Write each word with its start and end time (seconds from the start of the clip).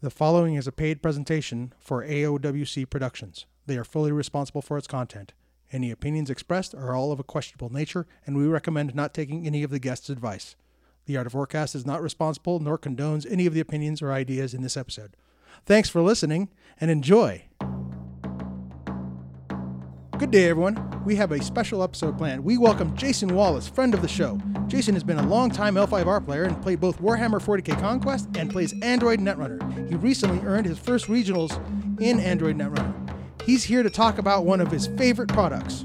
The 0.00 0.10
following 0.10 0.54
is 0.54 0.68
a 0.68 0.72
paid 0.72 1.02
presentation 1.02 1.72
for 1.80 2.04
AOWC 2.04 2.88
Productions. 2.88 3.46
They 3.66 3.76
are 3.76 3.82
fully 3.82 4.12
responsible 4.12 4.62
for 4.62 4.78
its 4.78 4.86
content. 4.86 5.32
Any 5.72 5.90
opinions 5.90 6.30
expressed 6.30 6.72
are 6.72 6.94
all 6.94 7.10
of 7.10 7.18
a 7.18 7.24
questionable 7.24 7.72
nature, 7.72 8.06
and 8.24 8.36
we 8.36 8.46
recommend 8.46 8.94
not 8.94 9.12
taking 9.12 9.44
any 9.44 9.64
of 9.64 9.70
the 9.70 9.80
guests' 9.80 10.08
advice. 10.08 10.54
The 11.06 11.16
Art 11.16 11.26
of 11.26 11.34
War 11.34 11.48
Cast 11.48 11.74
is 11.74 11.84
not 11.84 12.00
responsible 12.00 12.60
nor 12.60 12.78
condones 12.78 13.26
any 13.28 13.44
of 13.44 13.54
the 13.54 13.60
opinions 13.60 14.00
or 14.00 14.12
ideas 14.12 14.54
in 14.54 14.62
this 14.62 14.76
episode. 14.76 15.16
Thanks 15.66 15.88
for 15.88 16.00
listening 16.00 16.50
and 16.80 16.92
enjoy. 16.92 17.46
Good 20.18 20.32
day, 20.32 20.48
everyone. 20.48 21.04
We 21.04 21.14
have 21.14 21.30
a 21.30 21.40
special 21.40 21.80
episode 21.80 22.18
planned. 22.18 22.42
We 22.42 22.58
welcome 22.58 22.96
Jason 22.96 23.36
Wallace, 23.36 23.68
friend 23.68 23.94
of 23.94 24.02
the 24.02 24.08
show. 24.08 24.36
Jason 24.66 24.94
has 24.94 25.04
been 25.04 25.16
a 25.16 25.24
long-time 25.24 25.76
L5R 25.76 26.24
player 26.24 26.42
and 26.42 26.60
played 26.60 26.80
both 26.80 27.00
Warhammer 27.00 27.40
40k 27.40 27.78
Conquest 27.78 28.28
and 28.36 28.50
plays 28.50 28.74
Android 28.82 29.20
Netrunner. 29.20 29.88
He 29.88 29.94
recently 29.94 30.44
earned 30.44 30.66
his 30.66 30.76
first 30.76 31.06
regionals 31.06 31.56
in 32.00 32.18
Android 32.18 32.58
Netrunner. 32.58 32.92
He's 33.44 33.62
here 33.62 33.84
to 33.84 33.90
talk 33.90 34.18
about 34.18 34.44
one 34.44 34.60
of 34.60 34.72
his 34.72 34.88
favorite 34.88 35.28
products. 35.28 35.84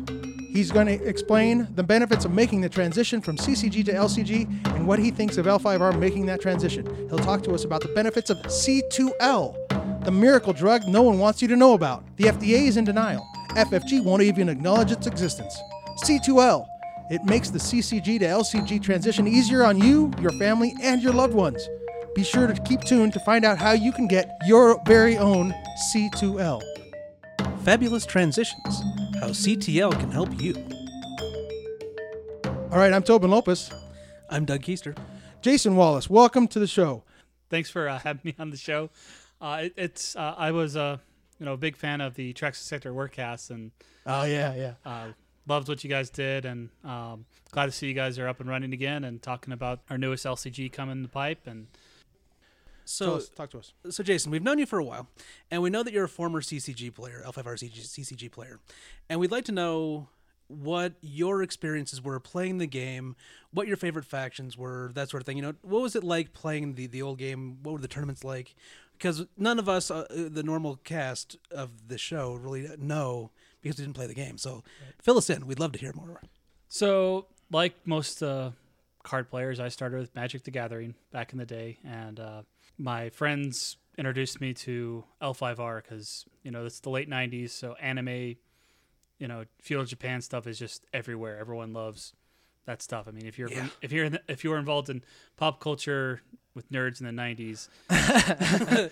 He's 0.51 0.71
going 0.71 0.87
to 0.87 0.93
explain 1.07 1.67
the 1.75 1.83
benefits 1.83 2.25
of 2.25 2.31
making 2.31 2.61
the 2.61 2.69
transition 2.69 3.21
from 3.21 3.37
CCG 3.37 3.85
to 3.85 3.93
LCG 3.93 4.65
and 4.75 4.87
what 4.87 4.97
he 4.97 5.11
thinks 5.11 5.37
of 5.37 5.45
L5R 5.45 5.99
making 5.99 6.25
that 6.25 6.41
transition. 6.41 6.87
He'll 7.07 7.19
talk 7.19 7.43
to 7.43 7.53
us 7.53 7.65
about 7.65 7.81
the 7.81 7.89
benefits 7.89 8.31
of 8.31 8.37
C2L, 8.39 10.03
the 10.05 10.11
miracle 10.11 10.53
drug 10.53 10.87
no 10.87 11.03
one 11.03 11.19
wants 11.19 11.39
you 11.39 11.47
to 11.49 11.55
know 11.55 11.75
about. 11.75 12.03
The 12.17 12.23
FDA 12.23 12.63
is 12.63 12.77
in 12.77 12.83
denial. 12.83 13.27
FFG 13.55 14.03
won't 14.03 14.23
even 14.23 14.49
acknowledge 14.49 14.91
its 14.91 15.05
existence. 15.05 15.55
C2L. 16.03 16.65
It 17.11 17.23
makes 17.23 17.51
the 17.51 17.59
CCG 17.59 18.17
to 18.19 18.25
LCG 18.25 18.81
transition 18.81 19.27
easier 19.27 19.63
on 19.63 19.77
you, 19.77 20.11
your 20.19 20.31
family, 20.39 20.73
and 20.81 21.03
your 21.03 21.13
loved 21.13 21.35
ones. 21.35 21.69
Be 22.15 22.23
sure 22.23 22.47
to 22.47 22.61
keep 22.63 22.81
tuned 22.81 23.13
to 23.13 23.19
find 23.19 23.45
out 23.45 23.59
how 23.59 23.73
you 23.73 23.91
can 23.91 24.07
get 24.07 24.31
your 24.47 24.81
very 24.87 25.17
own 25.17 25.53
C2L. 25.93 26.63
Fabulous 27.63 28.07
Transitions 28.07 28.81
How 29.19 29.27
C2L 29.27 29.99
Can 29.99 30.09
Help 30.09 30.41
You. 30.41 30.55
All 32.71 32.79
right, 32.79 32.91
I'm 32.91 33.03
Tobin 33.03 33.29
Lopez. 33.29 33.71
I'm 34.31 34.45
Doug 34.45 34.63
Keister. 34.63 34.97
Jason 35.41 35.75
Wallace, 35.75 36.09
welcome 36.09 36.47
to 36.47 36.57
the 36.57 36.65
show. 36.65 37.03
Thanks 37.51 37.69
for 37.69 37.87
uh, 37.87 37.99
having 37.99 38.21
me 38.23 38.35
on 38.39 38.49
the 38.49 38.57
show. 38.57 38.89
Uh, 39.39 39.61
it, 39.65 39.73
it's 39.77 40.15
uh, 40.15 40.33
I 40.35 40.51
was 40.51 40.75
uh, 40.75 40.97
you 41.43 41.49
know 41.49 41.53
a 41.55 41.57
big 41.57 41.75
fan 41.75 41.99
of 41.99 42.13
the 42.15 42.31
Traxis 42.33 42.63
Sector 42.63 42.93
Warcast 42.93 43.49
and 43.49 43.71
Oh, 44.05 44.23
yeah, 44.23 44.55
yeah. 44.55 44.73
uh, 44.85 45.07
loved 45.45 45.67
what 45.67 45.83
you 45.83 45.89
guys 45.89 46.09
did 46.09 46.45
and 46.45 46.69
um, 46.85 47.25
glad 47.51 47.65
to 47.65 47.71
see 47.73 47.85
you 47.87 47.93
guys 47.93 48.17
are 48.17 48.29
up 48.29 48.39
and 48.39 48.47
running 48.49 48.71
again 48.71 49.03
and 49.03 49.21
talking 49.21 49.51
about 49.51 49.81
our 49.89 49.97
newest 49.97 50.25
LCG 50.25 50.71
coming 50.71 50.93
in 50.93 51.01
the 51.03 51.09
pipe 51.09 51.45
and 51.45 51.67
So, 52.85 53.15
us, 53.15 53.27
talk 53.27 53.49
to 53.49 53.59
us. 53.59 53.73
so 53.89 54.03
Jason, 54.03 54.31
we've 54.31 54.41
known 54.41 54.57
you 54.57 54.65
for 54.65 54.79
a 54.79 54.85
while, 54.85 55.09
and 55.51 55.61
we 55.61 55.69
know 55.69 55.83
that 55.83 55.93
you're 55.93 56.05
a 56.05 56.09
former 56.09 56.39
CCG 56.39 56.93
player, 56.93 57.21
L5R 57.25 57.57
CCG 57.59 58.31
player, 58.31 58.61
and 59.09 59.19
we'd 59.19 59.31
like 59.31 59.43
to 59.45 59.51
know 59.51 60.07
what 60.47 60.93
your 61.01 61.41
experiences 61.41 62.01
were 62.01 62.19
playing 62.21 62.57
the 62.59 62.67
game, 62.67 63.15
what 63.51 63.67
your 63.67 63.77
favorite 63.77 64.05
factions 64.05 64.57
were, 64.57 64.91
that 64.93 65.09
sort 65.09 65.21
of 65.23 65.25
thing. 65.25 65.35
You 65.37 65.43
know, 65.43 65.53
what 65.61 65.81
was 65.81 65.95
it 65.97 66.03
like 66.05 66.31
playing 66.31 66.75
the 66.75 66.87
the 66.87 67.01
old 67.01 67.17
game? 67.17 67.57
What 67.63 67.73
were 67.73 67.79
the 67.79 67.87
tournaments 67.89 68.23
like? 68.23 68.55
Because 68.97 69.25
none 69.37 69.59
of 69.59 69.67
us, 69.67 69.91
uh, 69.91 70.05
the 70.09 70.43
normal 70.43 70.77
cast 70.77 71.37
of 71.51 71.87
the 71.89 71.97
show, 71.97 72.33
really 72.33 72.67
know 72.77 73.31
because 73.61 73.77
we 73.77 73.85
didn't 73.85 73.95
play 73.95 74.07
the 74.07 74.13
game. 74.13 74.37
So, 74.37 74.63
fill 75.01 75.17
us 75.17 75.29
in. 75.29 75.45
We'd 75.47 75.59
love 75.59 75.71
to 75.73 75.79
hear 75.79 75.93
more. 75.93 76.21
so 76.67 77.27
like 77.51 77.75
most 77.85 78.23
uh, 78.23 78.51
card 79.03 79.29
players, 79.29 79.59
I 79.59 79.67
started 79.69 79.99
with 79.99 80.15
Magic 80.15 80.43
the 80.43 80.51
Gathering 80.51 80.95
back 81.11 81.31
in 81.33 81.37
the 81.39 81.45
day 81.45 81.79
and 81.83 82.19
uh, 82.19 82.41
my 82.77 83.09
friends 83.09 83.77
introduced 83.97 84.41
me 84.41 84.53
to 84.55 85.03
L5R 85.21 85.83
because 85.83 86.25
you 86.43 86.49
know 86.51 86.65
it's 86.65 86.79
the 86.79 86.89
late 86.89 87.09
'90s, 87.09 87.51
so 87.51 87.73
anime, 87.73 88.35
you 89.19 89.27
know, 89.27 89.45
feudal 89.61 89.85
Japan 89.85 90.21
stuff 90.21 90.47
is 90.47 90.57
just 90.57 90.85
everywhere. 90.93 91.37
Everyone 91.37 91.73
loves 91.73 92.13
that 92.65 92.81
stuff. 92.81 93.07
I 93.07 93.11
mean, 93.11 93.25
if 93.27 93.37
you're 93.37 93.49
Yeah. 93.51 93.67
if 93.81 93.91
you're 93.91 94.05
in 94.05 94.13
the, 94.13 94.21
if 94.27 94.43
you're 94.43 94.57
involved 94.57 94.89
in 94.89 95.03
pop 95.37 95.59
culture 95.59 96.21
with 96.55 96.71
nerds 96.71 96.99
in 97.01 97.05
the 97.15 97.21
'90s, 97.21 97.67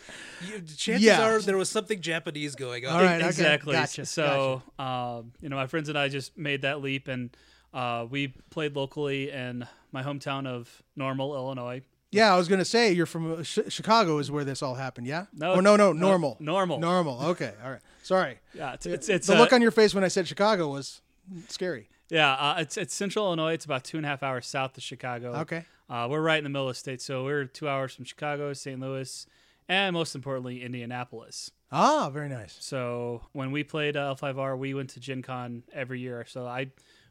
You, 0.47 0.61
chances 0.75 1.03
Yeah. 1.03 1.21
are 1.29 1.39
there 1.41 1.57
was 1.57 1.69
something 1.69 1.99
Japanese 2.01 2.55
going 2.55 2.85
on. 2.85 2.93
All 2.95 3.01
right, 3.03 3.19
okay, 3.21 3.27
exactly. 3.27 3.73
gotcha, 3.73 4.05
So, 4.05 4.61
um, 4.79 5.31
you 5.41 5.49
know, 5.49 5.55
my 5.55 5.67
friends 5.67 5.89
and 5.89 5.97
I 5.97 6.07
just 6.09 6.37
made 6.37 6.63
that 6.63 6.81
leap, 6.81 7.07
and 7.07 7.35
uh, 7.73 8.05
we 8.09 8.29
played 8.49 8.75
locally 8.75 9.29
in 9.31 9.67
my 9.91 10.03
hometown 10.03 10.47
of 10.47 10.81
Normal, 10.95 11.35
Illinois. 11.35 11.81
Yeah, 12.11 12.33
I 12.33 12.37
was 12.37 12.47
going 12.49 12.59
to 12.59 12.65
say 12.65 12.91
you're 12.91 13.05
from 13.05 13.31
uh, 13.39 13.43
Ch- 13.43 13.59
Chicago 13.71 14.17
is 14.17 14.29
where 14.29 14.43
this 14.43 14.61
all 14.61 14.75
happened, 14.75 15.07
yeah? 15.07 15.27
No, 15.33 15.53
Oh, 15.53 15.59
no, 15.61 15.77
no, 15.77 15.93
no, 15.93 16.07
normal. 16.07 16.37
normal. 16.41 16.79
Normal. 16.79 17.21
Okay. 17.27 17.53
All 17.63 17.71
right. 17.71 17.79
Sorry. 18.03 18.39
Yeah, 18.53 18.73
it's 18.73 18.85
it's, 18.85 19.07
it's 19.09 19.27
the 19.27 19.35
uh, 19.35 19.39
look 19.39 19.53
on 19.53 19.61
your 19.61 19.71
face 19.71 19.93
when 19.95 20.03
I 20.03 20.09
said 20.09 20.27
Chicago 20.27 20.67
was 20.67 21.01
scary. 21.47 21.87
yeah, 22.09 22.33
uh, 22.33 22.55
it's 22.59 22.75
it's 22.75 22.93
Central 22.93 23.27
Illinois. 23.27 23.53
It's 23.53 23.63
about 23.63 23.85
two 23.85 23.95
and 23.95 24.05
a 24.05 24.09
half 24.09 24.23
hours 24.23 24.45
south 24.47 24.75
of 24.75 24.83
Chicago. 24.83 25.33
Okay. 25.35 25.63
Uh, 25.91 26.07
we're 26.09 26.21
right 26.21 26.37
in 26.37 26.45
the 26.45 26.49
middle 26.49 26.69
of 26.69 26.75
the 26.75 26.79
state, 26.79 27.01
so 27.01 27.25
we're 27.25 27.43
two 27.43 27.67
hours 27.67 27.93
from 27.93 28.05
Chicago, 28.05 28.53
St. 28.53 28.79
Louis, 28.79 29.27
and 29.67 29.93
most 29.93 30.15
importantly, 30.15 30.63
Indianapolis. 30.63 31.51
Ah, 31.69 32.09
very 32.09 32.29
nice. 32.29 32.55
So 32.61 33.23
when 33.33 33.51
we 33.51 33.65
played 33.65 33.97
uh, 33.97 34.15
L5R, 34.15 34.57
we 34.57 34.73
went 34.73 34.91
to 34.91 35.01
Gen 35.01 35.21
Con 35.21 35.63
every 35.73 35.99
year. 35.99 36.23
So 36.25 36.47
I 36.47 36.67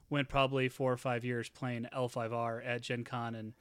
went 0.08 0.30
probably 0.30 0.70
four 0.70 0.90
or 0.90 0.96
five 0.96 1.26
years 1.26 1.50
playing 1.50 1.88
L5R 1.94 2.66
at 2.66 2.80
Gen 2.80 3.04
Con 3.04 3.34
and 3.34 3.52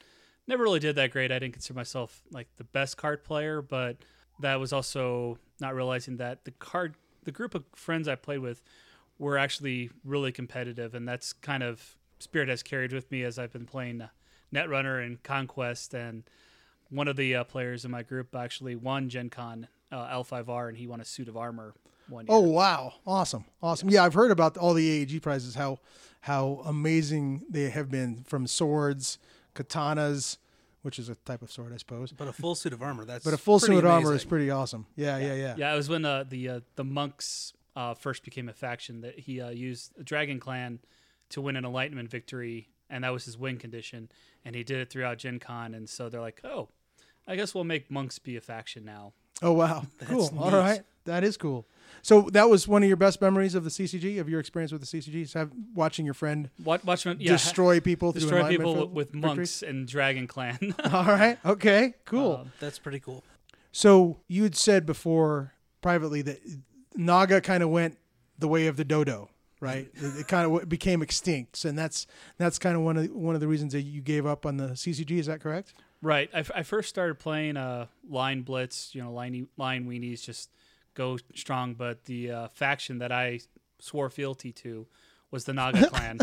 never 0.47 0.63
really 0.63 0.79
did 0.79 0.95
that 0.95 1.11
great. 1.11 1.33
I 1.33 1.39
didn't 1.39 1.53
consider 1.53 1.77
myself 1.77 2.21
like 2.31 2.47
the 2.55 2.63
best 2.63 2.95
card 2.95 3.25
player, 3.25 3.61
but 3.61 3.97
that 4.39 4.57
was 4.57 4.71
also 4.71 5.37
not 5.59 5.75
realizing 5.75 6.15
that 6.17 6.45
the 6.45 6.51
card, 6.51 6.95
the 7.25 7.31
group 7.33 7.55
of 7.55 7.65
friends 7.75 8.07
I 8.07 8.15
played 8.15 8.39
with 8.39 8.63
were 9.17 9.37
actually 9.37 9.89
really 10.05 10.31
competitive. 10.31 10.95
And 10.95 11.05
that's 11.05 11.33
kind 11.33 11.61
of 11.61 11.97
spirit 12.19 12.47
has 12.47 12.63
carried 12.63 12.93
with 12.93 13.11
me 13.11 13.23
as 13.23 13.37
I've 13.37 13.51
been 13.51 13.65
playing 13.65 14.09
Netrunner 14.53 15.03
and 15.05 15.21
Conquest. 15.23 15.93
And 15.93 16.23
one 16.89 17.07
of 17.07 17.15
the 17.15 17.35
uh, 17.35 17.43
players 17.43 17.85
in 17.85 17.91
my 17.91 18.03
group 18.03 18.35
actually 18.35 18.75
won 18.75 19.09
Gen 19.09 19.29
Con 19.29 19.67
uh, 19.91 20.07
L5R 20.07 20.69
and 20.69 20.77
he 20.77 20.87
won 20.87 21.01
a 21.01 21.05
suit 21.05 21.27
of 21.27 21.37
armor 21.37 21.73
one 22.09 22.25
year. 22.25 22.35
Oh 22.35 22.39
wow, 22.41 22.93
awesome, 23.05 23.45
awesome. 23.61 23.89
Yeah, 23.89 24.03
I've 24.03 24.13
heard 24.13 24.31
about 24.31 24.57
all 24.57 24.73
the 24.73 24.89
AEG 24.89 25.21
prizes. 25.21 25.55
How 25.55 25.79
how 26.21 26.61
amazing 26.65 27.43
they 27.49 27.69
have 27.69 27.89
been 27.89 28.23
from 28.27 28.47
swords, 28.47 29.19
katanas, 29.55 30.37
which 30.81 30.99
is 30.99 31.09
a 31.09 31.15
type 31.15 31.41
of 31.41 31.51
sword, 31.51 31.73
I 31.73 31.77
suppose. 31.77 32.11
But 32.11 32.27
a 32.27 32.33
full 32.33 32.55
suit 32.55 32.73
of 32.73 32.81
armor, 32.81 33.05
that's 33.05 33.23
But 33.23 33.33
a 33.33 33.37
full 33.37 33.59
suit 33.59 33.77
of 33.77 33.85
armor 33.85 34.13
is 34.13 34.25
pretty 34.25 34.49
awesome. 34.49 34.85
Yeah, 34.95 35.17
yeah, 35.17 35.33
yeah. 35.35 35.55
Yeah, 35.57 35.73
it 35.73 35.77
was 35.77 35.89
when 35.89 36.05
uh, 36.05 36.25
the 36.27 36.49
uh, 36.49 36.59
the 36.75 36.83
monks 36.83 37.53
uh, 37.75 37.93
first 37.93 38.23
became 38.23 38.49
a 38.49 38.53
faction 38.53 39.01
that 39.01 39.19
he 39.19 39.41
uh, 39.41 39.49
used 39.49 39.93
Dragon 40.03 40.39
Clan 40.39 40.79
to 41.29 41.41
win 41.41 41.55
an 41.55 41.65
enlightenment 41.65 42.09
victory, 42.09 42.69
and 42.89 43.03
that 43.03 43.13
was 43.13 43.25
his 43.25 43.37
win 43.37 43.57
condition. 43.57 44.09
And 44.45 44.55
he 44.55 44.63
did 44.63 44.79
it 44.79 44.89
throughout 44.89 45.17
Gen 45.17 45.39
Con, 45.39 45.73
and 45.73 45.87
so 45.89 46.09
they're 46.09 46.21
like, 46.21 46.41
"Oh, 46.43 46.69
I 47.27 47.35
guess 47.35 47.53
we'll 47.53 47.65
make 47.65 47.91
monks 47.91 48.19
be 48.19 48.35
a 48.35 48.41
faction 48.41 48.85
now." 48.85 49.13
Oh 49.41 49.53
wow, 49.53 49.85
cool. 50.05 50.33
All 50.37 50.51
neat. 50.51 50.57
right, 50.57 50.81
that 51.05 51.23
is 51.23 51.37
cool. 51.37 51.67
So 52.01 52.29
that 52.31 52.49
was 52.49 52.67
one 52.67 52.81
of 52.83 52.87
your 52.87 52.97
best 52.97 53.19
memories 53.21 53.55
of 53.55 53.63
the 53.63 53.69
CCG, 53.69 54.19
of 54.19 54.29
your 54.29 54.39
experience 54.39 54.71
with 54.71 54.81
the 54.81 54.87
CCG, 54.87 55.21
is 55.23 55.33
have 55.33 55.51
watching 55.73 56.05
your 56.05 56.13
friend 56.13 56.49
Watch, 56.63 56.83
watch 56.83 57.05
him, 57.05 57.17
yeah, 57.19 57.31
destroy 57.31 57.79
people 57.79 58.11
destroy 58.11 58.37
enlightenment 58.37 58.69
people 58.75 58.87
vi- 58.87 58.93
with 58.93 59.13
monks 59.13 59.61
and 59.61 59.87
Dragon 59.87 60.27
Clan. 60.27 60.57
All 60.91 61.03
right, 61.05 61.37
okay, 61.45 61.95
cool. 62.05 62.37
Um, 62.37 62.51
That's 62.59 62.79
pretty 62.79 62.99
cool. 62.99 63.23
So 63.71 64.19
you 64.27 64.43
had 64.43 64.55
said 64.55 64.85
before 64.85 65.53
privately 65.81 66.21
that 66.23 66.39
Naga 66.95 67.41
kind 67.41 67.61
of 67.63 67.69
went 67.69 67.97
the 68.37 68.47
way 68.47 68.67
of 68.67 68.77
the 68.77 68.85
dodo, 68.85 69.29
right? 69.59 69.89
it 69.93 70.19
it 70.21 70.27
kind 70.27 70.51
of 70.51 70.69
became 70.69 71.01
extinct, 71.01 71.65
and 71.65 71.77
that's 71.77 72.07
that's 72.37 72.59
kind 72.59 72.75
of 72.75 72.81
one 72.83 72.97
of 72.97 73.03
the, 73.03 73.13
one 73.13 73.35
of 73.35 73.41
the 73.41 73.47
reasons 73.47 73.73
that 73.73 73.81
you 73.81 74.01
gave 74.01 74.25
up 74.25 74.45
on 74.45 74.57
the 74.57 74.69
CCG. 74.69 75.11
Is 75.19 75.25
that 75.27 75.41
correct? 75.41 75.73
Right. 76.01 76.29
I, 76.33 76.39
f- 76.39 76.51
I 76.55 76.63
first 76.63 76.87
started 76.87 77.19
playing 77.19 77.57
uh, 77.57 77.87
line 78.09 78.43
blitz, 78.43 78.95
you 78.95 79.01
know, 79.03 79.11
line 79.11 79.47
line 79.57 79.85
weenies, 79.85 80.23
just 80.23 80.49
go 80.93 81.17
strong. 81.35 81.73
But 81.73 82.05
the 82.05 82.31
uh, 82.31 82.47
faction 82.49 82.99
that 82.99 83.11
I 83.11 83.41
swore 83.79 84.09
fealty 84.09 84.51
to 84.53 84.87
was 85.31 85.43
the 85.43 85.53
Naga 85.53 85.87
clan. 85.91 86.19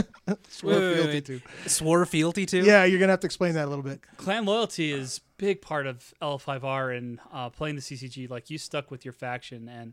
swore 0.48 0.72
wait, 0.72 0.94
fealty 0.94 1.12
wait. 1.12 1.24
to. 1.26 1.40
Swore 1.68 2.06
fealty 2.06 2.46
too? 2.46 2.62
Yeah, 2.64 2.84
you're 2.84 2.98
gonna 2.98 3.12
have 3.12 3.20
to 3.20 3.26
explain 3.26 3.54
that 3.54 3.66
a 3.66 3.68
little 3.68 3.84
bit. 3.84 4.00
clan 4.16 4.46
loyalty 4.46 4.92
is 4.92 5.20
big 5.36 5.60
part 5.60 5.86
of 5.86 6.14
L5R 6.22 6.96
and 6.96 7.20
uh, 7.32 7.50
playing 7.50 7.76
the 7.76 7.82
CCG. 7.82 8.30
Like 8.30 8.48
you 8.50 8.56
stuck 8.58 8.90
with 8.90 9.04
your 9.04 9.12
faction, 9.12 9.68
and 9.68 9.92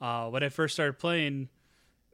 uh, 0.00 0.28
when 0.30 0.42
I 0.44 0.48
first 0.50 0.74
started 0.74 0.98
playing, 0.98 1.48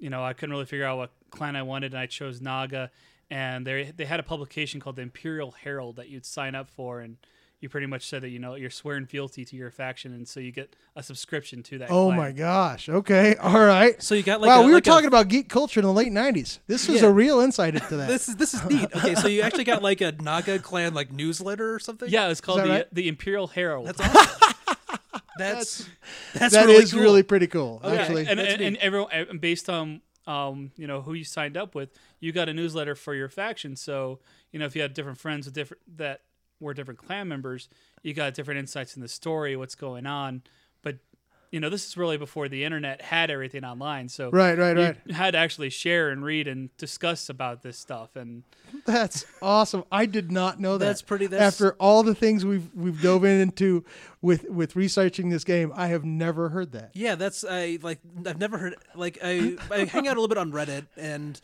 you 0.02 0.10
know, 0.10 0.22
I 0.24 0.32
couldn't 0.32 0.52
really 0.52 0.66
figure 0.66 0.84
out 0.84 0.98
what 0.98 1.12
clan 1.30 1.54
I 1.56 1.62
wanted, 1.62 1.92
and 1.92 2.00
I 2.00 2.06
chose 2.06 2.40
Naga. 2.40 2.90
And 3.30 3.66
they 3.66 3.92
they 3.96 4.04
had 4.04 4.20
a 4.20 4.22
publication 4.24 4.80
called 4.80 4.96
the 4.96 5.02
Imperial 5.02 5.52
Herald 5.52 5.96
that 5.96 6.08
you'd 6.10 6.26
sign 6.26 6.54
up 6.54 6.68
for, 6.68 7.00
and 7.00 7.16
you 7.60 7.68
pretty 7.68 7.86
much 7.86 8.04
said 8.06 8.20
that 8.22 8.30
you 8.30 8.38
know 8.40 8.56
you're 8.56 8.68
swearing 8.68 9.06
fealty 9.06 9.44
to 9.44 9.56
your 9.56 9.70
faction, 9.70 10.12
and 10.12 10.26
so 10.28 10.40
you 10.40 10.50
get 10.52 10.74
a 10.96 11.02
subscription 11.02 11.62
to 11.62 11.78
that. 11.78 11.90
Oh 11.90 12.06
clan. 12.08 12.18
my 12.18 12.32
gosh. 12.32 12.88
Okay. 12.90 13.36
All 13.40 13.64
right. 13.64 14.02
So 14.02 14.14
you 14.16 14.22
got 14.22 14.40
like 14.42 14.48
wow, 14.48 14.62
a, 14.62 14.66
we 14.66 14.72
were 14.72 14.78
like 14.78 14.86
a- 14.86 14.90
talking 14.90 15.06
about 15.06 15.28
geek 15.28 15.48
culture 15.48 15.80
in 15.80 15.86
the 15.86 15.92
late 15.92 16.12
'90s. 16.12 16.58
This 16.66 16.88
was 16.88 17.00
Yeah. 17.00 17.08
a 17.08 17.12
real 17.12 17.40
insight 17.40 17.74
into 17.76 17.96
that. 17.96 18.08
this 18.14 18.28
is 18.28 18.36
this 18.36 18.52
is 18.52 18.62
neat. 18.68 18.88
Okay, 18.96 19.14
so 19.14 19.28
you 19.28 19.40
actually 19.42 19.64
got 19.64 19.82
like 19.82 20.00
a 20.02 20.12
Naga 20.12 20.58
clan 20.58 20.92
like 20.92 21.10
newsletter 21.12 21.72
or 21.72 21.78
something? 21.78 22.10
Yeah, 22.10 22.28
it's 22.28 22.40
called 22.42 22.60
the 22.64 22.68
right? 22.68 22.86
the 22.92 23.08
Imperial 23.08 23.46
Herald. 23.46 23.86
That's 23.86 24.00
awesome. 24.00 24.38
That's 25.38 25.88
that's 26.34 26.54
That 26.54 26.66
really 26.66 26.82
is 26.82 26.92
cool. 26.92 27.02
really 27.02 27.22
pretty 27.22 27.46
cool. 27.46 27.80
Okay. 27.84 27.96
Actually, 27.96 28.26
and, 28.26 28.38
that's 28.38 28.54
and, 28.54 28.62
and 28.62 28.76
everyone 28.78 29.38
based 29.38 29.68
on 29.68 30.00
um, 30.26 30.70
you 30.76 30.86
know 30.86 31.02
who 31.02 31.14
you 31.14 31.24
signed 31.24 31.56
up 31.56 31.74
with, 31.74 31.90
you 32.20 32.32
got 32.32 32.48
a 32.48 32.54
newsletter 32.54 32.94
for 32.94 33.14
your 33.14 33.28
faction. 33.28 33.76
So 33.76 34.20
you 34.52 34.58
know 34.58 34.66
if 34.66 34.76
you 34.76 34.82
had 34.82 34.94
different 34.94 35.18
friends 35.18 35.46
with 35.46 35.54
different 35.54 35.82
that 35.96 36.20
were 36.60 36.74
different 36.74 37.00
clan 37.00 37.28
members, 37.28 37.68
you 38.02 38.14
got 38.14 38.34
different 38.34 38.60
insights 38.60 38.96
in 38.96 39.02
the 39.02 39.08
story, 39.08 39.56
what's 39.56 39.74
going 39.74 40.06
on. 40.06 40.42
But 41.52 41.56
you 41.56 41.60
know 41.60 41.68
this 41.68 41.86
is 41.86 41.96
really 41.96 42.16
before 42.16 42.48
the 42.48 42.64
internet 42.64 43.02
had 43.02 43.30
everything 43.30 43.64
online. 43.64 44.08
So 44.08 44.30
right, 44.30 44.56
right, 44.56 44.76
you 44.76 44.82
right. 44.82 45.10
had 45.10 45.32
to 45.32 45.38
actually 45.38 45.70
share 45.70 46.10
and 46.10 46.24
read 46.24 46.48
and 46.48 46.74
discuss 46.78 47.28
about 47.28 47.62
this 47.62 47.78
stuff 47.78 48.16
and 48.16 48.42
That's 48.86 49.26
awesome. 49.42 49.84
I 49.92 50.06
did 50.06 50.32
not 50.32 50.58
know 50.58 50.78
that. 50.78 50.86
That's 50.86 51.02
pretty- 51.02 51.26
that's- 51.26 51.54
After 51.54 51.74
all 51.74 52.02
the 52.02 52.14
things 52.14 52.44
we've 52.44 52.74
we've 52.74 53.00
dove 53.02 53.24
into 53.24 53.84
with 54.22 54.48
with 54.48 54.76
researching 54.76 55.28
this 55.28 55.44
game, 55.44 55.72
I 55.76 55.88
have 55.88 56.04
never 56.04 56.48
heard 56.48 56.72
that. 56.72 56.90
Yeah, 56.94 57.16
that's 57.16 57.44
I 57.48 57.78
like 57.82 58.00
I've 58.26 58.38
never 58.38 58.58
heard 58.58 58.76
like 58.94 59.18
I 59.22 59.56
I 59.70 59.84
hang 59.84 60.08
out 60.08 60.16
a 60.16 60.20
little 60.20 60.28
bit 60.28 60.38
on 60.38 60.52
Reddit 60.52 60.86
and 60.96 61.40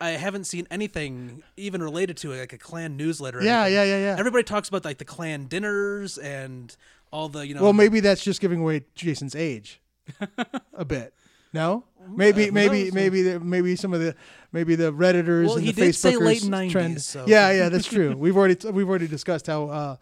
I 0.00 0.10
haven't 0.10 0.44
seen 0.44 0.66
anything 0.70 1.42
even 1.56 1.82
related 1.82 2.18
to 2.18 2.32
it, 2.32 2.40
like 2.40 2.52
a 2.52 2.58
clan 2.58 2.96
newsletter. 2.96 3.42
Yeah, 3.42 3.62
anything. 3.62 3.74
yeah, 3.74 3.84
yeah, 3.84 3.98
yeah. 4.12 4.16
Everybody 4.18 4.44
talks 4.44 4.68
about 4.68 4.84
like 4.84 4.98
the 4.98 5.06
clan 5.06 5.46
dinners 5.46 6.18
and 6.18 6.76
all 7.10 7.28
the 7.28 7.46
you 7.46 7.54
know. 7.54 7.62
Well, 7.62 7.72
maybe 7.72 8.00
that's 8.00 8.22
just 8.24 8.40
giving 8.40 8.60
away 8.60 8.84
Jason's 8.94 9.34
age 9.34 9.80
a 10.74 10.84
bit. 10.84 11.14
No, 11.52 11.84
maybe, 12.08 12.46
who 12.46 12.52
maybe, 12.52 12.84
knows? 12.84 12.92
maybe, 12.92 13.22
the, 13.22 13.40
maybe 13.40 13.76
some 13.76 13.94
of 13.94 14.00
the 14.00 14.14
maybe 14.52 14.74
the 14.74 14.92
redditors 14.92 15.46
Well, 15.46 15.56
and 15.56 15.64
he 15.64 15.72
the 15.72 15.82
did 15.86 15.94
say 15.94 16.12
Facebookers 16.12 16.20
late 16.26 16.42
90s, 16.42 16.70
trend. 16.70 17.02
so- 17.02 17.24
Yeah, 17.26 17.50
yeah, 17.52 17.68
that's 17.70 17.86
true. 17.86 18.14
we've 18.18 18.36
already 18.36 18.56
we've 18.70 18.88
already 18.88 19.06
discussed 19.08 19.46
how 19.46 19.64
uh, 19.68 19.96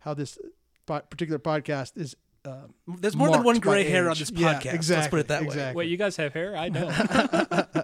how 0.00 0.14
this 0.14 0.38
po- 0.86 1.00
particular 1.00 1.38
podcast 1.38 1.96
is. 1.98 2.16
Uh, 2.46 2.66
There's 2.86 3.16
more 3.16 3.30
than 3.30 3.42
one 3.42 3.58
gray 3.58 3.84
hair 3.84 4.06
on 4.06 4.12
age. 4.12 4.18
this 4.20 4.30
Yeah, 4.30 4.60
podcast. 4.60 4.90
Let's 4.90 5.08
put 5.08 5.18
it 5.20 5.28
that 5.28 5.46
way. 5.46 5.72
wait, 5.74 5.88
you 5.88 5.96
guys 5.96 6.16
have 6.16 6.32
hair? 6.34 6.54
I 6.56 6.68
don't. 6.68 6.92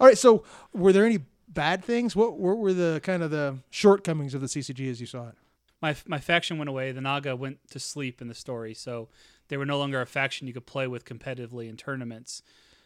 All 0.00 0.06
right, 0.06 0.16
so 0.18 0.44
were 0.72 0.92
there 0.92 1.04
any 1.04 1.18
bad 1.48 1.84
things? 1.84 2.16
What, 2.16 2.38
what 2.38 2.56
were 2.58 2.72
the 2.72 3.00
kind 3.02 3.22
of 3.22 3.30
the 3.30 3.58
shortcomings 3.70 4.34
of 4.34 4.40
the 4.40 4.46
CCG 4.46 4.90
as 4.90 5.00
you 5.00 5.06
saw 5.06 5.28
it? 5.28 5.34
My 5.82 5.96
my 6.06 6.20
faction 6.20 6.56
went 6.56 6.70
away. 6.70 6.92
The 6.92 7.00
Naga 7.00 7.34
went 7.36 7.58
to 7.70 7.80
sleep 7.80 8.22
in 8.22 8.28
the 8.28 8.34
story, 8.34 8.72
so 8.72 9.08
they 9.48 9.56
were 9.56 9.66
no 9.66 9.78
longer 9.78 10.00
a 10.00 10.06
faction 10.06 10.46
you 10.46 10.54
could 10.54 10.66
play 10.66 10.86
with 10.86 11.04
competitively 11.04 11.68
in 11.68 11.76
tournaments. 11.76 12.42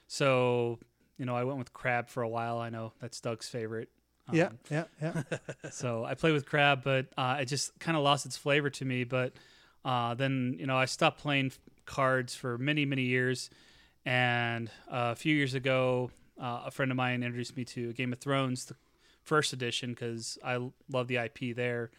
So 0.09 0.79
you 1.19 1.25
know, 1.27 1.37
I 1.37 1.45
went 1.45 1.59
with 1.59 1.73
Crab 1.73 2.09
for 2.09 2.23
a 2.23 2.29
while. 2.29 2.59
I 2.59 2.71
know 2.71 2.93
that's 3.01 3.21
Doug's 3.21 3.49
favorite. 3.49 3.91
Um, 4.29 4.35
yeah, 4.35 4.49
yeah, 4.71 4.85
yeah. 5.01 5.23
So 5.71 6.05
I 6.05 6.15
played 6.15 6.33
with 6.33 6.47
Crab, 6.47 6.83
but 6.83 7.07
uh, 7.17 7.39
it 7.41 7.45
just 7.45 7.79
kind 7.79 7.97
of 7.97 8.03
lost 8.03 8.27
its 8.27 8.37
flavor 8.37 8.71
to 8.71 8.85
me. 8.85 9.05
But 9.05 9.35
uh, 9.85 10.15
then 10.15 10.57
you 10.59 10.67
know, 10.67 10.77
I 10.77 10.87
stopped 10.87 11.21
playing 11.21 11.53
cards 11.85 12.35
for 12.35 12.59
many 12.59 12.85
many 12.87 13.03
years, 13.03 13.51
and 14.05 14.69
uh, 14.91 15.13
a 15.13 15.17
few 15.17 15.35
years 15.35 15.55
ago, 15.55 16.11
uh, 16.41 16.63
a 16.67 16.71
friend 16.71 16.91
of 16.91 16.97
mine 16.97 17.23
introduced 17.23 17.57
me 17.57 17.65
to 17.67 17.93
Game 17.93 18.13
of 18.13 18.19
Thrones, 18.19 18.65
the 18.65 18.77
first 19.23 19.53
edition, 19.53 19.91
because 19.91 20.39
I 20.43 20.55
l- 20.55 20.73
love 20.91 21.09
the 21.09 21.17
IP 21.17 21.55
there. 21.55 21.91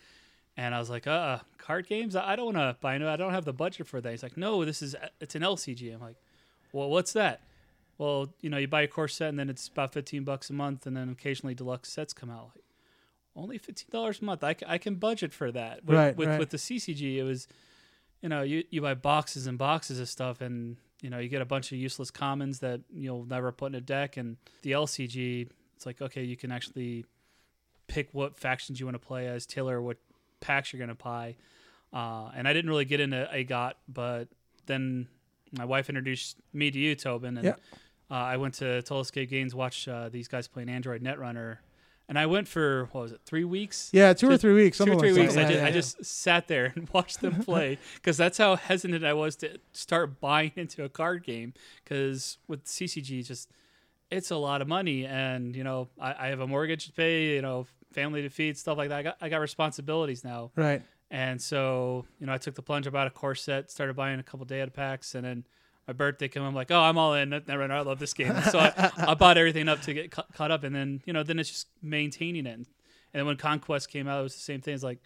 And 0.58 0.74
I 0.74 0.80
was 0.80 0.90
like, 0.90 1.08
uh, 1.08 1.12
uh 1.12 1.40
card 1.60 1.88
games? 1.88 2.16
I 2.16 2.36
don't 2.36 2.46
want 2.56 2.58
to 2.58 2.76
buy. 2.82 2.96
I 2.96 3.16
don't 3.16 3.34
have 3.34 3.46
the 3.46 3.54
budget 3.54 3.88
for 3.88 4.02
that. 4.02 4.10
He's 4.10 4.24
like, 4.24 4.36
no, 4.38 4.66
this 4.66 4.82
is 4.82 4.96
it's 5.22 5.36
an 5.36 5.44
LCG. 5.44 5.94
I'm 5.94 6.02
like, 6.02 6.18
well, 6.74 6.90
what's 6.90 7.14
that? 7.14 7.42
Well, 7.98 8.34
you 8.42 8.50
know, 8.50 8.58
you 8.58 8.68
buy 8.68 8.82
a 8.82 8.88
core 8.88 9.08
set 9.08 9.30
and 9.30 9.40
then 9.40 9.50
it's 9.50 9.68
about 9.68 9.94
15 9.94 10.24
bucks 10.24 10.50
a 10.50 10.54
month, 10.54 10.86
and 10.86 10.96
then 10.96 11.10
occasionally 11.10 11.56
deluxe 11.56 11.90
sets 11.90 12.14
come 12.14 12.30
out. 12.30 12.52
Like, 12.56 12.64
only 13.36 13.58
fifteen 13.60 13.88
dollars 13.92 14.20
a 14.22 14.26
month. 14.26 14.44
I, 14.44 14.54
c- 14.54 14.66
I 14.68 14.78
can 14.80 14.96
budget 14.96 15.32
for 15.32 15.52
that. 15.52 15.86
With, 15.86 15.96
Right, 15.96 16.18
with 16.18 16.28
right. 16.28 16.40
with 16.40 16.50
the 16.50 16.58
CCG, 16.58 17.18
it 17.18 17.24
was, 17.24 17.48
you 18.22 18.30
know, 18.30 18.42
you 18.42 18.64
you 18.72 18.82
buy 18.82 18.96
boxes 18.96 19.46
and 19.46 19.58
boxes 19.60 20.00
of 20.00 20.10
stuff, 20.10 20.42
and 20.42 20.78
you 21.02 21.10
know 21.12 21.20
you 21.20 21.30
get 21.30 21.42
a 21.42 21.46
bunch 21.46 21.72
of 21.72 21.78
useless 21.78 22.10
commons 22.10 22.60
that 22.60 22.82
you'll 22.92 23.26
never 23.26 23.52
put 23.52 23.68
in 23.68 23.76
a 23.76 23.82
deck. 23.82 24.18
And 24.18 24.38
the 24.64 24.72
LCG, 24.72 25.50
it's 25.76 25.86
like 25.86 26.02
okay, 26.02 26.24
you 26.24 26.36
can 26.36 26.52
actually 26.52 27.06
pick 27.88 28.10
what 28.12 28.36
factions 28.36 28.80
you 28.80 28.88
want 28.88 29.00
to 29.00 29.08
play 29.08 29.28
as, 29.28 29.46
tailor 29.46 29.82
what 29.82 29.98
packs 30.40 30.72
you're 30.74 30.78
going 30.80 30.96
to 30.96 31.04
buy. 31.04 31.36
Uh, 31.94 32.30
and 32.36 32.48
I 32.48 32.54
didn't 32.54 32.70
really 32.70 32.86
get 32.86 33.00
into 33.00 33.30
AGOT, 33.34 33.74
but 33.88 34.28
then 34.66 35.08
my 35.58 35.66
wife 35.66 35.90
introduced 35.90 36.38
me 36.54 36.70
to 36.72 36.78
you, 36.78 36.96
Tobin, 36.96 37.38
and 37.38 37.46
Yeah. 37.46 37.56
uh, 38.12 38.16
I 38.16 38.38
went 38.38 38.56
to 38.56 38.66
Telescape 38.84 39.30
Games, 39.30 39.56
watch 39.56 39.88
uh, 39.88 40.10
these 40.10 40.28
guys 40.28 40.48
play 40.48 40.64
an 40.64 40.70
Android 40.70 41.02
Netrunner, 41.02 41.60
and 42.10 42.20
I 42.20 42.26
went 42.26 42.48
for 42.48 42.90
what 42.92 43.02
was 43.02 43.12
it, 43.14 43.22
three 43.26 43.44
weeks? 43.46 43.90
Yeah, 43.94 44.14
two 44.14 44.30
or 44.30 44.38
three 44.38 44.54
weeks. 44.54 44.78
Two 44.78 44.92
or 44.92 45.00
three 45.00 45.14
weeks. 45.14 45.36
that. 45.36 45.46
I, 45.46 45.48
just, 45.50 45.60
yeah, 45.60 45.66
I 45.66 45.72
just 45.72 46.06
sat 46.06 46.48
there 46.48 46.72
and 46.76 46.90
watched 46.94 47.22
them 47.22 47.42
play 47.42 47.78
because 47.96 48.18
that's 48.18 48.38
how 48.38 48.56
hesitant 48.56 49.04
I 49.06 49.14
was 49.14 49.36
to 49.38 49.58
start 49.74 50.20
buying 50.20 50.52
into 50.56 50.84
a 50.84 50.90
card 50.90 51.24
game. 51.24 51.54
Because 51.84 52.38
with 52.48 52.66
CCG, 52.66 53.26
just 53.26 53.50
it's 54.10 54.32
a 54.32 54.38
lot 54.38 54.62
of 54.62 54.70
money, 54.70 55.06
and 55.06 55.54
you 55.56 55.64
know 55.66 55.90
I, 56.00 56.16
I 56.18 56.28
have 56.28 56.40
a 56.40 56.48
mortgage 56.48 56.86
to 56.88 56.94
pay, 56.94 57.36
you 57.36 57.42
know, 57.42 57.68
family 57.98 58.22
to 58.22 58.30
feed, 58.30 58.56
stuff 58.56 58.78
like 58.78 58.90
that. 58.90 59.00
I 59.00 59.04
got 59.04 59.18
I 59.22 59.30
got 59.30 59.40
responsibilities 59.40 60.24
now, 60.24 60.52
right. 60.56 60.84
and 61.10 61.42
so 61.42 62.06
you 62.20 62.28
know 62.28 62.34
I 62.34 62.38
took 62.38 62.54
the 62.54 62.62
plunge. 62.62 62.86
I 62.86 62.92
bought 62.92 63.08
a 63.08 63.10
core 63.10 63.34
set, 63.34 63.72
started 63.72 63.96
buying 63.96 64.20
a 64.20 64.24
couple 64.24 64.46
data 64.46 64.70
packs, 64.70 65.16
and 65.16 65.26
then 65.26 65.46
my 65.88 65.94
birthday 65.94 66.28
came. 66.28 66.44
I'm 66.44 66.54
like, 66.54 66.70
oh, 66.70 66.80
I'm 66.80 67.00
all 67.00 67.16
in. 67.16 67.30
Never, 67.30 67.64
I 67.72 67.82
love 67.82 67.98
this 67.98 68.14
game. 68.14 68.36
So 68.52 68.60
I, 68.60 68.92
I 68.98 69.14
bought 69.24 69.40
everything 69.40 69.68
up 69.68 69.82
to 69.82 69.94
get 69.96 70.12
ca- 70.12 70.28
caught 70.34 70.52
up, 70.52 70.64
and 70.64 70.76
then 70.76 71.02
you 71.06 71.14
know 71.14 71.24
then 71.24 71.40
it's 71.40 71.50
just 71.50 71.68
maintaining 71.82 72.46
it. 72.46 72.54
And 72.54 72.68
then 73.14 73.26
when 73.26 73.38
Conquest 73.38 73.90
came 73.90 74.08
out, 74.08 74.20
it 74.20 74.24
was 74.24 74.36
the 74.36 74.42
same 74.42 74.62
thing. 74.62 74.76
It's 74.76 74.84
like, 74.84 75.00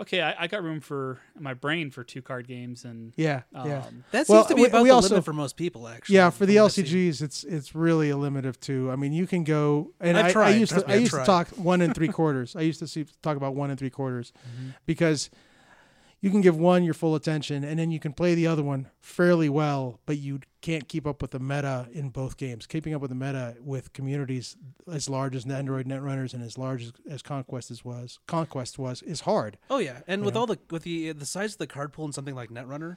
okay, 0.00 0.20
I, 0.22 0.34
I 0.44 0.46
got 0.46 0.62
room 0.62 0.80
for 0.80 1.18
my 1.38 1.54
brain 1.54 1.90
for 1.90 2.02
two 2.04 2.22
card 2.22 2.46
games, 2.48 2.84
and 2.84 3.12
Yeah, 3.16 3.42
um, 3.54 3.68
yeah. 3.68 3.84
That 4.12 4.26
seems 4.26 4.28
Well, 4.28 4.44
to 4.46 4.54
be 4.54 4.62
we- 4.62 4.68
about 4.68 4.82
we 4.82 4.88
the 4.88 4.94
also- 4.94 5.10
limit 5.10 5.24
for 5.24 5.32
most 5.32 5.56
people, 5.56 5.86
actually. 5.88 6.16
Yeah, 6.16 6.30
for 6.30 6.46
the 6.46 6.54
from 6.56 6.62
what 6.62 6.66
I've 6.66 6.72
seen. 6.72 6.84
LCGs, 6.86 7.22
it's 7.22 7.44
it's 7.44 7.74
really 7.74 8.10
a 8.10 8.16
limit 8.16 8.44
of 8.46 8.58
two. 8.60 8.90
I 8.90 8.96
mean, 8.96 9.12
you 9.12 9.26
can 9.26 9.44
go 9.44 9.92
and 10.00 10.16
I've 10.18 10.36
I, 10.36 10.46
I 10.46 10.48
used 10.50 10.72
Trust 10.72 10.86
to 10.86 10.88
me, 10.88 10.94
I 10.94 10.96
I've 10.96 11.02
used 11.02 11.14
to 11.14 11.24
talk 11.24 11.48
one 11.50 11.80
and 11.82 11.94
three 11.94 12.08
quarters. 12.18 12.56
I 12.56 12.62
used 12.62 12.78
to 12.80 12.86
see, 12.86 13.06
talk 13.22 13.36
about 13.36 13.54
one 13.54 13.70
and 13.70 13.78
three 13.78 13.90
quarters 13.90 14.32
Mm-hmm. 14.38 14.70
because 14.86 15.30
you 16.20 16.30
can 16.30 16.40
give 16.42 16.58
one 16.58 16.84
your 16.84 16.92
full 16.94 17.14
attention 17.14 17.64
and 17.64 17.78
then 17.78 17.90
you 17.90 17.98
can 17.98 18.12
play 18.12 18.34
the 18.34 18.46
other 18.46 18.62
one 18.62 18.88
fairly 19.00 19.48
well, 19.48 20.00
but 20.04 20.18
you 20.18 20.40
can't 20.60 20.86
keep 20.88 21.06
up 21.06 21.22
with 21.22 21.30
the 21.30 21.38
meta 21.38 21.88
in 21.92 22.10
both 22.10 22.36
games. 22.36 22.66
Keeping 22.66 22.92
up 22.94 23.00
with 23.00 23.08
the 23.08 23.14
meta 23.14 23.56
with 23.62 23.92
communities 23.94 24.56
as 24.92 25.08
large 25.08 25.34
as 25.34 25.46
Android 25.46 25.86
Netrunners 25.86 26.34
and 26.34 26.42
as 26.42 26.58
large 26.58 26.82
as, 26.84 26.92
as 27.08 27.22
Conquest 27.22 27.70
is 27.70 27.84
was 27.84 28.18
Conquest 28.26 28.78
was 28.78 29.00
is 29.02 29.22
hard. 29.22 29.56
Oh 29.70 29.78
yeah, 29.78 30.00
and 30.06 30.24
with 30.24 30.34
know? 30.34 30.40
all 30.40 30.46
the 30.46 30.58
with 30.70 30.82
the 30.82 31.12
the 31.12 31.26
size 31.26 31.52
of 31.52 31.58
the 31.58 31.66
card 31.66 31.92
pool 31.92 32.04
in 32.04 32.12
something 32.12 32.34
like 32.34 32.50
Netrunner, 32.50 32.96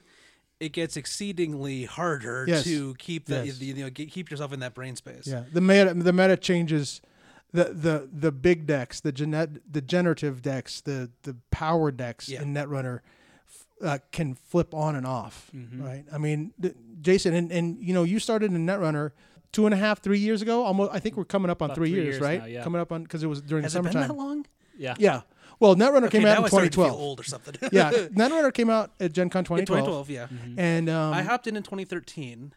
it 0.60 0.72
gets 0.72 0.96
exceedingly 0.96 1.84
harder 1.84 2.44
Yes. 2.46 2.64
to 2.64 2.94
keep 2.96 3.26
the, 3.26 3.46
Yes. 3.46 3.56
the 3.58 3.64
you 3.66 3.74
know 3.74 3.90
keep 3.90 4.30
yourself 4.30 4.52
in 4.52 4.60
that 4.60 4.74
brain 4.74 4.96
space. 4.96 5.26
Yeah, 5.26 5.44
the 5.50 5.60
meta 5.62 5.94
the 5.94 6.12
meta 6.12 6.36
changes. 6.36 7.00
The, 7.54 7.64
the 7.72 8.08
the 8.12 8.32
big 8.32 8.66
decks, 8.66 9.00
the 9.00 9.12
genet, 9.12 9.62
the 9.72 9.80
generative 9.80 10.42
decks, 10.42 10.80
the 10.80 11.10
the 11.22 11.36
power 11.52 11.90
decks 11.92 12.28
Yeah. 12.28 12.42
in 12.42 12.52
Netrunner 12.52 13.00
uh, 13.82 13.98
can 14.12 14.34
flip 14.34 14.74
on 14.74 14.96
and 14.96 15.06
off, 15.06 15.50
Mhm. 15.54 15.82
right? 15.82 16.04
I 16.12 16.18
mean, 16.18 16.52
th- 16.60 16.74
Jason, 17.00 17.32
and, 17.34 17.52
and 17.52 17.80
you 17.80 17.94
know, 17.94 18.02
you 18.02 18.18
started 18.18 18.52
in 18.52 18.66
Netrunner 18.66 19.12
two 19.52 19.66
and 19.66 19.74
a 19.74 19.76
half, 19.78 20.00
three 20.02 20.18
years 20.18 20.42
ago. 20.42 20.64
Almost, 20.64 20.92
I 20.92 20.98
think 20.98 21.16
we're 21.16 21.24
coming 21.24 21.48
up 21.50 21.62
on 21.62 21.74
three, 21.74 21.90
three 21.90 22.02
years, 22.02 22.14
years 22.16 22.20
right? 22.20 22.40
now, 22.40 22.46
yeah. 22.46 22.64
Coming 22.64 22.80
up 22.80 22.90
on 22.90 23.02
because 23.04 23.22
it 23.22 23.28
was 23.28 23.40
during 23.40 23.62
Has 23.62 23.74
the 23.74 23.78
it 23.80 23.82
been 23.84 23.92
summertime. 23.92 24.16
that 24.16 24.22
long? 24.22 24.46
yeah, 24.76 24.94
Yeah. 24.98 25.22
Well, 25.60 25.76
Netrunner 25.76 26.04
Okay, 26.08 26.18
came 26.18 26.26
out 26.26 26.34
now 26.34 26.38
in 26.38 26.44
I 26.44 26.48
to 26.48 26.50
feel 26.50 26.60
2012. 26.70 26.92
old 27.00 27.20
or 27.20 27.22
something. 27.22 27.54
yeah, 27.70 27.90
Netrunner 28.16 28.52
came 28.52 28.68
out 28.70 28.90
at 28.98 29.12
Gen 29.12 29.30
Con 29.30 29.40
in 29.40 29.44
2012. 29.44 30.08
2012, 30.08 30.10
yeah. 30.10 30.26
Mhm. 30.26 30.54
And 30.58 30.88
um, 30.90 31.14
I 31.14 31.22
hopped 31.22 31.46
in 31.46 31.56
in 31.56 31.62
2013. 31.62 32.52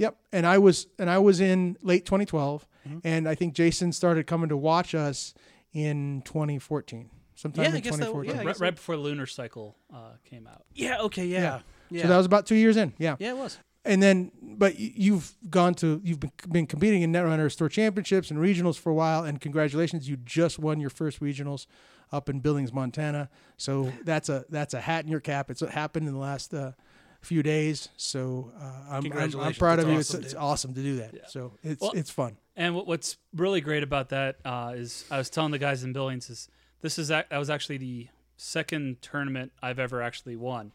Yep, 0.00 0.16
and 0.32 0.46
I 0.46 0.56
was 0.56 0.86
and 0.98 1.10
I 1.10 1.18
was 1.18 1.40
in 1.42 1.76
late 1.82 2.06
2012, 2.06 2.66
Mhm. 2.88 3.00
and 3.04 3.28
I 3.28 3.34
think 3.34 3.52
Jason 3.52 3.92
started 3.92 4.26
coming 4.26 4.48
to 4.48 4.56
watch 4.56 4.94
us 4.94 5.34
in 5.74 6.22
2014, 6.24 7.10
sometime 7.34 7.64
Yeah, 7.64 7.70
I 7.72 7.76
in 7.76 7.80
guess 7.82 7.96
that- 7.96 8.06
2014. 8.06 8.30
yeah, 8.34 8.40
I 8.40 8.44
right, 8.44 8.46
guess 8.54 8.60
right 8.60 8.74
before 8.74 8.96
Lunar 8.96 9.26
Cycle 9.26 9.76
uh, 9.94 10.12
came 10.24 10.46
out. 10.46 10.64
Yeah. 10.74 11.02
Okay. 11.02 11.26
Yeah. 11.26 11.40
Yeah. 11.42 11.60
Yeah. 11.90 12.02
So 12.02 12.08
that 12.08 12.16
was 12.16 12.24
about 12.26 12.46
two 12.46 12.54
years 12.54 12.78
in. 12.78 12.94
Yeah, 12.98 13.16
yeah, 13.18 13.30
it 13.32 13.36
was. 13.36 13.58
and 13.84 14.02
then 14.02 14.32
but 14.42 14.78
you've 14.78 15.34
gone 15.50 15.74
to 15.74 16.00
you've 16.02 16.20
been, 16.20 16.32
been 16.50 16.66
competing 16.66 17.02
in 17.02 17.12
Netrunner 17.12 17.52
Store 17.52 17.68
Championships 17.68 18.30
and 18.30 18.40
regionals 18.40 18.78
for 18.78 18.88
a 18.88 18.94
while, 18.94 19.24
and 19.24 19.38
congratulations, 19.38 20.08
you 20.08 20.16
just 20.16 20.58
won 20.58 20.80
your 20.80 20.90
first 20.90 21.20
regionals 21.20 21.66
up 22.10 22.28
in 22.30 22.40
Billings, 22.40 22.72
Montana. 22.72 23.28
So 23.58 23.92
that's 24.04 24.30
a 24.30 24.46
that's 24.48 24.72
a 24.72 24.80
hat 24.80 25.04
in 25.04 25.10
your 25.10 25.20
cap. 25.20 25.50
It's 25.50 25.60
what 25.60 25.72
happened 25.72 26.08
in 26.08 26.14
the 26.14 26.20
last. 26.20 26.54
Uh, 26.54 26.72
few 27.20 27.42
days 27.42 27.88
so 27.96 28.50
uh, 28.58 28.94
I'm, 28.96 29.12
I'm, 29.12 29.38
I'm 29.40 29.54
proud 29.54 29.78
of 29.78 29.88
you 29.88 29.96
awesome, 29.98 30.20
it's, 30.20 30.32
it's 30.32 30.34
awesome 30.34 30.72
to 30.74 30.82
do 30.82 30.96
that 30.96 31.12
Yeah. 31.14 31.20
so 31.28 31.52
it's 31.62 31.80
Well- 31.82 31.92
it's 31.94 32.10
fun 32.10 32.36
And 32.56 32.74
what's 32.74 33.16
really 33.34 33.60
great 33.60 33.82
about 33.82 34.08
that 34.10 34.36
uh, 34.44 34.72
is 34.76 35.04
I 35.10 35.18
was 35.18 35.28
telling 35.30 35.50
the 35.52 35.58
guys 35.58 35.84
in 35.84 35.92
Billings 35.92 36.28
is 36.30 36.48
this 36.82 36.98
is 36.98 37.08
that 37.08 37.30
was 37.30 37.50
actually 37.50 37.76
the 37.78 38.08
second 38.36 39.02
tournament 39.02 39.52
I've 39.62 39.78
ever 39.78 40.00
actually 40.02 40.34
won. 40.36 40.72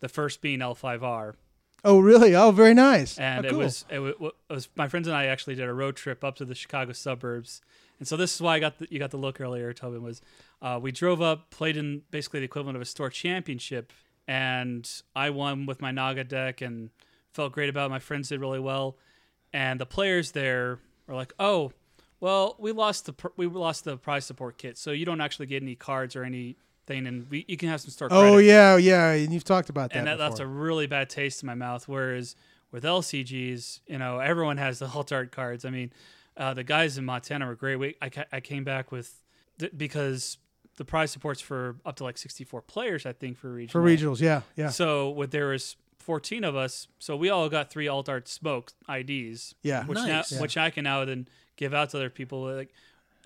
The 0.00 0.08
first 0.08 0.40
being 0.40 0.60
L5R, 0.60 1.34
Oh, 1.84 1.98
really? 2.00 2.34
Oh, 2.34 2.50
very 2.52 2.74
nice. 2.74 3.18
and 3.18 3.44
Oh, 3.44 3.48
it 3.48 3.50
cool. 3.50 3.58
was 3.60 3.84
it 3.90 3.98
wa- 4.00 4.12
wa- 4.18 4.30
it 4.50 4.52
was 4.52 4.68
my 4.76 4.88
friends 4.88 5.06
and 5.08 5.16
I 5.16 5.26
actually 5.26 5.54
did 5.56 5.68
a 5.68 5.72
road 5.72 5.96
trip 5.96 6.22
up 6.24 6.36
to 6.36 6.44
the 6.44 6.54
Chicago 6.54 6.92
suburbs, 6.92 7.60
and 7.98 8.06
so 8.08 8.16
this 8.16 8.34
is 8.34 8.40
why 8.40 8.54
I 8.56 8.58
got 8.60 8.78
the, 8.78 8.86
you 8.90 8.98
got 9.00 9.10
the 9.12 9.16
look 9.16 9.40
earlier. 9.40 9.72
Tobin 9.72 10.02
was 10.02 10.20
uh, 10.62 10.78
we 10.82 10.90
drove 10.92 11.20
up, 11.22 11.50
played 11.50 11.76
in 11.76 12.02
basically 12.10 12.40
the 12.40 12.44
equivalent 12.46 12.74
of 12.76 12.82
a 12.82 12.84
store 12.84 13.10
championship, 13.10 13.92
and 14.28 14.88
I 15.16 15.30
won 15.30 15.66
with 15.66 15.80
my 15.80 15.90
Naga 15.90 16.22
deck 16.22 16.60
and 16.60 16.90
felt 17.32 17.52
great 17.52 17.68
about 17.70 17.86
it. 17.86 17.90
My 17.90 17.98
friends 17.98 18.28
did 18.28 18.40
really 18.40 18.60
well, 18.60 18.96
and 19.52 19.80
the 19.80 19.86
players 19.86 20.32
there 20.32 20.78
were 21.08 21.14
like, 21.14 21.32
"Oh, 21.40 21.72
well, 22.20 22.54
we 22.58 22.70
lost 22.72 23.06
the 23.06 23.14
pr- 23.14 23.28
we 23.36 23.46
lost 23.46 23.84
the 23.84 23.96
prize 23.96 24.26
support 24.26 24.58
kit, 24.58 24.76
so 24.78 24.90
you 24.92 25.06
don't 25.06 25.20
actually 25.22 25.46
get 25.46 25.62
any 25.62 25.74
cards 25.74 26.14
or 26.14 26.22
anything, 26.24 27.06
and 27.06 27.28
we, 27.30 27.44
you 27.48 27.56
can 27.56 27.70
have 27.70 27.80
some 27.80 27.90
store 27.90 28.08
cards. 28.10 28.22
Oh 28.22 28.34
credit." 28.34 28.46
yeah, 28.46 28.76
yeah. 28.76 29.10
And 29.12 29.32
you've 29.32 29.44
talked 29.44 29.70
about 29.70 29.90
that. 29.90 29.98
and 29.98 30.06
that, 30.06 30.18
that's 30.18 30.40
a 30.40 30.46
really 30.46 30.86
bad 30.86 31.08
taste 31.08 31.42
in 31.42 31.46
my 31.46 31.54
mouth. 31.54 31.88
Whereas 31.88 32.36
with 32.70 32.84
LCGs, 32.84 33.80
you 33.86 33.98
know, 33.98 34.18
everyone 34.18 34.58
has 34.58 34.78
the 34.78 34.86
alt 34.94 35.10
art 35.10 35.32
cards. 35.32 35.64
I 35.64 35.70
mean, 35.70 35.90
uh, 36.36 36.52
the 36.52 36.64
guys 36.64 36.98
in 36.98 37.04
Montana 37.06 37.46
were 37.46 37.54
great. 37.54 37.76
We, 37.76 37.94
I, 38.02 38.10
ca- 38.10 38.26
I 38.30 38.40
came 38.40 38.62
back 38.64 38.92
with 38.92 39.22
th- 39.58 39.72
because 39.76 40.36
the 40.78 40.84
prize 40.84 41.10
supports 41.10 41.40
for 41.40 41.76
up 41.84 41.96
to 41.96 42.04
like 42.04 42.16
64 42.16 42.62
players, 42.62 43.04
I 43.04 43.12
think, 43.12 43.36
for 43.36 43.52
regional. 43.52 43.84
for 43.84 43.86
regionals. 43.88 44.20
Yeah, 44.20 44.40
yeah, 44.56 44.70
So 44.70 45.10
with 45.10 45.30
there 45.30 45.48
was 45.48 45.76
14 45.98 46.42
of 46.44 46.56
us, 46.56 46.88
so 46.98 47.16
we 47.16 47.28
all 47.28 47.48
got 47.50 47.68
three 47.70 47.86
alt 47.88 48.08
art 48.08 48.26
smoke 48.28 48.72
IDs, 48.88 49.54
yeah. 49.62 49.84
which 49.84 49.96
Nice. 49.98 50.30
now, 50.30 50.36
Yeah. 50.36 50.40
which 50.42 50.56
I 50.56 50.70
can 50.70 50.84
now 50.84 51.04
then 51.04 51.28
give 51.56 51.74
out 51.74 51.90
to 51.90 51.98
other 51.98 52.08
people. 52.10 52.42
Like, 52.42 52.72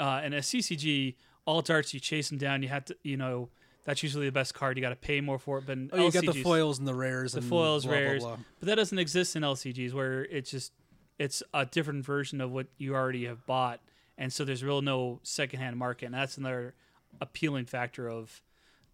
uh, 0.01 0.21
and 0.25 0.35
a 0.35 0.39
CCG 0.43 1.15
alt 1.47 1.71
arts, 1.71 1.95
you 1.95 2.01
chase 2.01 2.29
them 2.31 2.39
down. 2.39 2.63
You 2.63 2.69
have 2.71 2.85
to, 2.87 2.97
you 3.05 3.17
know, 3.17 3.51
that's 3.85 4.03
usually 4.03 4.27
the 4.27 4.33
best 4.33 4.55
card. 4.55 4.77
You 4.77 4.83
got 4.83 4.91
to 4.91 4.97
pay 4.97 5.21
more 5.21 5.39
for 5.39 5.59
it. 5.59 5.67
But 5.67 5.73
in 5.79 5.91
Oh, 5.93 6.07
you 6.07 6.11
got 6.13 6.25
the 6.25 6.43
foils 6.43 6.79
and 6.79 6.89
the 6.89 6.95
rares. 6.95 7.33
The 7.33 7.39
and 7.41 7.49
foils, 7.49 7.85
blah, 7.85 7.93
blah, 7.95 8.01
rares. 8.01 8.23
blah. 8.25 8.37
but 8.59 8.67
that 8.67 8.77
doesn't 8.77 8.99
exist 8.99 9.37
in 9.37 9.43
LCGs 9.43 9.93
where 9.93 10.25
it's 10.25 10.51
just 10.51 10.73
it's 11.19 11.43
a 11.53 11.67
different 11.67 12.05
version 12.05 12.41
of 12.41 12.51
what 12.51 12.67
you 12.79 12.95
already 12.95 13.27
have 13.27 13.45
bought, 13.47 13.81
and 14.19 14.33
so 14.33 14.45
there's 14.45 14.65
real 14.65 14.81
no 14.83 15.21
secondhand 15.23 15.77
market, 15.77 16.07
and 16.07 16.15
that's 16.15 16.37
another 16.39 16.75
appealing 17.21 17.67
factor 17.67 18.09
of 18.09 18.43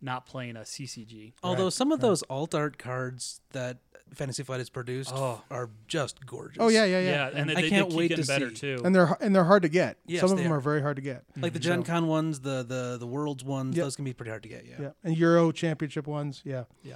not 0.01 0.27
playing 0.27 0.57
a 0.57 0.61
CCG. 0.61 1.33
Although 1.43 1.65
Right, 1.65 1.73
some 1.73 1.91
of 1.93 1.99
right. 2.01 2.09
those 2.09 2.23
alt 2.31 2.55
art 2.55 2.79
cards 2.79 3.41
that 3.51 3.79
Fantasy 4.15 4.43
Flight 4.43 4.61
has 4.61 4.71
produced 4.71 5.11
Oh. 5.13 5.43
are 5.51 5.69
just 5.89 6.25
gorgeous. 6.25 6.59
Oh 6.61 6.69
yeah, 6.69 6.85
yeah, 6.85 7.01
Yeah, 7.01 7.11
yeah. 7.11 7.31
and 7.35 7.51
they, 7.51 7.57
I 7.57 7.61
they, 7.63 7.69
can't 7.69 7.89
they 7.89 7.91
keep 7.91 7.99
wait 8.13 8.17
to 8.17 8.25
better 8.27 8.51
see. 8.51 8.55
too. 8.77 8.83
And 8.85 8.95
they're 8.95 9.17
and 9.21 9.35
they're 9.35 9.45
hard 9.45 9.63
to 9.63 9.69
get. 9.69 9.99
Yes, 10.07 10.21
Some 10.21 10.31
of 10.33 10.39
them 10.39 10.53
are. 10.53 10.57
are 10.57 10.61
very 10.61 10.81
hard 10.81 10.97
to 10.97 11.03
get. 11.03 11.25
Like 11.37 11.53
the 11.53 11.59
mm-hmm. 11.59 11.69
Gen 11.69 11.83
Con 11.83 12.07
ones, 12.07 12.41
the 12.41 12.63
the 12.63 12.97
the 12.99 13.07
Worlds 13.07 13.45
ones, 13.45 13.77
Yep. 13.77 13.85
those 13.85 13.97
can 13.97 14.05
be 14.05 14.13
pretty 14.13 14.31
hard 14.31 14.43
to 14.45 14.49
get. 14.49 14.65
Yeah. 14.67 14.77
Yeah, 14.81 14.91
and 15.05 15.17
Euro 15.19 15.51
Championship 15.53 16.07
ones. 16.07 16.43
Yeah. 16.45 16.65
Yeah. 16.85 16.95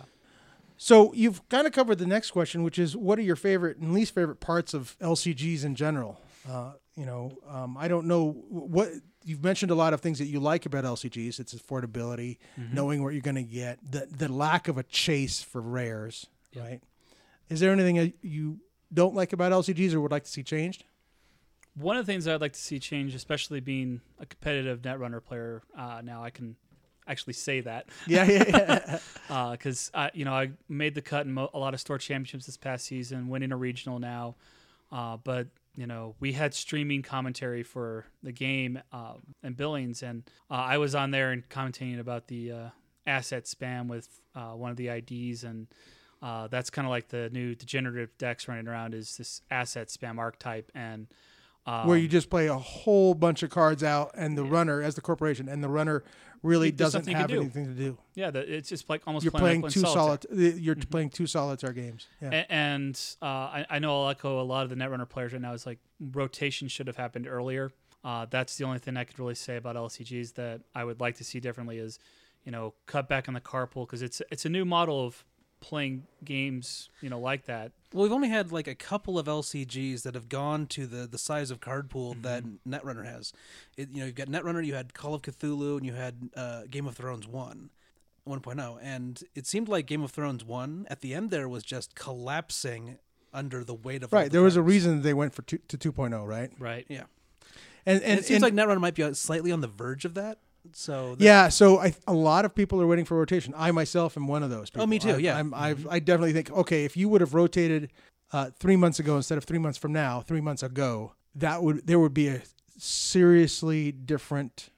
So 0.79 1.13
you've 1.13 1.47
kind 1.49 1.67
of 1.67 1.73
covered 1.73 1.99
the 1.99 2.07
next 2.07 2.31
question, 2.31 2.63
which 2.63 2.79
is 2.79 2.97
what 2.97 3.19
are 3.19 3.23
your 3.23 3.37
favorite 3.37 3.77
and 3.79 3.93
least 3.93 4.15
favorite 4.15 4.41
parts 4.41 4.75
of 4.75 4.97
LCGs 5.01 5.65
in 5.65 5.75
general? 5.75 6.21
Uh, 6.49 6.73
you 6.97 7.07
know, 7.07 7.31
um, 7.49 7.77
I 7.79 7.89
don't 7.89 8.07
know 8.07 8.33
what 8.49 8.91
you've 9.25 9.45
mentioned 9.45 9.71
a 9.71 9.75
lot 9.77 9.93
of 9.95 10.01
things 10.01 10.19
that 10.19 10.27
you 10.27 10.41
like 10.41 10.67
about 10.67 10.85
LCGs. 10.85 11.39
It's 11.41 11.55
affordability, 11.55 12.39
Mm-hmm. 12.59 12.75
knowing 12.75 13.03
what 13.03 13.11
you're 13.15 13.23
going 13.23 13.37
to 13.37 13.43
get, 13.45 13.79
the 13.89 14.07
the 14.11 14.31
lack 14.31 14.69
of 14.69 14.77
a 14.79 14.83
chase 14.83 15.43
for 15.43 15.61
rares, 15.61 16.27
Yeah. 16.53 16.63
right? 16.63 16.81
Is 17.49 17.61
there 17.61 17.73
anything 17.73 17.97
that 17.97 18.13
you 18.23 18.59
don't 18.93 19.15
like 19.15 19.33
about 19.33 19.53
LCGs 19.53 19.95
or 19.95 20.01
would 20.01 20.11
like 20.11 20.25
to 20.25 20.31
see 20.31 20.43
changed? 20.43 20.85
One 21.75 21.97
of 21.97 22.05
the 22.05 22.13
things 22.13 22.27
I'd 22.29 22.41
like 22.41 22.53
to 22.53 22.61
see 22.61 22.79
change, 22.79 23.15
especially 23.15 23.61
being 23.61 24.01
a 24.19 24.27
competitive 24.27 24.83
netrunner 24.83 25.25
player, 25.25 25.63
uh, 25.77 26.03
now 26.05 26.23
I 26.23 26.31
can 26.31 26.57
actually 27.07 27.33
say 27.33 27.61
that 27.63 27.89
Yeah, 28.07 28.25
yeah, 28.25 28.99
yeah. 29.29 29.51
because 29.53 29.91
I, 29.95 30.11
you 30.13 30.25
know, 30.25 30.35
I 30.35 30.51
made 30.69 30.95
the 30.95 31.03
cut 31.03 31.25
in 31.27 31.33
mo- 31.33 31.51
a 31.55 31.59
lot 31.59 31.73
of 31.75 31.81
store 31.81 31.99
championships 31.99 32.47
this 32.47 32.57
past 32.59 32.85
season, 32.87 33.29
winning 33.29 33.53
a 33.53 33.57
regional 33.57 33.99
now. 33.99 34.35
Uh, 34.91 35.17
but 35.17 35.47
you 35.75 35.87
know, 35.87 36.15
we 36.21 36.33
had 36.33 36.55
streaming 36.55 37.03
commentary 37.03 37.63
for 37.63 38.07
the 38.23 38.33
game 38.33 38.81
um, 38.93 39.23
and 39.43 39.57
Billings, 39.57 40.03
and 40.03 40.25
uh, 40.51 40.55
I 40.55 40.79
was 40.79 40.95
on 40.95 41.11
there 41.11 41.33
and 41.33 41.49
commenting 41.49 41.99
about 41.99 42.29
the 42.29 42.53
uh, 42.53 42.69
asset 43.07 43.45
spam 43.45 43.89
with 43.89 44.09
uh, 44.35 44.51
one 44.51 44.71
of 44.71 44.77
the 44.77 44.89
IDs, 44.89 45.45
and 45.45 45.67
uh, 46.21 46.47
that's 46.49 46.71
kind 46.71 46.87
of 46.87 46.91
like 46.91 47.09
the 47.09 47.31
new 47.31 47.55
degenerative 47.55 48.17
decks 48.19 48.49
running 48.49 48.69
around 48.69 48.95
is 48.95 49.17
this 49.17 49.43
asset 49.51 49.89
spam 49.89 50.19
archetype, 50.19 50.71
and 50.75 51.07
um, 51.67 51.87
Where 51.87 51.97
you 51.97 52.09
just 52.09 52.29
play 52.29 52.49
a 52.49 52.59
whole 52.59 53.15
bunch 53.15 53.43
of 53.43 53.51
cards 53.51 53.85
out, 53.85 54.11
and 54.17 54.37
the 54.37 54.45
runner, 54.45 54.83
as 54.83 54.97
the 54.97 55.01
corporation, 55.01 55.49
and 55.49 55.63
the 55.63 55.69
runner 55.69 56.03
really 56.43 56.73
doesn't 56.73 57.07
have 57.07 57.29
do. 57.29 57.41
anything 57.41 57.67
to 57.67 57.73
do. 57.73 57.97
yeah, 58.15 58.33
the, 58.33 58.41
it's 58.41 58.69
just 58.69 58.91
like 58.91 59.03
almost 59.07 59.25
You're 59.25 59.31
playing, 59.31 59.61
playing 59.61 59.73
two 59.73 59.81
solitaire. 59.81 60.37
solid. 60.37 60.59
You're 60.59 60.75
playing 60.75 61.11
two 61.11 61.29
solitaire 61.29 61.73
games. 61.73 62.09
Yeah. 62.21 62.45
And 62.49 63.01
uh, 63.21 63.25
I, 63.25 63.67
I 63.71 63.79
know 63.79 64.03
I'll 64.03 64.09
echo 64.09 64.41
a 64.41 64.43
lot 64.43 64.65
of 64.65 64.71
the 64.71 64.75
netrunner 64.77 65.09
players 65.09 65.33
right 65.33 65.41
now. 65.41 65.53
Is 65.53 65.65
like 65.65 65.79
rotation 66.01 66.67
should 66.67 66.89
have 66.89 66.97
happened 66.97 67.29
earlier. 67.29 67.71
Uh, 68.03 68.27
that's 68.29 68.57
the 68.57 68.65
only 68.65 68.81
thing 68.81 68.97
I 68.97 69.05
could 69.05 69.21
really 69.21 69.37
say 69.37 69.57
about 69.57 69.77
LCGs 69.77 70.35
that 70.35 70.63
I 70.75 70.83
would 70.83 70.99
like 70.99 71.17
to 71.19 71.25
see 71.25 71.39
differently. 71.39 71.79
Is 71.79 72.01
you 72.45 72.51
know 72.51 72.75
cut 72.87 73.09
back 73.09 73.29
on 73.29 73.35
the 73.35 73.41
card 73.41 73.71
pool 73.71 73.87
because 73.87 74.03
it's 74.03 74.21
it's 74.33 74.45
a 74.45 74.49
new 74.49 74.65
model 74.65 75.07
of 75.07 75.25
playing 75.63 76.07
games 76.25 76.91
you 77.01 77.09
know 77.09 77.19
like 77.21 77.47
that. 77.47 77.73
Well, 77.95 78.03
we've 78.03 78.13
only 78.13 78.29
had 78.29 78.53
like 78.53 78.67
a 78.67 78.75
couple 78.75 79.19
of 79.19 79.27
LCGs 79.27 80.03
that 80.03 80.15
have 80.15 80.29
gone 80.29 80.67
to 80.69 80.87
the 80.87 81.07
the 81.07 81.17
size 81.19 81.51
of 81.51 81.61
card 81.61 81.89
pool 81.89 82.15
Mm-hmm. 82.15 82.23
that 82.23 82.45
Netrunner 82.69 83.05
has. 83.07 83.33
It, 83.79 83.89
you 83.93 84.01
know, 84.01 84.07
you've 84.07 84.15
got 84.15 84.29
Netrunner, 84.29 84.65
you 84.67 84.75
had 84.75 84.93
Call 84.93 85.15
of 85.15 85.23
Cthulhu, 85.23 85.77
and 85.79 85.87
you 85.87 85.93
had 85.95 86.31
uh, 86.37 86.63
Game 86.71 86.87
of 86.87 86.95
Thrones 86.97 87.27
one. 87.27 87.71
1.0 88.29 88.79
and 88.81 89.21
it 89.35 89.49
seemed 89.49 89.67
like 89.69 89.85
Game 89.87 90.01
of 90.05 90.13
Thrones 90.13 90.45
1 90.45 90.87
at 90.89 91.01
the 91.01 91.13
end 91.13 91.31
there 91.33 91.49
was 91.49 91.65
just 91.65 91.97
collapsing 91.97 92.99
under 93.35 93.65
the 93.65 93.75
weight 93.75 94.05
of 94.05 94.13
right 94.13 94.27
the 94.27 94.31
There 94.31 94.43
was 94.43 94.55
a 94.55 94.63
reason 94.63 95.03
they 95.03 95.13
went 95.13 95.35
for 95.35 95.43
two, 95.43 95.59
to 95.67 95.77
2.0, 95.77 96.25
right? 96.25 96.51
Right. 96.57 96.87
yeah 96.89 97.03
And 97.85 97.97
and, 97.97 98.03
and, 98.05 98.19
it 98.21 98.25
seems 98.25 98.45
and- 98.45 98.57
like 98.57 98.69
Netrunner 98.69 98.81
might 98.81 98.95
be 98.95 99.13
slightly 99.15 99.51
on 99.51 99.61
the 99.61 99.67
verge 99.67 100.05
of 100.05 100.15
that 100.15 100.39
so 100.73 101.17
yeah. 101.19 101.49
So 101.49 101.79
I, 101.81 101.95
a 102.07 102.13
lot 102.13 102.45
of 102.45 102.55
people 102.55 102.81
are 102.81 102.87
waiting 102.87 103.05
for 103.05 103.19
rotation. 103.19 103.53
I 103.57 103.71
myself 103.73 104.17
am 104.17 104.29
one 104.29 104.43
of 104.43 104.51
those. 104.51 104.71
People. 104.71 104.85
Oh, 104.85 104.87
me 104.87 104.99
too, 104.99 105.15
I, 105.15 105.17
yeah. 105.17 105.37
I'm, 105.39 105.53
I've, 105.55 105.87
I 105.89 105.99
definitely 105.99 106.33
think 106.33 106.51
okay, 106.53 106.85
if 106.85 106.97
you 106.97 107.09
would 107.09 107.21
have 107.21 107.35
rotated 107.35 107.91
uh, 108.33 108.51
three 108.59 108.77
months 108.77 108.99
ago 108.99 109.17
instead 109.17 109.39
of 109.39 109.45
three 109.45 109.59
months 109.59 109.79
from 109.79 109.93
now, 109.93 110.21
three 110.21 110.41
months 110.41 110.63
ago, 110.63 111.13
that 111.35 111.63
would 111.63 111.87
there 111.87 111.99
would 111.99 112.15
be 112.15 112.29
a 112.29 112.43
seriously 112.79 113.93
different 113.93 114.71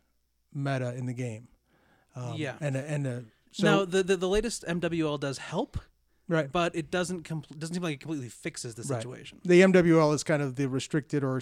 meta 0.52 0.94
in 0.94 1.06
the 1.06 1.14
game. 1.14 1.48
Um, 2.16 2.34
Yeah. 2.36 2.54
And 2.60 2.76
a, 2.76 2.90
and 2.90 3.06
a, 3.06 3.24
so 3.50 3.64
now 3.64 3.84
the, 3.84 4.02
the 4.02 4.16
the 4.16 4.28
latest 4.28 4.64
MWL 4.66 5.18
does 5.18 5.38
help 5.38 5.78
right. 6.28 6.50
but 6.50 6.74
it 6.74 6.90
doesn't 6.90 7.22
compl- 7.24 7.58
doesn't 7.58 7.74
seem 7.74 7.82
like 7.82 7.94
it 7.94 8.00
completely 8.00 8.28
fixes 8.28 8.74
the 8.74 8.82
Right. 8.82 9.00
situation 9.02 9.40
The 9.44 9.60
MWL 9.62 10.14
is 10.14 10.22
kind 10.24 10.42
of 10.42 10.56
the 10.56 10.66
restricted 10.68 11.22
or 11.24 11.40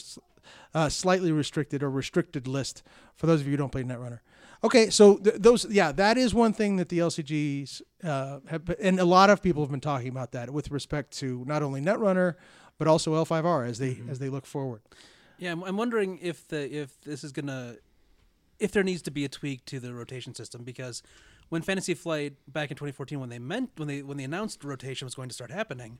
uh, 0.74 0.88
slightly 0.88 1.32
restricted 1.32 1.82
or 1.82 1.90
restricted 1.90 2.46
list 2.46 2.82
for 3.16 3.26
those 3.26 3.40
of 3.40 3.46
you 3.46 3.52
who 3.52 3.56
don't 3.56 3.72
play 3.72 3.82
Netrunner. 3.84 4.20
Okay, 4.64 4.90
so 4.90 5.16
th- 5.16 5.36
those, 5.38 5.68
yeah, 5.70 5.90
that 5.92 6.16
is 6.16 6.32
one 6.32 6.52
thing 6.52 6.76
that 6.76 6.88
the 6.88 6.98
LCGs 6.98 7.82
uh, 8.04 8.38
have, 8.48 8.74
and 8.80 9.00
a 9.00 9.04
lot 9.04 9.28
of 9.28 9.42
people 9.42 9.62
have 9.62 9.70
been 9.70 9.80
talking 9.80 10.08
about 10.08 10.32
that 10.32 10.50
with 10.50 10.70
respect 10.70 11.10
to 11.18 11.44
not 11.46 11.62
only 11.62 11.80
Netrunner 11.80 12.34
but 12.78 12.88
also 12.88 13.12
L5R 13.24 13.68
as 13.68 13.78
they 13.78 14.00
as 14.08 14.18
they 14.18 14.28
look 14.28 14.46
forward. 14.46 14.82
Yeah, 15.38 15.52
I'm, 15.52 15.62
I'm 15.62 15.76
wondering 15.76 16.18
if 16.22 16.48
the 16.48 16.72
if 16.74 17.00
this 17.02 17.22
is 17.22 17.32
gonna 17.32 17.76
if 18.58 18.72
there 18.72 18.82
needs 18.82 19.02
to 19.02 19.10
be 19.10 19.24
a 19.24 19.28
tweak 19.28 19.64
to 19.66 19.80
the 19.80 19.92
rotation 19.92 20.34
system 20.34 20.62
because 20.64 21.02
when 21.48 21.62
Fantasy 21.62 21.94
Flight 21.94 22.34
back 22.48 22.70
in 22.70 22.76
2014 22.76 23.20
when 23.20 23.28
they 23.28 23.38
meant 23.38 23.70
when 23.76 23.88
they 23.88 24.02
when 24.02 24.16
they 24.16 24.24
announced 24.24 24.64
rotation 24.64 25.04
was 25.06 25.14
going 25.14 25.28
to 25.28 25.34
start 25.34 25.50
happening, 25.50 25.98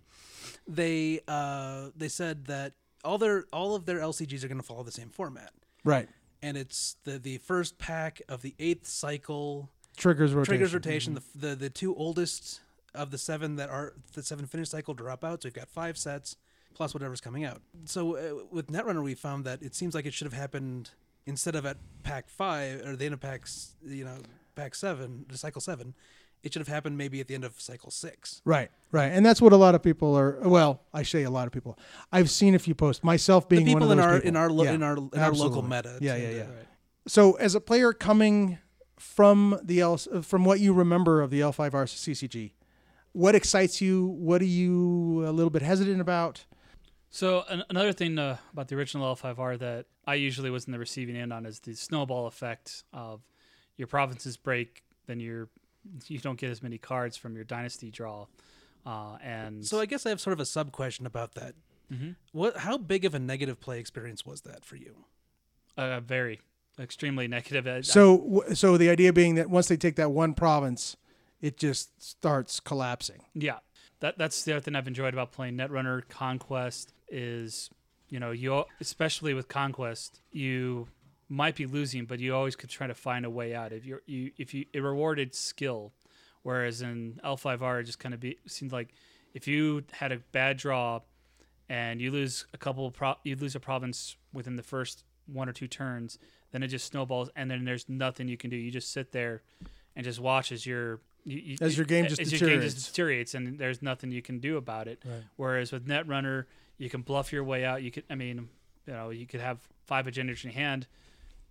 they 0.67 1.21
uh, 1.29 1.89
they 1.97 2.09
said 2.09 2.47
that 2.47 2.73
all 3.05 3.19
their 3.19 3.45
all 3.53 3.75
of 3.75 3.85
their 3.85 3.99
LCGs 3.99 4.43
are 4.45 4.49
going 4.49 4.61
to 4.61 4.67
follow 4.67 4.83
the 4.83 4.93
same 4.93 5.11
format, 5.11 5.53
Right. 5.85 6.09
And 6.43 6.57
it's 6.57 6.97
the 7.05 7.19
the 7.19 7.39
first 7.39 7.79
pack 7.79 8.21
of 8.29 8.43
the 8.43 8.55
eighth 8.59 8.87
cycle 8.87 9.71
Triggers 9.97 10.33
rotation. 10.35 10.51
triggers 10.51 10.75
rotation. 10.75 11.15
The, 11.15 11.23
the 11.49 11.55
the 11.55 11.71
two 11.71 11.95
oldest 11.95 12.61
of 12.95 13.11
the 13.11 13.19
seven 13.19 13.57
that 13.57 13.71
are 13.71 13.95
the 14.15 14.23
seven 14.23 14.47
finish 14.47 14.69
cycle 14.71 14.95
dropouts. 14.95 15.45
we've 15.45 15.55
got 15.55 15.69
five 15.69 15.97
sets 15.97 16.37
plus 16.75 16.95
whatever's 16.95 17.21
coming 17.21 17.45
out. 17.45 17.61
So 17.85 18.17
uh, 18.17 18.45
with 18.51 18.69
Netrunner, 18.69 19.03
we 19.03 19.15
found 19.15 19.45
that 19.45 19.63
it 19.63 19.75
seems 19.75 19.95
like 19.95 20.07
it 20.07 20.15
should 20.15 20.25
have 20.27 20.33
happened 20.33 20.91
instead 21.27 21.55
of 21.55 21.67
at 21.67 21.77
pack 22.03 22.29
five 22.29 22.81
or 22.87 22.97
the 22.97 23.05
end 23.05 23.15
of 23.15 23.21
packs, 23.21 23.75
you 23.87 24.05
know, 24.05 24.17
pack 24.55 24.75
seven, 24.75 25.27
the 25.29 25.37
cycle 25.39 25.61
seven. 25.61 25.95
It 26.43 26.53
should 26.53 26.61
have 26.61 26.69
happened 26.69 26.99
maybe 26.99 27.21
at 27.21 27.29
the 27.29 27.35
end 27.35 27.45
of 27.45 27.61
cycle 27.61 27.91
six. 27.91 28.43
Right, 28.45 28.71
right, 28.91 29.07
and 29.13 29.25
that's 29.25 29.41
what 29.41 29.53
a 29.53 29.57
lot 29.57 29.75
of 29.75 29.83
people 29.83 30.17
are. 30.17 30.39
Well, 30.43 30.81
I 30.93 31.03
say 31.05 31.23
a 31.23 31.31
lot 31.31 31.47
of 31.47 31.53
people. 31.53 31.79
I've 32.11 32.31
seen 32.31 32.55
a 32.55 32.59
few 32.59 32.75
posts, 32.75 33.05
myself 33.05 33.49
The 33.49 33.57
being 33.57 33.67
one 33.69 33.75
people 33.81 33.87
of 33.87 33.93
in 33.93 33.99
those 33.99 34.07
our 34.07 34.15
people. 34.17 34.29
in 34.29 34.37
our 34.37 34.51
lo- 34.51 34.65
Yeah, 34.65 34.73
in 34.73 34.83
our 34.83 34.97
in 34.97 35.19
our 35.19 35.33
local 35.33 35.63
meta. 35.63 35.99
Yeah, 36.01 36.13
tend 36.17 36.23
yeah, 36.25 36.31
yeah. 36.31 36.41
Right. 36.43 36.67
So, 37.07 37.33
as 37.35 37.55
a 37.55 37.61
player 37.61 37.93
coming 37.93 38.59
from 38.99 39.59
the 39.63 39.81
L, 39.81 39.97
from 39.97 40.45
what 40.45 40.61
you 40.61 40.73
remember 40.73 41.21
of 41.23 41.31
the 41.31 41.41
L5R 41.41 41.87
CCG, 41.89 42.53
what 43.13 43.35
excites 43.35 43.81
you? 43.81 44.07
What 44.07 44.41
are 44.41 44.47
you 44.47 45.25
a 45.27 45.31
little 45.33 45.51
bit 45.51 45.63
hesitant 45.63 46.01
about? 46.01 46.45
So 47.11 47.45
an- 47.49 47.65
another 47.69 47.93
thing 47.93 48.19
uh, 48.19 48.39
about 48.53 48.69
the 48.69 48.77
original 48.77 49.15
L5R 49.15 49.59
that 49.59 49.87
I 50.07 50.15
usually 50.15 50.51
was 50.51 50.65
in 50.65 50.73
the 50.73 50.79
receiving 50.79 51.17
end 51.17 51.33
on 51.33 51.45
is 51.47 51.61
the 51.61 51.75
snowball 51.75 52.27
effect 52.27 52.85
of 52.93 53.21
your 53.77 53.87
provinces 53.87 54.37
break, 54.37 54.83
then 55.07 55.21
you're 55.21 55.49
you 56.07 56.19
don't 56.19 56.39
get 56.39 56.51
as 56.51 56.63
many 56.63 56.79
cards 56.79 57.17
from 57.17 57.35
your 57.35 57.45
dynasty 57.45 57.91
draw, 57.91 58.27
uh, 58.87 59.17
and 59.23 59.67
So 59.67 59.81
I 59.81 59.87
guess 59.87 60.07
I 60.07 60.11
have 60.11 60.21
sort 60.21 60.33
of 60.33 60.41
a 60.41 60.47
sub 60.47 60.73
question 60.73 61.07
about 61.07 61.35
that. 61.35 61.55
Mhm. 61.93 62.17
What? 62.33 62.57
How 62.59 62.79
big 62.79 63.05
of 63.05 63.15
a 63.15 63.19
negative 63.19 63.61
play 63.61 63.79
experience 63.81 64.25
was 64.25 64.43
that 64.43 64.65
for 64.65 64.77
you? 64.77 65.05
uh, 65.79 66.01
very 66.01 66.39
extremely 66.79 67.27
negative. 67.27 67.67
I- 67.67 67.77
I- 67.79 67.81
So, 67.81 68.45
so 68.53 68.77
the 68.77 68.91
idea 68.91 69.11
being 69.13 69.37
that 69.37 69.49
once 69.49 69.69
they 69.69 69.77
take 69.79 69.97
that 69.97 70.11
one 70.11 70.35
province, 70.35 70.97
it 71.41 71.57
just 71.57 72.01
starts 72.03 72.61
collapsing. 72.61 73.25
Yeah, 73.35 73.61
that 74.01 74.19
that's 74.19 74.45
the 74.45 74.53
other 74.53 74.61
thing 74.61 74.75
I've 74.77 74.87
enjoyed 74.87 75.15
about 75.15 75.33
playing 75.33 75.57
Netrunner 75.57 76.07
Conquest 76.11 76.93
is, 77.09 77.71
you 78.11 78.21
know, 78.21 78.31
you 78.33 78.65
especially 78.81 79.33
with 79.33 79.49
Conquest, 79.49 80.21
you 80.31 80.89
might 81.33 81.57
be 81.57 81.65
losing, 81.65 82.05
but 82.05 82.21
you 82.21 82.35
always 82.35 82.55
could 82.55 82.69
try 82.69 82.87
to 82.87 82.95
find 82.95 83.25
a 83.25 83.31
way 83.31 83.55
out. 83.55 83.73
If 83.73 83.87
you're, 83.87 84.03
you 84.07 84.33
if 84.37 84.53
you 84.53 84.67
it 84.73 84.81
rewarded 84.81 85.35
skill, 85.35 85.93
whereas 86.43 86.83
in 86.83 87.19
L5R 87.25 87.81
it 87.81 87.85
just 87.85 87.99
kind 87.99 88.15
of 88.15 88.21
be 88.21 88.37
seemed 88.47 88.71
like 88.71 88.91
if 89.33 89.49
you 89.49 89.85
had 89.93 90.13
a 90.13 90.19
bad 90.33 90.59
draw 90.59 91.01
and 91.71 92.03
you 92.03 92.11
lose 92.11 92.45
a 92.53 92.59
couple 92.59 92.87
of 92.87 92.93
pro, 92.93 93.15
you 93.25 93.35
lose 93.35 93.55
a 93.55 93.61
province 93.61 94.17
within 94.35 94.57
the 94.57 94.63
first 94.63 95.05
one 95.27 95.49
or 95.49 95.53
two 95.53 95.67
turns, 95.67 96.19
then 96.51 96.63
it 96.63 96.69
just 96.69 96.87
snowballs, 96.87 97.31
and 97.35 97.51
then 97.51 97.65
there's 97.65 97.89
nothing 97.89 98.29
you 98.29 98.37
can 98.37 98.51
do. 98.51 98.57
You 98.57 98.71
just 98.71 98.93
sit 98.93 99.13
there 99.13 99.43
and 99.97 100.05
just 100.05 100.21
watch 100.21 100.53
as 100.53 100.67
your 100.67 101.01
you, 101.25 101.39
you, 101.39 101.57
As 101.63 101.79
your 101.79 101.87
game 101.87 102.09
just 102.09 102.21
as 102.21 102.33
your 102.33 102.51
game 102.51 102.61
just 102.61 102.77
deteriorates. 102.77 103.33
deteriorates, 103.33 103.35
and 103.35 103.59
there's 103.59 103.81
nothing 103.81 104.11
you 104.11 104.23
can 104.23 104.39
do 104.39 104.59
about 104.59 104.87
it. 104.87 105.03
Right. 105.05 105.23
Whereas 105.37 105.73
with 105.73 105.87
Netrunner, 105.87 106.45
you 106.77 106.91
can 106.91 107.01
bluff 107.03 107.33
your 107.33 107.45
way 107.45 107.65
out. 107.65 107.83
You 107.83 107.91
could, 107.91 108.05
I 108.11 108.17
mean, 108.17 108.49
you 108.87 108.93
know, 108.93 109.11
you 109.11 109.27
could 109.27 109.41
have 109.41 109.61
five 109.87 110.07
agendas 110.07 110.45
in 110.45 110.51
your 110.51 110.53
hand, 110.61 110.89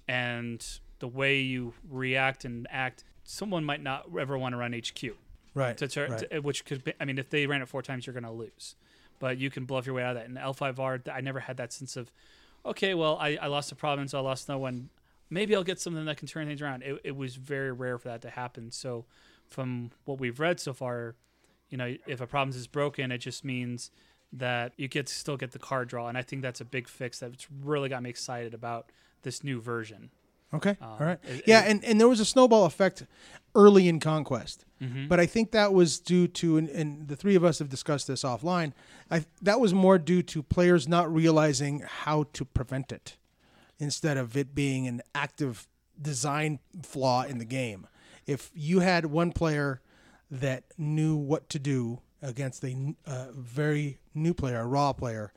and 0.08 0.66
the 1.00 1.08
way 1.08 1.40
you 1.40 1.74
react 1.90 2.46
and 2.46 2.68
act, 2.70 3.04
someone 3.24 3.64
might 3.64 3.82
not 3.82 4.06
ever 4.20 4.38
want 4.38 4.54
to 4.54 4.58
run 4.58 4.74
HQ. 4.74 5.16
Right. 5.54 5.78
To, 5.78 6.08
right. 6.08 6.30
to- 6.30 6.40
which 6.40 6.66
could, 6.66 6.84
be, 6.84 6.94
I 7.00 7.06
mean, 7.06 7.18
if 7.18 7.30
they 7.30 7.46
ran 7.48 7.62
it 7.62 7.68
four 7.68 7.82
times, 7.82 8.06
you're 8.06 8.14
going 8.14 8.24
to 8.24 8.32
lose. 8.32 8.76
But 9.20 9.38
you 9.38 9.50
can 9.50 9.66
bluff 9.66 9.86
your 9.86 9.96
way 9.96 10.04
out 10.04 10.16
of 10.16 10.22
that. 10.22 10.28
And 10.28 10.38
L5R, 10.38 11.10
I 11.14 11.22
never 11.22 11.42
had 11.42 11.58
that 11.58 11.74
sense 11.74 11.98
of, 11.98 12.12
okay, 12.66 12.94
well, 12.94 13.18
I, 13.20 13.38
I 13.42 13.48
lost 13.48 13.72
a 13.72 13.76
province, 13.76 14.14
I 14.14 14.20
lost 14.20 14.50
no 14.50 14.58
one. 14.58 14.90
Maybe 15.30 15.56
I'll 15.56 15.64
get 15.64 15.80
something 15.80 16.06
that 16.06 16.18
can 16.18 16.28
turn 16.28 16.48
things 16.48 16.62
around. 16.62 16.84
It, 16.84 17.02
it 17.04 17.16
was 17.16 17.36
very 17.36 17.72
rare 17.72 17.98
for 17.98 18.10
that 18.10 18.22
to 18.24 18.30
happen. 18.30 18.72
So, 18.72 19.06
from 19.48 19.92
what 20.06 20.20
we've 20.20 20.40
read 20.40 20.60
so 20.60 20.74
far, 20.74 21.16
you 21.70 21.78
know, 21.78 21.96
if 22.08 22.22
a 22.22 22.28
province 22.28 22.56
is 22.56 22.68
broken, 22.68 23.12
it 23.12 23.20
just 23.20 23.44
means 23.44 23.92
that 24.34 24.74
you 24.78 24.88
get 24.88 25.08
to 25.08 25.14
still 25.14 25.38
get 25.38 25.52
the 25.52 25.60
card 25.60 25.90
draw. 25.90 26.08
And 26.08 26.18
I 26.18 26.22
think 26.22 26.42
that's 26.42 26.62
a 26.62 26.66
big 26.66 26.88
fix 26.88 27.20
that's 27.20 27.48
really 27.64 27.90
got 27.90 28.02
me 28.04 28.10
excited 28.10 28.54
about 28.54 28.92
this 29.24 29.44
new 29.44 29.62
version. 29.62 30.10
Okay. 30.54 30.72
Um, 30.82 30.88
All 30.90 30.98
right. 31.00 31.20
it- 31.24 31.44
yeah, 31.48 31.62
it- 31.64 31.72
and, 31.72 31.86
and 31.86 32.00
there 32.00 32.10
was 32.10 32.20
a 32.20 32.26
snowball 32.26 32.66
effect 32.66 33.06
early 33.56 33.88
in 33.88 34.00
Conquest. 34.00 34.66
Mhm. 34.82 35.08
But 35.08 35.20
I 35.20 35.26
think 35.28 35.52
that 35.52 35.74
was 35.74 36.00
due 36.00 36.28
to, 36.28 36.58
and, 36.58 36.68
and 36.70 37.08
the 37.08 37.16
three 37.16 37.36
of 37.36 37.44
us 37.44 37.60
have 37.60 37.70
discussed 37.70 38.08
this 38.08 38.24
offline. 38.24 38.74
I 39.12 39.26
that 39.42 39.60
was 39.60 39.74
more 39.74 39.98
due 40.00 40.24
to 40.24 40.42
players 40.44 40.88
not 40.88 41.14
realizing 41.14 41.82
how 41.88 42.24
to 42.34 42.44
prevent 42.46 42.92
it, 42.92 43.18
instead 43.80 44.18
of 44.18 44.36
it 44.36 44.56
being 44.56 44.88
an 44.88 45.02
active 45.14 45.68
design 46.02 46.60
flaw 46.82 47.24
in 47.24 47.38
the 47.38 47.46
game. 47.46 47.86
If 48.26 48.50
you 48.56 48.80
had 48.80 49.06
one 49.06 49.32
player 49.32 49.82
that 50.32 50.64
knew 50.78 51.16
what 51.16 51.48
to 51.50 51.60
do 51.60 52.02
against 52.22 52.64
a 52.64 52.96
a 53.06 53.32
very 53.34 54.00
new 54.16 54.34
player, 54.34 54.62
a 54.62 54.66
raw 54.66 54.94
player, 54.94 55.32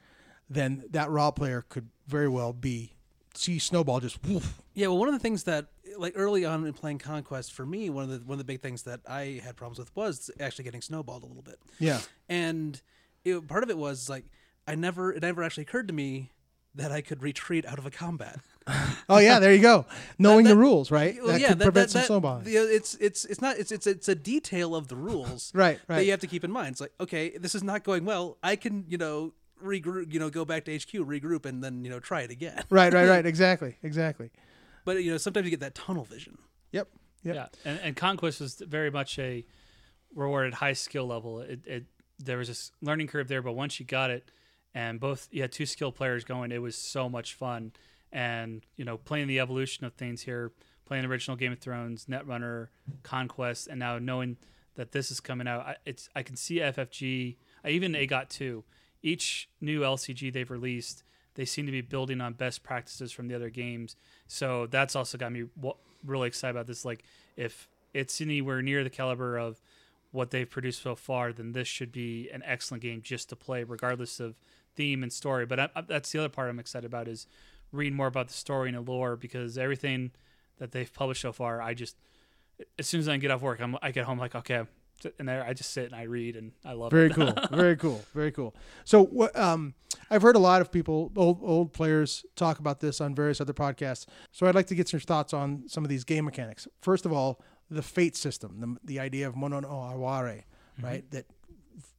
then 0.49 0.85
that 0.91 1.11
raw 1.11 1.31
player 1.31 1.65
could 1.69 1.89
very 2.07 2.29
well 2.29 2.53
be 2.55 2.94
see 3.35 3.59
snowball 3.59 4.01
just 4.01 4.25
woof. 4.27 4.63
Yeah, 4.75 4.89
well, 4.89 4.99
one 4.99 5.09
of 5.09 5.15
the 5.15 5.21
things 5.21 5.45
that, 5.45 5.67
like 5.99 6.13
early 6.17 6.45
on 6.45 6.67
in 6.67 6.73
playing 6.73 6.99
Conquest, 6.99 7.53
for 7.53 7.65
me, 7.67 7.91
one 7.91 8.05
of 8.05 8.11
the 8.11 8.19
one 8.19 8.35
of 8.35 8.39
the 8.39 8.45
big 8.45 8.61
things 8.61 8.83
that 8.83 9.01
I 9.09 9.41
had 9.45 9.57
problems 9.57 9.79
with 9.79 9.95
was 9.97 10.31
actually 10.41 10.65
getting 10.65 10.81
snowballed 10.83 11.23
a 11.23 11.27
little 11.27 11.43
bit. 11.43 11.59
Yeah. 11.79 12.01
And 12.29 12.81
it, 13.25 13.47
part 13.49 13.63
of 13.63 13.71
it 13.71 13.79
was 13.79 14.09
like 14.09 14.25
I 14.67 14.75
never, 14.75 15.13
it 15.13 15.23
never 15.23 15.43
actually 15.43 15.63
occurred 15.65 15.89
to 15.89 15.95
me 15.95 16.31
that 16.75 16.91
I 16.91 17.01
could 17.03 17.23
retreat 17.23 17.65
out 17.67 17.79
of 17.79 17.87
a 17.87 17.91
combat. 17.91 18.41
Oh 19.07 19.19
yeah, 19.19 19.39
there 19.39 19.53
you 19.53 19.61
go. 19.61 19.85
Knowing 20.19 20.45
the 20.47 20.55
that- 20.55 20.57
rules, 20.57 20.91
right? 20.91 21.15
Well, 21.19 21.27
that 21.33 21.41
yeah, 21.43 21.49
could 21.49 21.59
that, 21.59 21.65
prevent 21.65 21.89
that, 21.89 21.99
some 21.99 22.07
snowballing. 22.07 22.45
the- 22.45 22.57
it's 22.57 22.95
it's 22.95 23.27
it's 23.27 23.43
not 23.43 23.59
it's 23.59 23.71
it's 23.71 23.87
it's 23.87 24.09
a 24.09 24.15
detail 24.15 24.75
of 24.75 24.89
the 24.89 24.97
rules, 24.97 25.53
Right, 25.55 25.79
right? 25.87 25.97
That 25.97 26.05
you 26.07 26.11
have 26.13 26.21
to 26.21 26.27
keep 26.27 26.43
in 26.43 26.51
mind. 26.51 26.69
It's 26.73 26.81
like 26.81 26.93
okay, 26.99 27.37
this 27.37 27.55
is 27.55 27.63
not 27.63 27.85
going 27.85 28.07
well. 28.07 28.39
I 28.43 28.57
can 28.57 28.87
you 28.89 28.97
know 28.97 29.35
regroup, 29.65 30.13
you 30.13 30.21
know, 30.21 30.31
go 30.31 30.45
back 30.45 30.65
to 30.67 30.77
HQ, 30.77 30.93
regroup, 30.93 31.47
and 31.47 31.63
then 31.65 31.85
you 31.85 31.91
know 31.91 32.01
try 32.01 32.23
it 32.23 32.31
again. 32.31 32.63
Right, 32.71 32.93
right, 32.93 33.09
right. 33.09 33.27
Exactly, 33.35 33.77
exactly. 33.83 34.31
But 34.85 35.03
you 35.03 35.11
know, 35.11 35.17
sometimes 35.17 35.45
you 35.45 35.51
get 35.51 35.61
that 35.61 35.75
tunnel 35.75 36.05
vision. 36.05 36.39
Yep. 36.73 36.89
Yep. 37.25 37.35
Yeah, 37.35 37.47
and, 37.65 37.81
and 37.83 37.97
conquest 37.97 38.41
was 38.41 38.57
very 38.57 38.91
much 38.91 39.19
a 39.19 39.47
rewarded 40.15 40.55
high 40.55 40.75
skill 40.75 41.07
level. 41.07 41.41
It, 41.41 41.61
it 41.67 41.85
there 42.19 42.37
was 42.39 42.49
this 42.49 42.71
learning 42.83 43.07
curve 43.07 43.29
there, 43.29 43.43
but 43.43 43.53
once 43.53 43.81
you 43.81 43.87
got 43.87 44.11
it, 44.11 44.31
and 44.75 45.01
both 45.01 45.29
you 45.31 45.43
had 45.43 45.53
two 45.53 45.67
skilled 45.67 45.95
players 45.95 46.25
going, 46.25 46.53
it 46.53 46.61
was 46.61 46.77
so 46.77 47.09
much 47.09 47.35
fun. 47.35 47.73
And 48.13 48.65
you 48.77 48.85
know, 48.85 48.97
playing 48.97 49.29
the 49.29 49.41
evolution 49.41 49.85
of 49.85 49.95
things 49.95 50.23
here, 50.23 50.53
playing 50.85 51.03
the 51.05 51.09
original 51.09 51.37
Game 51.37 51.53
of 51.53 51.59
Thrones, 51.59 52.07
Netrunner, 52.07 52.69
Conquest, 53.03 53.69
and 53.69 53.79
now 53.79 53.99
knowing 53.99 54.37
that 54.77 54.93
this 54.93 55.11
is 55.11 55.21
coming 55.21 55.49
out, 55.49 55.67
I, 55.67 55.77
it's 55.85 56.09
I 56.15 56.23
can 56.23 56.37
see 56.37 56.57
FFG, 56.57 57.37
I 57.65 57.71
even 57.71 57.97
got 58.07 58.31
two, 58.31 58.65
each 59.05 59.49
new 59.61 59.83
LCG 59.83 60.33
they've 60.33 60.51
released. 60.51 61.05
They 61.35 61.45
seem 61.45 61.67
to 61.67 61.73
be 61.73 61.81
building 61.81 62.21
on 62.21 62.33
best 62.33 62.63
practices 62.63 63.13
from 63.13 63.29
the 63.29 63.35
other 63.35 63.51
games, 63.51 63.97
so 64.27 64.67
that's 64.67 64.97
also 64.97 65.19
got 65.19 65.33
me 65.33 65.45
really 66.05 66.29
excited 66.29 66.53
about 66.53 66.67
this. 66.67 66.85
Like, 66.85 67.05
if 67.37 67.69
it's 67.93 68.21
anywhere 68.21 68.63
near 68.63 68.85
the 68.85 68.91
caliber 68.91 69.37
of 69.37 69.61
what 70.13 70.31
they've 70.31 70.49
produced 70.49 70.83
so 70.83 70.95
far, 70.95 71.33
then 71.33 71.53
this 71.53 71.67
should 71.67 71.91
be 71.91 72.31
an 72.31 72.43
excellent 72.45 72.83
game 72.83 73.03
just 73.03 73.29
to 73.31 73.37
play, 73.37 73.65
regardless 73.65 74.21
of 74.21 74.37
theme 74.77 75.03
and 75.03 75.13
story. 75.13 75.45
But 75.45 75.61
I, 75.61 75.69
I, 75.75 75.81
that's 75.81 76.13
the 76.13 76.21
other 76.21 76.29
part 76.29 76.49
I'm 76.49 76.61
excited 76.61 76.87
about 76.87 77.09
is 77.09 77.27
reading 77.73 77.97
more 77.97 78.07
about 78.07 78.29
the 78.29 78.35
story 78.35 78.69
and 78.69 78.79
the 78.79 78.91
lore 78.91 79.17
because 79.17 79.59
everything 79.59 80.13
that 80.59 80.71
they've 80.73 80.93
published 80.93 81.23
so 81.23 81.33
far, 81.33 81.61
I 81.61 81.75
just 81.75 81.97
as 82.79 82.87
soon 82.87 83.01
as 83.01 83.09
I 83.09 83.17
get 83.17 83.33
off 83.33 83.43
work, 83.43 83.61
I'm 83.61 83.77
I 83.83 83.91
get 83.91 84.05
home 84.05 84.19
like 84.19 84.35
okay, 84.35 84.63
and 85.19 85.29
there 85.29 85.45
I 85.45 85.53
just 85.53 85.71
sit 85.73 85.87
and 85.87 85.95
I 85.95 86.03
read 86.05 86.37
and 86.37 86.53
I 86.65 86.73
love 86.73 86.93
it. 86.93 86.97
Very 86.97 87.11
it. 87.11 87.15
cool. 87.15 87.33
Very 87.59 87.77
cool. 87.77 88.03
Very 88.15 88.33
cool. 88.33 88.55
So, 88.85 89.05
what? 89.05 89.37
Um, 89.39 89.75
I've 90.11 90.23
heard 90.23 90.37
a 90.37 90.41
lot 90.41 90.61
of 90.61 90.71
people, 90.71 91.11
old 91.17 91.39
old 91.43 91.73
players, 91.73 92.25
talk 92.37 92.59
about 92.59 92.81
this 92.81 93.01
on 93.01 93.15
various 93.15 93.41
other 93.41 93.53
podcasts. 93.53 94.07
So, 94.33 94.47
I'd 94.47 94.55
like 94.55 94.67
to 94.69 94.75
get 94.75 94.93
your 94.93 95.01
thoughts 95.01 95.33
on 95.33 95.65
some 95.67 95.85
of 95.85 95.89
these 95.91 96.05
game 96.05 96.25
mechanics. 96.25 96.67
First 96.81 97.07
of 97.07 97.13
all, 97.13 97.41
the 97.71 97.83
fate 97.83 98.17
system, 98.17 98.61
the, 98.61 98.95
the 98.95 99.01
idea 99.01 99.27
of 99.27 99.37
mono 99.37 99.61
no 99.61 99.69
aware, 99.69 100.45
right? 100.83 101.11
That 101.11 101.27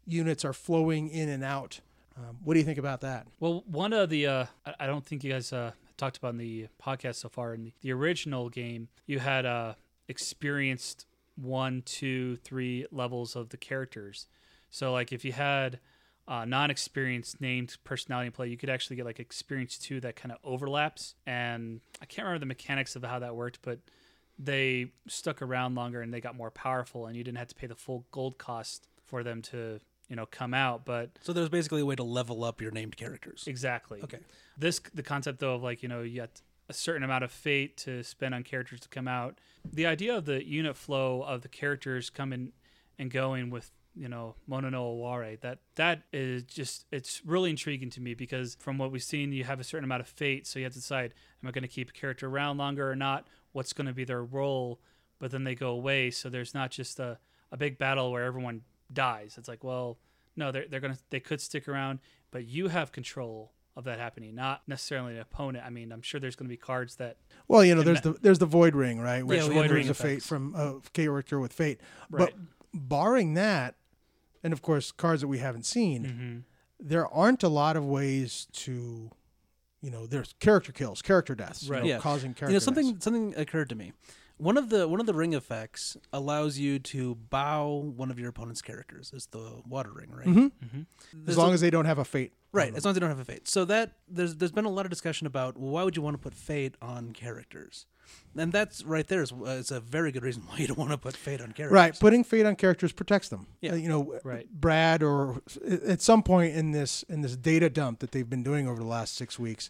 units 0.05 0.45
are 0.45 0.53
flowing 0.53 1.09
in 1.09 1.29
and 1.29 1.43
out. 1.43 1.79
Um, 2.17 2.37
what 2.43 2.53
do 2.53 2.59
you 2.59 2.65
think 2.65 2.77
about 2.77 3.01
that? 3.01 3.27
Well, 3.39 3.63
one 3.67 3.91
of 3.91 4.09
the 4.09 4.27
uh, 4.27 4.45
I- 4.65 4.75
I 4.81 4.87
don't 4.87 5.05
think 5.05 5.23
you 5.23 5.31
guys 5.31 5.51
uh, 5.51 5.71
talked 5.97 6.17
about 6.17 6.29
in 6.29 6.37
the 6.37 6.67
podcast 6.81 7.15
so 7.15 7.27
far. 7.29 7.53
In 7.53 7.63
the, 7.63 7.73
the 7.81 7.91
original 7.93 8.49
game, 8.49 8.87
you 9.05 9.19
had 9.19 9.45
uh, 9.45 9.73
experienced 10.07 11.05
one, 11.35 11.81
two, 11.85 12.37
three 12.37 12.85
levels 12.91 13.35
of 13.35 13.49
the 13.49 13.57
characters. 13.57 14.27
So, 14.69 14.91
like 14.91 15.11
if 15.11 15.23
you 15.25 15.31
had 15.31 15.79
uh, 16.27 16.43
non-experienced 16.45 17.39
named 17.39 17.77
personality 17.83 18.27
in 18.27 18.31
play, 18.31 18.47
you 18.47 18.57
could 18.57 18.69
actually 18.69 18.95
get 18.95 19.05
like 19.05 19.19
experience 19.19 19.77
two 19.77 19.99
that 20.01 20.15
kind 20.15 20.31
of 20.31 20.39
overlaps. 20.43 21.15
And 21.25 21.81
I 22.01 22.05
can't 22.05 22.25
remember 22.25 22.39
the 22.39 22.47
mechanics 22.47 22.95
of 22.95 23.03
how 23.03 23.19
that 23.19 23.35
worked, 23.35 23.59
but 23.61 23.79
they 24.39 24.91
stuck 25.07 25.41
around 25.41 25.75
longer 25.75 26.01
and 26.01 26.13
they 26.13 26.19
got 26.21 26.35
more 26.35 26.51
powerful, 26.51 27.05
and 27.05 27.15
you 27.15 27.23
didn't 27.23 27.37
have 27.37 27.47
to 27.49 27.55
pay 27.55 27.67
the 27.67 27.75
full 27.75 28.05
gold 28.11 28.37
cost 28.37 28.87
for 29.05 29.23
them 29.23 29.41
to 29.43 29.79
you 30.09 30.15
know 30.15 30.25
come 30.25 30.53
out. 30.53 30.85
But 30.85 31.11
So 31.21 31.31
there's 31.31 31.49
basically 31.49 31.81
a 31.81 31.85
way 31.85 31.95
to 31.95 32.03
level 32.03 32.43
up 32.43 32.59
your 32.61 32.71
named 32.71 32.97
characters. 32.97 33.45
exactly, 33.47 34.01
Okay. 34.03 34.19
this 34.57 34.79
the 34.93 35.03
concept 35.03 35.39
though 35.39 35.55
of 35.55 35.63
like 35.63 35.83
you 35.83 35.89
know 35.89 36.01
you 36.01 36.17
got 36.17 36.41
a 36.67 36.73
certain 36.73 37.03
amount 37.03 37.23
of 37.23 37.31
fate 37.31 37.77
to 37.77 38.03
spend 38.03 38.33
on 38.33 38.43
characters 38.43 38.79
to 38.81 38.89
come 38.89 39.07
out. 39.07 39.37
The 39.71 39.85
idea 39.85 40.15
of 40.15 40.25
the 40.25 40.45
unit 40.45 40.75
flow 40.75 41.21
of 41.21 41.41
the 41.41 41.47
characters 41.47 42.09
coming 42.09 42.53
and 42.97 43.11
going 43.11 43.49
with 43.49 43.71
you 43.95 44.09
know 44.09 44.35
mono 44.45 44.69
no 44.69 44.83
aware 44.83 45.37
that 45.37 45.59
that 45.75 46.03
is 46.11 46.43
just 46.43 46.85
it's 46.91 47.21
really 47.25 47.49
intriguing 47.49 47.89
to 47.89 48.01
me 48.01 48.13
because 48.13 48.55
from 48.59 48.77
what 48.77 48.91
we've 48.91 49.03
seen 49.03 49.31
you 49.31 49.45
have 49.45 49.59
a 49.59 49.63
certain 49.63 49.85
amount 49.85 50.01
of 50.01 50.07
fate 50.07 50.45
so 50.45 50.59
you 50.59 50.65
have 50.65 50.73
to 50.73 50.79
decide 50.79 51.13
am 51.41 51.47
i 51.47 51.51
going 51.51 51.61
to 51.61 51.67
keep 51.67 51.89
a 51.89 51.93
character 51.93 52.27
around 52.27 52.57
longer 52.57 52.89
or 52.89 52.95
not? 52.95 53.27
What's 53.53 53.71
going 53.71 53.87
to 53.87 53.93
be 53.93 54.03
their 54.03 54.23
role? 54.23 54.81
But 55.17 55.31
then 55.31 55.45
they 55.45 55.55
go 55.55 55.69
away 55.69 56.11
so 56.11 56.29
there's 56.29 56.53
not 56.53 56.71
just 56.71 56.99
a, 56.99 57.17
a 57.51 57.57
big 57.57 57.77
battle 57.77 58.11
where 58.11 58.25
everyone 58.25 58.61
dies. 58.91 59.35
It's 59.37 59.47
like 59.47 59.63
well 59.63 59.97
no 60.35 60.51
they're, 60.51 60.65
they're 60.69 60.81
gonna 60.81 60.97
they 61.09 61.21
could 61.21 61.39
stick 61.39 61.67
around 61.67 61.99
but 62.31 62.45
you 62.45 62.67
have 62.67 62.91
control 62.91 63.53
of 63.75 63.83
that 63.83 63.99
happening 63.99 64.33
not 64.35 64.61
necessarily 64.67 65.13
an 65.15 65.19
opponent 65.19 65.65
i 65.65 65.69
mean 65.69 65.91
i'm 65.91 66.01
sure 66.01 66.19
there's 66.19 66.35
going 66.35 66.47
to 66.47 66.53
be 66.53 66.57
cards 66.57 66.95
that 66.95 67.17
Well, 67.47 67.63
you 67.63 67.75
know, 67.75 67.81
there's 67.83 68.01
the 68.01 68.13
there's 68.21 68.39
the 68.39 68.45
void 68.45 68.73
ring, 68.75 68.99
right? 68.99 69.25
Which 69.25 69.41
Yeah, 69.43 69.49
void 69.49 69.69
ring 69.71 69.89
a 69.89 69.93
fate 69.93 70.11
effects. 70.13 70.27
from 70.27 70.55
a 70.55 70.79
character 70.93 71.39
with 71.39 71.51
fate. 71.53 71.79
Right. 72.09 72.33
But 72.33 72.33
barring 72.73 73.33
that, 73.35 73.75
and 74.43 74.53
of 74.53 74.61
course 74.61 74.91
cards 74.91 75.21
that 75.21 75.27
we 75.27 75.37
haven't 75.39 75.65
seen, 75.65 76.03
mm-hmm. 76.05 76.37
there 76.79 77.07
aren't 77.07 77.43
a 77.43 77.49
lot 77.49 77.75
of 77.77 77.85
ways 77.85 78.47
to, 78.53 79.11
you 79.81 79.91
know, 79.91 80.07
there's 80.07 80.33
character 80.39 80.71
kills, 80.71 81.01
character 81.01 81.35
deaths, 81.35 81.63
you 81.63 81.71
Right. 81.73 81.83
know, 81.83 81.89
Yeah. 81.89 81.99
causing 81.99 82.33
character. 82.33 82.51
you 82.51 82.55
know 82.55 82.59
something 82.59 82.93
deaths. 82.93 83.03
something 83.03 83.35
occurred 83.37 83.69
to 83.69 83.75
me 83.75 83.91
one 84.37 84.57
of 84.57 84.69
the 84.69 84.87
one 84.87 84.99
of 84.99 85.05
the 85.05 85.13
ring 85.13 85.33
effects 85.33 85.95
allows 86.11 86.57
you 86.59 86.77
to 86.79 87.15
bow 87.15 87.67
one 87.95 88.11
of 88.11 88.19
your 88.19 88.29
opponent's 88.29 88.61
characters 88.61 89.11
it's 89.15 89.27
the 89.27 89.61
water 89.67 89.91
ring 89.93 90.11
right 90.11 90.27
Mhm. 90.27 90.85
As 91.27 91.37
long 91.37 91.51
a- 91.51 91.53
as 91.53 91.61
they 91.61 91.69
don't 91.69 91.85
have 91.85 91.97
a 91.99 92.05
fate, 92.05 92.33
right 92.51 92.73
as 92.75 92.83
long 92.83 92.91
as 92.91 92.95
they 92.95 92.99
don't 92.99 93.09
have 93.09 93.19
a 93.19 93.25
fate 93.25 93.47
so 93.47 93.63
that 93.65 93.93
there's 94.07 94.35
there's 94.35 94.51
been 94.51 94.65
a 94.65 94.69
lot 94.69 94.85
of 94.85 94.89
discussion 94.89 95.25
about 95.27 95.57
well, 95.57 95.71
why 95.71 95.83
would 95.83 95.95
you 95.95 96.01
want 96.01 96.15
to 96.15 96.21
put 96.21 96.33
fate 96.33 96.75
on 96.81 97.11
characters 97.13 97.85
And 98.37 98.51
that's 98.51 98.83
right 98.83 99.07
there 99.07 99.21
is 99.23 99.31
uh, 99.31 99.57
it's 99.59 99.71
a 99.71 99.79
very 99.79 100.11
good 100.11 100.23
reason 100.23 100.43
why 100.47 100.57
you 100.57 100.67
don't 100.67 100.77
want 100.77 100.91
to 100.91 100.97
put 100.97 101.15
fate 101.15 101.41
on 101.41 101.51
characters. 101.53 101.73
Right, 101.75 101.99
putting 101.99 102.23
fate 102.23 102.45
on 102.45 102.55
characters 102.55 102.91
protects 102.91 103.29
them. 103.29 103.47
Yeah. 103.61 103.71
Uh, 103.71 103.75
you 103.75 103.87
know, 103.89 104.19
Right. 104.23 104.47
Brad 104.51 105.01
or 105.01 105.41
at 105.65 106.01
some 106.01 106.21
point 106.21 106.55
in 106.55 106.71
this 106.71 107.03
in 107.09 107.21
this 107.21 107.35
data 107.37 107.69
dump 107.69 107.99
that 107.99 108.11
they've 108.11 108.29
been 108.29 108.43
doing 108.43 108.67
over 108.67 108.79
the 108.79 108.85
last 108.97 109.15
six 109.15 109.39
weeks, 109.39 109.69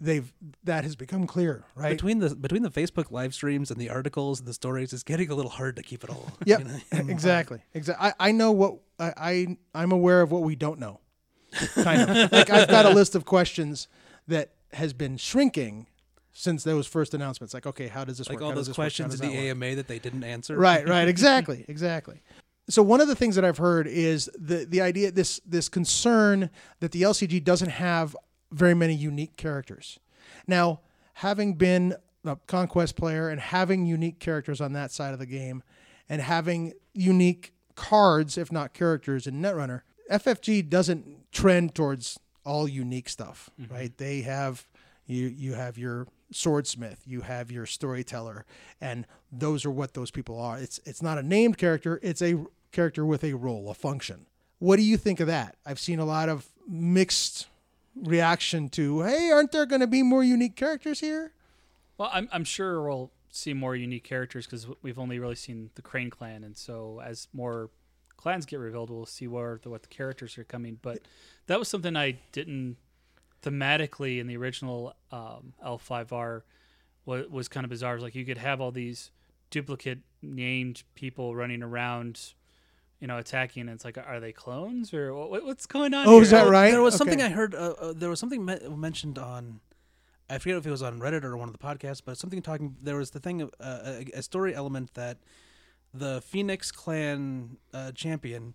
they've 0.00 0.32
that 0.64 0.84
has 0.84 0.96
become 0.96 1.26
clear, 1.26 1.64
right? 1.74 1.90
Between 1.90 2.18
the 2.18 2.34
between 2.34 2.62
the 2.62 2.70
Facebook 2.70 3.10
live 3.10 3.34
streams 3.34 3.70
and 3.70 3.80
the 3.80 3.90
articles 3.90 4.38
and 4.40 4.48
the 4.48 4.54
stories, 4.54 4.92
it's 4.92 5.02
getting 5.02 5.30
a 5.30 5.34
little 5.34 5.50
hard 5.50 5.76
to 5.76 5.82
keep 5.82 6.04
it 6.04 6.10
all. 6.10 6.32
yeah, 6.44 6.58
you 6.60 6.64
know, 6.64 6.78
exactly. 7.10 7.60
Exactly. 7.74 8.10
I, 8.18 8.28
I 8.28 8.32
know 8.32 8.52
what 8.52 8.78
I, 8.98 9.12
I 9.16 9.56
I'm 9.74 9.92
aware 9.92 10.20
of 10.22 10.30
what 10.32 10.42
we 10.42 10.56
don't 10.56 10.78
know. 10.78 11.00
Kind 11.74 12.02
of 12.02 12.08
like 12.32 12.50
I've 12.50 12.68
got 12.68 12.86
a 12.86 12.90
list 12.90 13.14
of 13.14 13.24
questions 13.24 13.88
that 14.26 14.52
has 14.72 14.92
been 14.92 15.16
shrinking 15.16 15.86
since 16.32 16.64
those 16.64 16.86
first 16.86 17.14
announcements. 17.14 17.54
Like, 17.54 17.66
okay, 17.66 17.86
how 17.86 18.04
does 18.04 18.18
this 18.18 18.28
Like 18.28 18.36
work? 18.36 18.42
all 18.42 18.48
How 18.50 18.56
those 18.56 18.66
this 18.66 18.76
work? 18.76 18.76
How 18.76 18.82
questions 18.84 19.14
in 19.14 19.20
the 19.20 19.34
work? 19.34 19.56
AMA 19.56 19.76
that 19.76 19.86
they 19.88 20.00
didn't 20.00 20.24
answer. 20.24 20.56
Right, 20.56 20.86
right, 20.88 21.06
exactly, 21.06 21.64
exactly. 21.68 22.20
So 22.68 22.82
one 22.82 23.00
of 23.00 23.08
the 23.08 23.14
things 23.14 23.36
that 23.36 23.44
I've 23.44 23.58
heard 23.58 23.86
is 23.86 24.28
the 24.38 24.64
the 24.64 24.80
idea 24.80 25.10
this 25.12 25.40
this 25.46 25.68
concern 25.68 26.50
that 26.80 26.92
the 26.92 27.02
LCG 27.02 27.44
doesn't 27.44 27.68
have 27.68 28.16
very 28.54 28.74
many 28.74 28.94
unique 28.94 29.36
characters. 29.36 29.98
Now, 30.46 30.80
having 31.14 31.54
been 31.54 31.96
a 32.24 32.36
conquest 32.46 32.96
player 32.96 33.28
and 33.28 33.40
having 33.40 33.86
unique 33.86 34.18
characters 34.18 34.60
on 34.60 34.72
that 34.72 34.90
side 34.90 35.12
of 35.12 35.18
the 35.18 35.26
game, 35.26 35.62
and 36.08 36.20
having 36.20 36.74
unique 36.92 37.52
cards, 37.74 38.38
if 38.38 38.52
not 38.52 38.74
characters, 38.74 39.26
in 39.26 39.40
Netrunner, 39.40 39.82
FFG 40.10 40.68
doesn't 40.68 41.32
trend 41.32 41.74
towards 41.74 42.18
all 42.44 42.68
unique 42.68 43.08
stuff, 43.08 43.50
mm-hmm. 43.60 43.72
right? 43.72 43.96
They 43.96 44.20
have 44.22 44.66
you 45.06 45.26
you 45.26 45.54
have 45.54 45.78
your 45.78 46.06
swordsmith, 46.30 47.02
you 47.06 47.22
have 47.22 47.50
your 47.50 47.66
storyteller, 47.66 48.44
and 48.80 49.06
those 49.32 49.64
are 49.64 49.70
what 49.70 49.94
those 49.94 50.10
people 50.10 50.38
are. 50.38 50.58
It's 50.58 50.78
it's 50.84 51.02
not 51.02 51.18
a 51.18 51.22
named 51.22 51.58
character, 51.58 51.98
it's 52.02 52.22
a 52.22 52.44
character 52.72 53.04
with 53.06 53.24
a 53.24 53.34
role, 53.34 53.70
a 53.70 53.74
function. 53.74 54.26
What 54.58 54.76
do 54.76 54.82
you 54.82 54.96
think 54.96 55.20
of 55.20 55.26
that? 55.26 55.56
I've 55.66 55.80
seen 55.80 55.98
a 55.98 56.04
lot 56.04 56.28
of 56.28 56.48
mixed 56.68 57.48
reaction 57.96 58.68
to, 58.70 59.02
hey, 59.02 59.30
aren't 59.30 59.52
there 59.52 59.66
going 59.66 59.80
to 59.80 59.86
be 59.86 60.02
more 60.02 60.24
unique 60.24 60.56
characters 60.56 61.00
here? 61.00 61.32
Well, 61.96 62.10
I'm 62.12 62.28
I'm 62.32 62.44
sure 62.44 62.82
we'll 62.82 63.12
see 63.30 63.52
more 63.52 63.76
unique 63.76 64.04
characters 64.04 64.46
because 64.46 64.66
we've 64.82 64.98
only 64.98 65.18
really 65.18 65.34
seen 65.36 65.70
the 65.74 65.82
Crane 65.82 66.10
clan, 66.10 66.44
and 66.44 66.56
so 66.56 67.00
as 67.04 67.28
more 67.32 67.70
clans 68.16 68.46
get 68.46 68.58
revealed, 68.58 68.90
we'll 68.90 69.06
see 69.06 69.28
where 69.28 69.60
the, 69.62 69.70
what 69.70 69.82
the 69.82 69.88
characters 69.88 70.38
are 70.38 70.44
coming. 70.44 70.78
But 70.80 71.00
that 71.46 71.58
was 71.58 71.68
something 71.68 71.96
I 71.96 72.18
didn't 72.32 72.76
thematically 73.42 74.18
in 74.18 74.26
the 74.26 74.36
original 74.36 74.94
um, 75.12 75.52
L5R 75.64 76.42
was, 77.04 77.28
was 77.28 77.48
kind 77.48 77.64
of 77.64 77.70
bizarre. 77.70 77.92
It 77.92 77.96
was 77.96 78.04
like 78.04 78.14
you 78.14 78.24
could 78.24 78.38
have 78.38 78.60
all 78.60 78.70
these 78.70 79.10
duplicate 79.50 79.98
named 80.22 80.82
people 80.94 81.36
running 81.36 81.62
around, 81.62 82.32
you 83.04 83.08
know, 83.08 83.18
attacking, 83.18 83.60
and 83.62 83.70
it's 83.70 83.84
like, 83.84 83.98
are 83.98 84.18
they 84.18 84.32
clones 84.32 84.94
or 84.94 85.12
what, 85.12 85.44
what's 85.44 85.66
going 85.66 85.92
on? 85.92 86.06
Oh, 86.06 86.12
here? 86.12 86.22
is 86.22 86.30
that 86.30 86.48
right? 86.48 86.70
There 86.70 86.80
was 86.80 86.94
Okay. 86.94 86.98
something 87.10 87.20
I 87.20 87.28
heard. 87.28 87.54
Uh, 87.54 87.74
uh, 87.78 87.92
there 87.94 88.08
was 88.08 88.18
something 88.18 88.42
me- 88.42 88.66
mentioned 88.74 89.18
on. 89.18 89.60
I 90.30 90.38
forget 90.38 90.56
if 90.56 90.66
it 90.66 90.70
was 90.70 90.80
on 90.82 91.00
Reddit 91.00 91.22
or 91.22 91.36
one 91.36 91.46
of 91.46 91.52
the 91.52 91.58
podcasts, 91.58 92.00
but 92.02 92.16
something 92.16 92.40
talking. 92.40 92.76
There 92.80 92.96
was 92.96 93.10
the 93.10 93.20
thing 93.20 93.42
of 93.42 93.50
uh, 93.60 93.80
a, 93.84 94.06
a 94.14 94.22
story 94.22 94.54
element 94.54 94.94
that 94.94 95.18
the 95.92 96.22
Phoenix 96.22 96.72
Clan 96.72 97.58
uh, 97.74 97.92
champion 97.92 98.54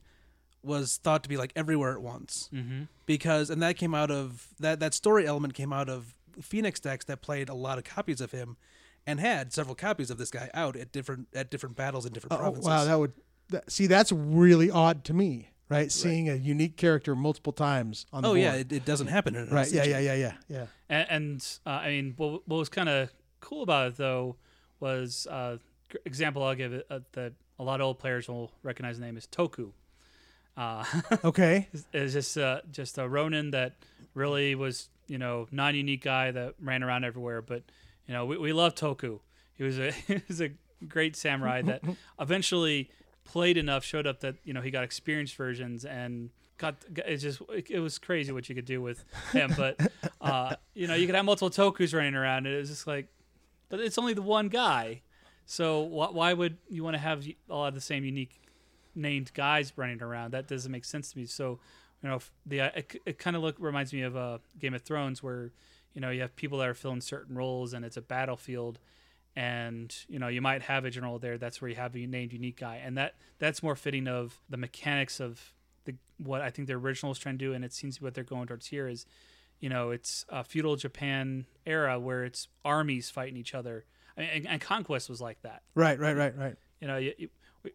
was 0.63 0.97
thought 0.97 1.21
to 1.21 1.29
be 1.29 1.38
like 1.38 1.53
everywhere 1.55 1.93
at 1.93 2.01
once 2.01 2.49
Mm-hmm. 2.51 2.83
because, 3.05 3.51
and 3.51 3.62
that 3.62 3.77
came 3.77 3.93
out 3.93 4.09
of 4.09 4.47
that 4.59 4.79
that 4.79 4.95
story 4.95 5.27
element 5.27 5.53
came 5.53 5.71
out 5.71 5.89
of 5.89 6.15
Phoenix 6.41 6.79
decks 6.79 7.05
that 7.05 7.21
played 7.21 7.49
a 7.49 7.53
lot 7.53 7.77
of 7.77 7.83
copies 7.83 8.19
of 8.19 8.31
him, 8.31 8.57
and 9.05 9.19
had 9.19 9.53
several 9.53 9.75
copies 9.75 10.09
of 10.09 10.17
this 10.17 10.31
guy 10.31 10.49
out 10.55 10.75
at 10.75 10.91
different 10.91 11.27
at 11.35 11.51
different 11.51 11.75
battles 11.75 12.05
in 12.07 12.13
different 12.13 12.33
Oh, 12.33 12.38
provinces. 12.38 12.65
wow, 12.65 12.83
that 12.85 12.97
would 12.99 13.13
that, 13.49 13.71
see 13.71 13.88
that's 13.88 14.12
really 14.12 14.69
odd 14.71 15.03
to 15.05 15.13
me, 15.13 15.49
right? 15.69 15.91
Seeing 15.91 16.29
a 16.29 16.35
unique 16.35 16.77
character 16.77 17.15
multiple 17.15 17.53
times 17.53 18.05
on 18.13 18.23
the 18.23 18.29
oh 18.29 18.33
yeah, 18.35 18.53
it, 18.53 18.71
it 18.71 18.85
doesn't 18.85 19.07
happen 19.07 19.35
in 19.35 19.49
right. 19.49 19.71
Yeah, 19.71 19.83
yeah, 19.83 19.99
yeah, 19.99 20.13
yeah, 20.15 20.33
yeah. 20.47 20.65
And, 20.89 21.07
and 21.09 21.47
uh, 21.65 21.69
I 21.69 21.89
mean, 21.89 22.13
what, 22.17 22.47
what 22.47 22.57
was 22.57 22.69
kind 22.69 22.89
of 22.89 23.09
cool 23.41 23.63
about 23.63 23.88
it 23.89 23.97
though 23.97 24.35
was 24.79 25.27
uh, 25.29 25.57
example 26.05 26.43
I'll 26.43 26.55
give 26.55 26.73
it 26.73 26.85
uh, 26.89 26.99
that 27.13 27.33
a 27.57 27.63
lot 27.63 27.81
of 27.81 27.85
old 27.85 27.99
players 27.99 28.27
will 28.27 28.51
recognize 28.63 28.97
the 28.99 29.05
name 29.05 29.17
is 29.17 29.27
Toku. 29.27 29.71
Uh, 30.57 30.83
Okay. 31.23 31.67
is- 31.73 31.85
is 31.93 32.13
just 32.13 32.38
uh, 32.38 32.62
just 32.71 32.97
a 32.97 33.07
Ronin 33.07 33.51
that 33.51 33.73
really 34.13 34.55
was 34.55 34.89
you 35.07 35.17
know 35.17 35.47
non-unique 35.51 36.03
guy 36.03 36.31
that 36.31 36.53
ran 36.62 36.83
around 36.83 37.03
everywhere, 37.03 37.41
but 37.41 37.63
you 38.07 38.13
know 38.13 38.25
we, 38.25 38.38
we 38.38 38.53
love 38.53 38.75
Toku. 38.75 39.19
He 39.55 39.63
was 39.63 39.79
a 39.79 39.91
he 40.07 40.21
was 40.27 40.41
a 40.41 40.49
great 40.88 41.15
samurai 41.15 41.62
that 41.63 41.81
eventually 42.19 42.89
played 43.30 43.58
enough, 43.58 43.84
showed 43.84 44.08
up 44.08 44.22
that 44.22 44.36
you 44.44 44.54
know 44.54 44.62
he 44.62 44.72
got 44.72 44.84
experienced 44.84 45.36
versions 45.36 45.86
and 45.86 46.32
got 46.58 46.76
it's 46.96 47.22
just 47.22 47.42
it, 47.50 47.70
it 47.70 47.80
was 47.80 48.00
crazy 48.00 48.32
what 48.32 48.50
you 48.50 48.56
could 48.56 48.65
do 48.65 48.82
with 48.82 49.06
him. 49.32 49.54
But 49.56 49.80
uh, 50.22 50.56
you 50.74 50.88
know 50.88 50.96
you 50.96 51.06
could 51.06 51.15
have 51.15 51.26
multiple 51.26 51.52
Tokus 51.52 51.94
running 51.94 52.15
around. 52.15 52.48
And 52.48 52.56
it 52.56 52.60
was 52.60 52.70
just 52.70 52.88
like, 52.88 53.08
but 53.70 53.80
it's 53.80 53.98
only 53.98 54.13
the 54.13 54.24
one 54.24 54.50
guy. 54.50 55.02
So 55.46 55.86
wh- 55.86 56.13
why 56.13 56.34
would 56.34 56.58
you 56.70 56.84
want 56.84 56.96
to 56.96 57.00
have 57.00 57.26
a 57.50 57.56
lot 57.56 57.68
of 57.68 57.76
the 57.76 57.82
same 57.82 58.04
unique 58.04 58.42
named 58.96 59.32
guys 59.34 59.74
running 59.76 60.02
around? 60.02 60.32
That 60.32 60.48
doesn't 60.48 60.72
make 60.72 60.86
sense 60.86 61.12
to 61.12 61.18
me. 61.18 61.26
So 61.26 61.60
you 62.02 62.10
know 62.10 62.20
the 62.48 62.62
uh, 62.62 62.70
it, 62.76 63.02
it 63.06 63.20
kind 63.20 63.36
of 63.36 63.44
look 63.44 63.58
reminds 63.60 63.94
me 63.94 64.02
of 64.02 64.18
uh, 64.18 64.39
Game 64.58 64.74
of 64.74 64.82
Thrones 64.82 65.22
where 65.22 65.52
you 65.94 66.02
know 66.02 66.10
you 66.10 66.22
have 66.22 66.36
people 66.36 66.58
that 66.60 66.68
are 66.68 66.74
filling 66.74 67.02
certain 67.02 67.36
roles 67.36 67.74
and 67.74 67.86
it's 67.86 67.98
a 67.98 68.02
battlefield 68.02 68.80
and 69.39 69.95
you 70.10 70.19
know 70.19 70.28
you 70.28 70.41
might 70.41 70.62
have 70.63 70.84
a 70.84 70.89
general 70.89 71.17
there 71.17 71.38
that's 71.38 71.62
where 71.62 71.69
you 71.69 71.75
have 71.75 71.95
a 71.95 72.06
named 72.06 72.34
unique 72.34 72.60
guy. 72.60 72.82
And 72.84 72.97
that 72.97 73.15
that's 73.38 73.63
more 73.63 73.75
fitting 73.75 74.06
of 74.08 74.38
the 74.49 74.58
mechanics 74.58 75.21
of 75.21 75.54
the 75.86 75.95
what 76.17 76.41
i 76.41 76.49
think 76.49 76.67
the 76.67 76.73
original 76.73 77.12
is 77.13 77.17
trying 77.19 77.38
to 77.38 77.45
do 77.45 77.54
and 77.54 77.63
it 77.63 77.71
seems 77.71 77.95
to 77.95 78.02
be 78.02 78.06
what 78.06 78.13
they're 78.13 78.23
going 78.36 78.47
towards 78.47 78.67
here 78.67 78.89
is 78.89 79.06
you 79.62 79.69
know 79.69 79.91
it's 79.91 80.25
a 80.28 80.43
feudal 80.43 80.75
japan 80.75 81.45
era 81.65 81.97
where 81.97 82.25
it's 82.25 82.49
armies 82.65 83.10
fighting 83.10 83.38
each 83.38 83.56
other. 83.56 83.86
I 84.17 84.21
mean, 84.21 84.30
and, 84.34 84.47
and 84.47 84.62
conquest 84.62 85.10
was 85.10 85.21
like 85.21 85.41
that. 85.43 85.62
Right, 85.73 85.97
right, 85.97 86.17
right, 86.17 86.38
right. 86.38 86.56
you 86.82 86.88
know 86.89 86.97
you, 86.97 87.13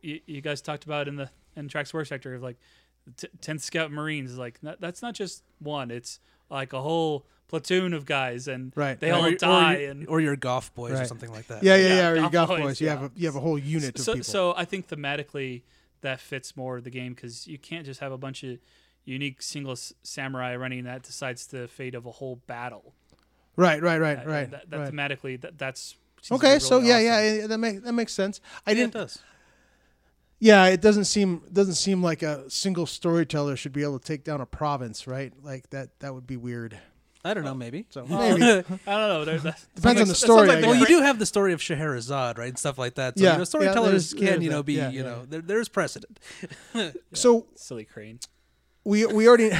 you, 0.02 0.20
you- 0.26 0.40
guys 0.42 0.60
talked 0.60 0.84
about 0.84 1.08
in 1.08 1.16
the 1.16 1.30
in 1.56 1.68
tracks 1.68 1.94
Work 1.94 2.06
sector 2.08 2.34
of 2.34 2.42
like 2.42 2.58
t- 3.16 3.28
10th 3.40 3.62
Scout 3.62 3.90
Marines 3.90 4.30
is 4.32 4.38
like 4.38 4.60
that's 4.80 5.00
not 5.00 5.14
just 5.14 5.42
one. 5.60 5.90
It's 5.90 6.20
like 6.50 6.74
a 6.74 6.82
whole 6.82 7.24
platoon 7.48 7.92
of 7.94 8.04
guys 8.06 8.48
and 8.48 8.72
Right, 8.74 8.98
they 8.98 9.10
right. 9.10 9.20
all 9.42 9.50
die 9.50 9.74
or, 9.74 9.78
your- 9.80 9.90
and 9.90 10.08
or 10.08 10.20
your 10.20 10.36
Goff 10.36 10.74
Boyz 10.74 11.00
or 11.00 11.04
something 11.04 11.30
like 11.30 11.46
that. 11.48 11.62
Yeah, 11.62 11.76
yeah, 11.76 11.86
Yeah, 11.88 11.94
yeah. 11.96 12.08
Or 12.08 12.14
you 12.16 12.20
golf 12.22 12.32
Goff 12.32 12.50
Boyz, 12.50 12.62
boys. 12.62 12.80
You 12.80 12.88
have 12.88 13.02
a 13.04 13.10
you 13.14 13.26
have 13.26 13.36
a 13.36 13.40
whole 13.40 13.58
unit 13.58 13.98
of 13.98 14.04
so, 14.04 14.12
people. 14.14 14.24
so 14.24 14.54
I 14.56 14.64
think 14.64 14.88
thematically 14.88 15.62
that 16.00 16.20
fits 16.20 16.56
more 16.56 16.80
the 16.80 16.90
game 16.90 17.14
because 17.14 17.46
you 17.46 17.58
can't 17.58 17.86
just 17.86 18.00
have 18.00 18.12
a 18.12 18.18
bunch 18.18 18.42
of 18.44 18.58
unique 19.04 19.40
single 19.42 19.76
samurai 20.02 20.56
running 20.56 20.84
that 20.84 21.02
decides 21.02 21.46
the 21.48 21.68
fate 21.68 21.94
of 21.94 22.06
a 22.06 22.10
whole 22.10 22.36
battle. 22.46 22.94
right, 23.56 23.80
right, 23.82 24.00
right, 24.00 24.18
Uh, 24.18 24.30
right. 24.30 24.50
That, 24.50 24.70
that 24.70 24.78
right. 24.78 24.92
thematically, 24.92 25.40
that 25.42 25.58
that's 25.58 25.96
Okay, 26.32 26.54
be 26.54 26.60
so 26.60 26.78
yeah, 26.80 26.94
awesome. 26.94 27.04
yeah, 27.04 27.32
yeah, 27.40 27.46
that 27.46 27.58
makes 27.58 27.82
that 27.82 27.92
makes 27.92 28.12
sense. 28.14 28.40
I 28.66 28.70
Yeah, 28.70 28.76
didn't. 28.76 28.92
does. 28.94 29.18
Yeah, 30.40 30.66
it 30.66 30.80
doesn't 30.80 31.04
seem 31.04 31.42
doesn't 31.52 31.74
seem 31.74 32.02
like 32.02 32.22
a 32.22 32.48
single 32.50 32.86
storyteller 32.86 33.56
should 33.56 33.72
be 33.72 33.82
able 33.82 33.98
to 33.98 34.04
take 34.04 34.24
down 34.24 34.40
a 34.40 34.46
province, 34.46 35.06
right? 35.06 35.32
Like 35.42 35.70
that 35.70 36.00
that 36.00 36.14
would 36.14 36.26
be 36.26 36.36
weird. 36.36 36.78
I 37.24 37.32
don't 37.34 37.44
know, 37.44 37.52
oh, 37.52 37.54
maybe. 37.54 37.86
So 37.90 38.04
maybe 38.08 38.42
I 38.42 38.62
don't 38.62 38.86
know. 38.86 39.24
there- 39.24 39.38
that- 39.48 39.64
Depends 39.74 40.00
on 40.02 40.08
the 40.08 40.12
that 40.12 40.16
sounds 40.16 40.18
story, 40.18 40.50
I 40.50 40.60
the 40.60 40.66
Well, 40.66 40.76
you 40.76 40.86
do 40.86 41.00
have 41.00 41.18
the 41.18 41.26
story 41.26 41.52
of 41.52 41.62
Scheherazade, 41.62 42.38
right, 42.38 42.48
and 42.48 42.58
stuff 42.58 42.78
like 42.78 42.94
that. 42.96 43.18
So 43.18 43.24
Yeah, 43.24 43.30
you 43.30 43.36
know, 43.36 43.40
yeah, 43.40 43.44
storytellers 43.44 44.10
there's- 44.10 44.12
can, 44.14 44.24
there's 44.26 44.42
you 44.44 44.50
know, 44.50 44.56
that. 44.58 44.64
be, 44.64 44.72
Yeah, 44.74 44.90
you 44.90 44.98
yeah. 45.02 45.08
know, 45.08 45.24
there, 45.26 45.40
there's 45.40 45.68
precedent. 45.68 46.20
so 47.14 47.46
silly 47.54 47.84
crane. 47.84 48.18
we 48.84 49.06
we 49.06 49.26
already 49.26 49.50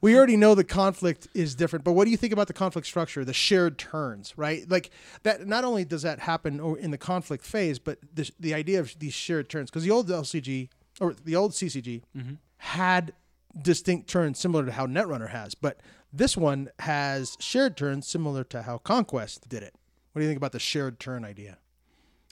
we 0.00 0.16
already 0.16 0.36
know 0.36 0.54
the 0.56 0.64
conflict 0.64 1.28
is 1.34 1.54
different, 1.54 1.84
but 1.84 1.92
what 1.92 2.04
do 2.04 2.10
you 2.10 2.16
think 2.16 2.32
about 2.32 2.48
the 2.48 2.52
conflict 2.52 2.86
structure, 2.86 3.24
the 3.24 3.32
shared 3.32 3.78
turns, 3.78 4.36
right? 4.36 4.68
Like 4.68 4.90
that. 5.22 5.46
Not 5.46 5.64
only 5.64 5.84
does 5.84 6.02
that 6.02 6.18
happen 6.20 6.60
o- 6.60 6.74
in 6.74 6.90
the 6.90 6.98
conflict 6.98 7.44
phase, 7.44 7.78
but 7.78 7.98
the 8.12 8.28
the 8.40 8.52
idea 8.54 8.80
of 8.80 8.98
these 8.98 9.14
shared 9.14 9.48
turns, 9.48 9.70
because 9.70 9.84
the 9.84 9.90
old 9.92 10.08
LCG 10.08 10.68
or 11.00 11.14
the 11.24 11.36
old 11.36 11.52
CCG 11.52 12.02
mm-hmm. 12.16 12.34
had 12.58 13.12
distinct 13.60 14.08
turns 14.08 14.38
similar 14.38 14.64
to 14.66 14.72
how 14.72 14.86
Netrunner 14.86 15.30
has, 15.30 15.54
but 15.54 15.80
this 16.12 16.36
one 16.36 16.70
has 16.80 17.36
shared 17.40 17.76
turns 17.76 18.06
similar 18.06 18.44
to 18.44 18.62
how 18.62 18.78
Conquest 18.78 19.48
did 19.48 19.62
it. 19.62 19.74
What 20.12 20.20
do 20.20 20.24
you 20.24 20.30
think 20.30 20.38
about 20.38 20.52
the 20.52 20.60
shared 20.60 21.00
turn 21.00 21.24
idea? 21.24 21.58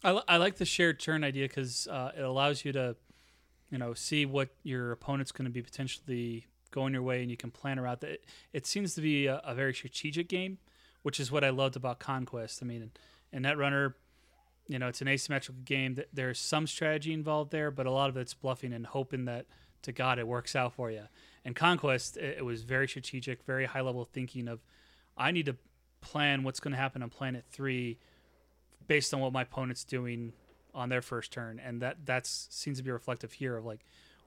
I, 0.05 0.21
I 0.29 0.37
like 0.37 0.57
the 0.57 0.65
shared 0.65 1.01
turn 1.01 1.25
idea 1.25 1.49
because 1.49 1.89
uh, 1.89 2.13
it 2.17 2.23
allows 2.23 2.65
you 2.65 2.73
to, 2.73 2.97
you 3.71 3.79
know, 3.79 3.95
see 3.95 4.27
what 4.27 4.51
your 4.63 4.93
opponent's 4.93 5.33
going 5.33 5.47
to 5.47 5.51
be 5.51 5.63
potentially 5.63 6.47
going 6.71 6.93
your 6.93 7.03
way, 7.03 7.23
and 7.23 7.31
you 7.31 7.37
can 7.37 7.51
plan 7.51 7.79
around 7.79 8.01
that. 8.01 8.11
It, 8.11 8.25
it 8.53 8.67
seems 8.67 8.95
to 8.95 9.01
be 9.01 9.27
a, 9.27 9.39
a 9.45 9.55
very 9.55 9.75
strategic 9.75 10.29
game, 10.29 10.59
which 11.03 11.21
is 11.21 11.31
what 11.31 11.45
I 11.45 11.51
loved 11.51 11.77
about 11.77 11.99
Conquest. 11.99 12.61
I 12.63 12.67
mean, 12.67 12.91
in 13.33 13.43
Netrunner, 13.43 13.95
you 14.69 14.79
know, 14.79 14.89
it's 14.89 15.01
an 15.01 15.09
asymmetrical 15.09 15.63
game. 15.65 15.95
That 15.95 16.09
There's 16.13 16.39
some 16.39 16.67
strategy 16.67 17.13
involved 17.13 17.51
there, 17.51 17.71
but 17.71 17.87
a 17.87 17.91
lot 17.91 18.09
of 18.09 18.17
it's 18.17 18.35
bluffing 18.35 18.73
and 18.73 18.87
hoping 18.87 19.25
that 19.27 19.47
to 19.83 19.93
God 19.93 20.19
it 20.19 20.27
works 20.27 20.55
out 20.57 20.73
for 20.73 20.91
you. 20.91 21.03
And 21.45 21.57
Conquest, 21.57 22.17
it, 22.17 22.39
it 22.39 22.45
was 22.45 22.63
very 22.63 22.89
strategic, 22.89 23.43
very 23.45 23.67
high 23.67 23.81
level 23.81 24.05
thinking 24.05 24.49
of, 24.49 24.61
I 25.17 25.31
need 25.31 25.47
to 25.47 25.57
plan 26.01 26.43
what's 26.43 26.61
going 26.61 26.73
to 26.73 26.79
happen 26.79 27.03
on 27.03 27.11
planet 27.11 27.45
three 27.51 27.99
based 28.87 29.15
on 29.15 29.21
what 29.21 29.33
my 29.33 29.43
opponent's 29.43 29.85
doing 29.85 30.33
on 30.75 30.89
their 30.89 31.03
first 31.03 31.33
turn, 31.33 31.61
and 31.63 31.83
that 31.83 31.99
that's 32.05 32.49
seems 32.51 32.79
to 32.79 32.83
be 32.83 32.91
reflective 32.91 33.33
here 33.33 33.57
of 33.57 33.65
like, 33.65 33.81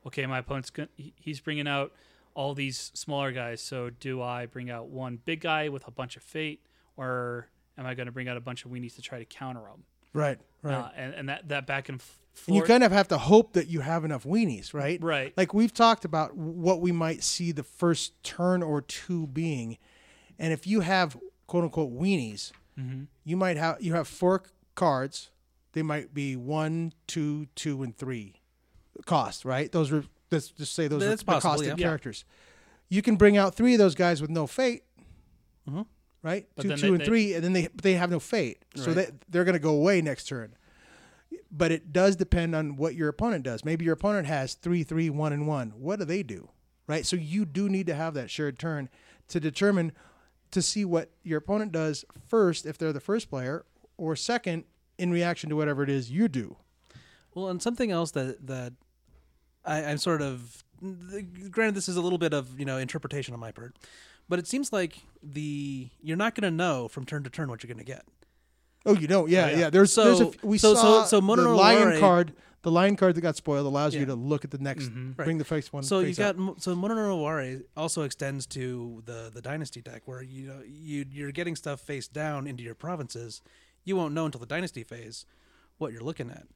okay, 0.05 0.25
my 0.25 0.39
opponent's 0.39 0.69
going 0.69 0.89
he's 0.95 1.39
bringing 1.39 1.67
out 1.67 1.91
all 2.35 2.53
these 2.53 2.91
smaller 2.93 3.31
guys. 3.31 3.61
So 3.61 3.89
do 3.89 4.21
I 4.21 4.45
bring 4.45 4.69
out 4.69 4.87
one 4.87 5.19
big 5.25 5.41
guy 5.41 5.69
with 5.69 5.87
a 5.87 5.91
bunch 5.91 6.15
of 6.15 6.23
fate, 6.23 6.61
or 6.97 7.47
am 7.77 7.85
I 7.85 7.95
going 7.95 8.05
to 8.05 8.11
bring 8.11 8.27
out 8.27 8.37
a 8.37 8.41
bunch 8.41 8.63
of 8.63 8.71
weenies 8.71 8.95
to 8.95 9.01
try 9.01 9.19
to 9.19 9.25
counter 9.25 9.61
them? 9.61 9.83
Right, 10.13 10.37
right. 10.61 10.73
Uh, 10.75 10.89
and 10.95 11.13
and 11.13 11.29
that 11.29 11.49
that 11.49 11.65
back 11.65 11.89
and 11.89 11.99
f- 11.99 12.19
And 12.47 12.55
you 12.55 12.63
kind 12.63 12.83
of 12.83 12.91
have 12.91 13.07
to 13.09 13.17
hope 13.17 13.53
that 13.53 13.67
you 13.67 13.79
have 13.81 14.03
enough 14.05 14.23
weenies, 14.23 14.73
right? 14.73 15.01
Right. 15.01 15.33
Like 15.37 15.53
we've 15.53 15.73
talked 15.73 16.05
about 16.05 16.35
what 16.35 16.81
we 16.81 16.91
might 16.91 17.23
see 17.23 17.51
the 17.51 17.63
first 17.63 18.21
turn 18.23 18.61
or 18.63 18.81
two 18.81 19.27
being, 19.27 19.77
and 20.37 20.51
if 20.53 20.67
you 20.67 20.81
have 20.81 21.17
quote 21.47 21.63
unquote 21.63 21.93
weenies, 21.97 22.51
Mm-hmm. 22.79 23.03
you 23.23 23.37
might 23.37 23.55
have 23.55 23.81
you 23.81 23.93
have 23.93 24.05
four 24.07 24.43
cards. 24.75 25.29
They 25.71 25.81
might 25.81 26.13
be 26.13 26.35
one, 26.35 26.91
two, 27.07 27.47
two, 27.55 27.83
and 27.83 27.95
three 27.97 28.35
cost. 29.05 29.45
Right? 29.45 29.71
Those 29.71 29.91
are 29.93 30.03
let's 30.29 30.49
just 30.49 30.73
say 30.75 30.87
those 30.89 31.01
That's 31.01 31.21
are 31.21 31.25
the 31.25 31.31
possible, 31.31 31.51
cost 31.51 31.63
of 31.71 31.79
yeah. 31.79 31.85
characters. 31.85 32.25
You 32.89 33.01
can 33.01 33.15
bring 33.15 33.37
out 33.37 33.55
three 33.55 33.73
of 33.73 33.79
those 33.79 33.95
guys 33.95 34.21
with 34.21 34.29
no 34.29 34.45
fate. 34.45 34.83
Mhm. 35.69 35.85
Right, 36.21 36.47
But 36.55 36.63
two, 36.63 36.69
two, 36.69 36.75
they- 36.81 36.87
and 36.89 36.99
they- 37.01 37.05
three, 37.05 37.33
and 37.35 37.43
then 37.43 37.53
they 37.53 37.69
they 37.81 37.93
have 37.93 38.09
no 38.11 38.19
fate, 38.19 38.63
so 38.75 38.87
Right. 38.87 38.95
that 38.95 39.11
they're 39.29 39.43
going 39.45 39.53
to 39.53 39.59
go 39.59 39.75
away 39.75 40.01
next 40.01 40.25
turn 40.27 40.53
but 41.55 41.71
it 41.71 41.93
does 41.93 42.15
depend 42.15 42.53
on 42.53 42.75
what 42.75 42.95
your 42.95 43.07
opponent 43.07 43.43
does. 43.43 43.63
Maybe 43.63 43.85
your 43.85 43.93
opponent 43.93 44.27
has 44.27 44.55
three, 44.55 44.83
three, 44.83 45.09
one, 45.09 45.31
and 45.31 45.47
one. 45.47 45.69
What 45.77 45.99
do 45.99 46.05
they 46.05 46.21
do? 46.21 46.49
Right. 46.87 47.05
So 47.05 47.15
you 47.15 47.45
do 47.45 47.69
need 47.69 47.87
to 47.87 47.95
have 47.95 48.13
that 48.13 48.29
shared 48.29 48.59
turn 48.59 48.89
to 49.29 49.39
determine 49.39 49.91
to 50.51 50.61
see 50.61 50.85
what 50.85 51.11
your 51.23 51.39
opponent 51.39 51.71
does 51.71 52.05
first, 52.27 52.65
if 52.65 52.77
they're 52.77 52.93
the 52.93 52.99
first 52.99 53.29
player, 53.29 53.65
or 53.97 54.15
second 54.15 54.65
in 54.97 55.11
reaction 55.11 55.49
to 55.49 55.55
whatever 55.55 55.81
it 55.81 55.89
is 55.89 56.11
you 56.11 56.27
do. 56.27 56.57
Well, 57.33 57.49
and 57.49 57.61
something 57.61 57.89
else 57.89 58.11
that 58.11 58.45
that 58.47 58.73
I, 59.63 59.83
I'm 59.85 59.97
sort 59.97 60.21
of 60.21 60.63
granted 61.49 61.75
this 61.75 61.89
is 61.89 61.95
a 61.95 62.01
little 62.01 62.17
bit 62.17 62.33
of 62.33 62.59
you 62.59 62.65
know 62.65 62.77
interpretation 62.77 63.33
on 63.33 63.39
my 63.39 63.51
part, 63.51 63.75
but 64.29 64.39
it 64.39 64.47
seems 64.47 64.71
like 64.71 64.99
the 65.23 65.89
you're 66.01 66.17
not 66.17 66.35
going 66.35 66.49
to 66.49 66.55
know 66.55 66.87
from 66.87 67.05
turn 67.05 67.23
to 67.23 67.29
turn 67.29 67.49
what 67.49 67.63
you're 67.63 67.73
going 67.73 67.83
to 67.83 67.91
get. 67.91 68.05
Oh, 68.85 68.93
you 68.93 69.07
don't? 69.07 69.29
Yeah, 69.29 69.49
Yeah. 69.49 69.57
yeah. 69.57 69.69
There's, 69.69 69.91
So- 69.91 70.03
there's 70.05 70.21
a, 70.21 70.27
f- 70.27 70.43
we 70.43 70.57
so- 70.57 70.75
saw 70.75 71.03
so- 71.03 71.07
so 71.07 71.19
the 71.19 71.25
Mononoke 71.27 71.57
lion 71.57 71.79
Warrior- 71.81 71.99
card. 71.99 72.33
The 72.61 72.71
lion 72.71 72.95
card 72.95 73.13
that 73.13 73.21
got 73.21 73.35
spoiled 73.35 73.67
allows 73.67 73.93
you 73.93 74.07
to 74.07 74.15
look 74.15 74.43
at 74.43 74.49
the 74.49 74.57
next, 74.57 74.85
Mhm. 74.85 75.15
bring 75.15 75.37
the 75.37 75.43
face 75.43 75.71
one. 75.71 75.83
So 75.83 75.99
you 75.99 76.15
got 76.15 76.31
up. 76.31 76.35
Mo- 76.37 76.55
so 76.57 76.75
mono 76.75 76.95
no 76.95 77.11
aware 77.19 77.61
also 77.77 78.01
extends 78.01 78.47
to 78.47 79.03
the 79.05 79.29
the 79.31 79.39
dynasty 79.39 79.81
deck 79.83 80.01
where 80.05 80.23
you 80.23 80.47
know 80.47 80.63
you 80.65 81.05
you're 81.11 81.31
getting 81.31 81.55
stuff 81.55 81.79
face 81.79 82.07
down 82.07 82.47
into 82.47 82.63
your 82.63 82.73
provinces. 82.73 83.43
You 83.83 83.95
won't 83.95 84.15
know 84.15 84.25
until 84.25 84.39
the 84.39 84.47
dynasty 84.47 84.83
phase 84.83 85.27
what 85.77 85.91
you're 85.93 86.01
looking 86.01 86.31
at. 86.31 86.47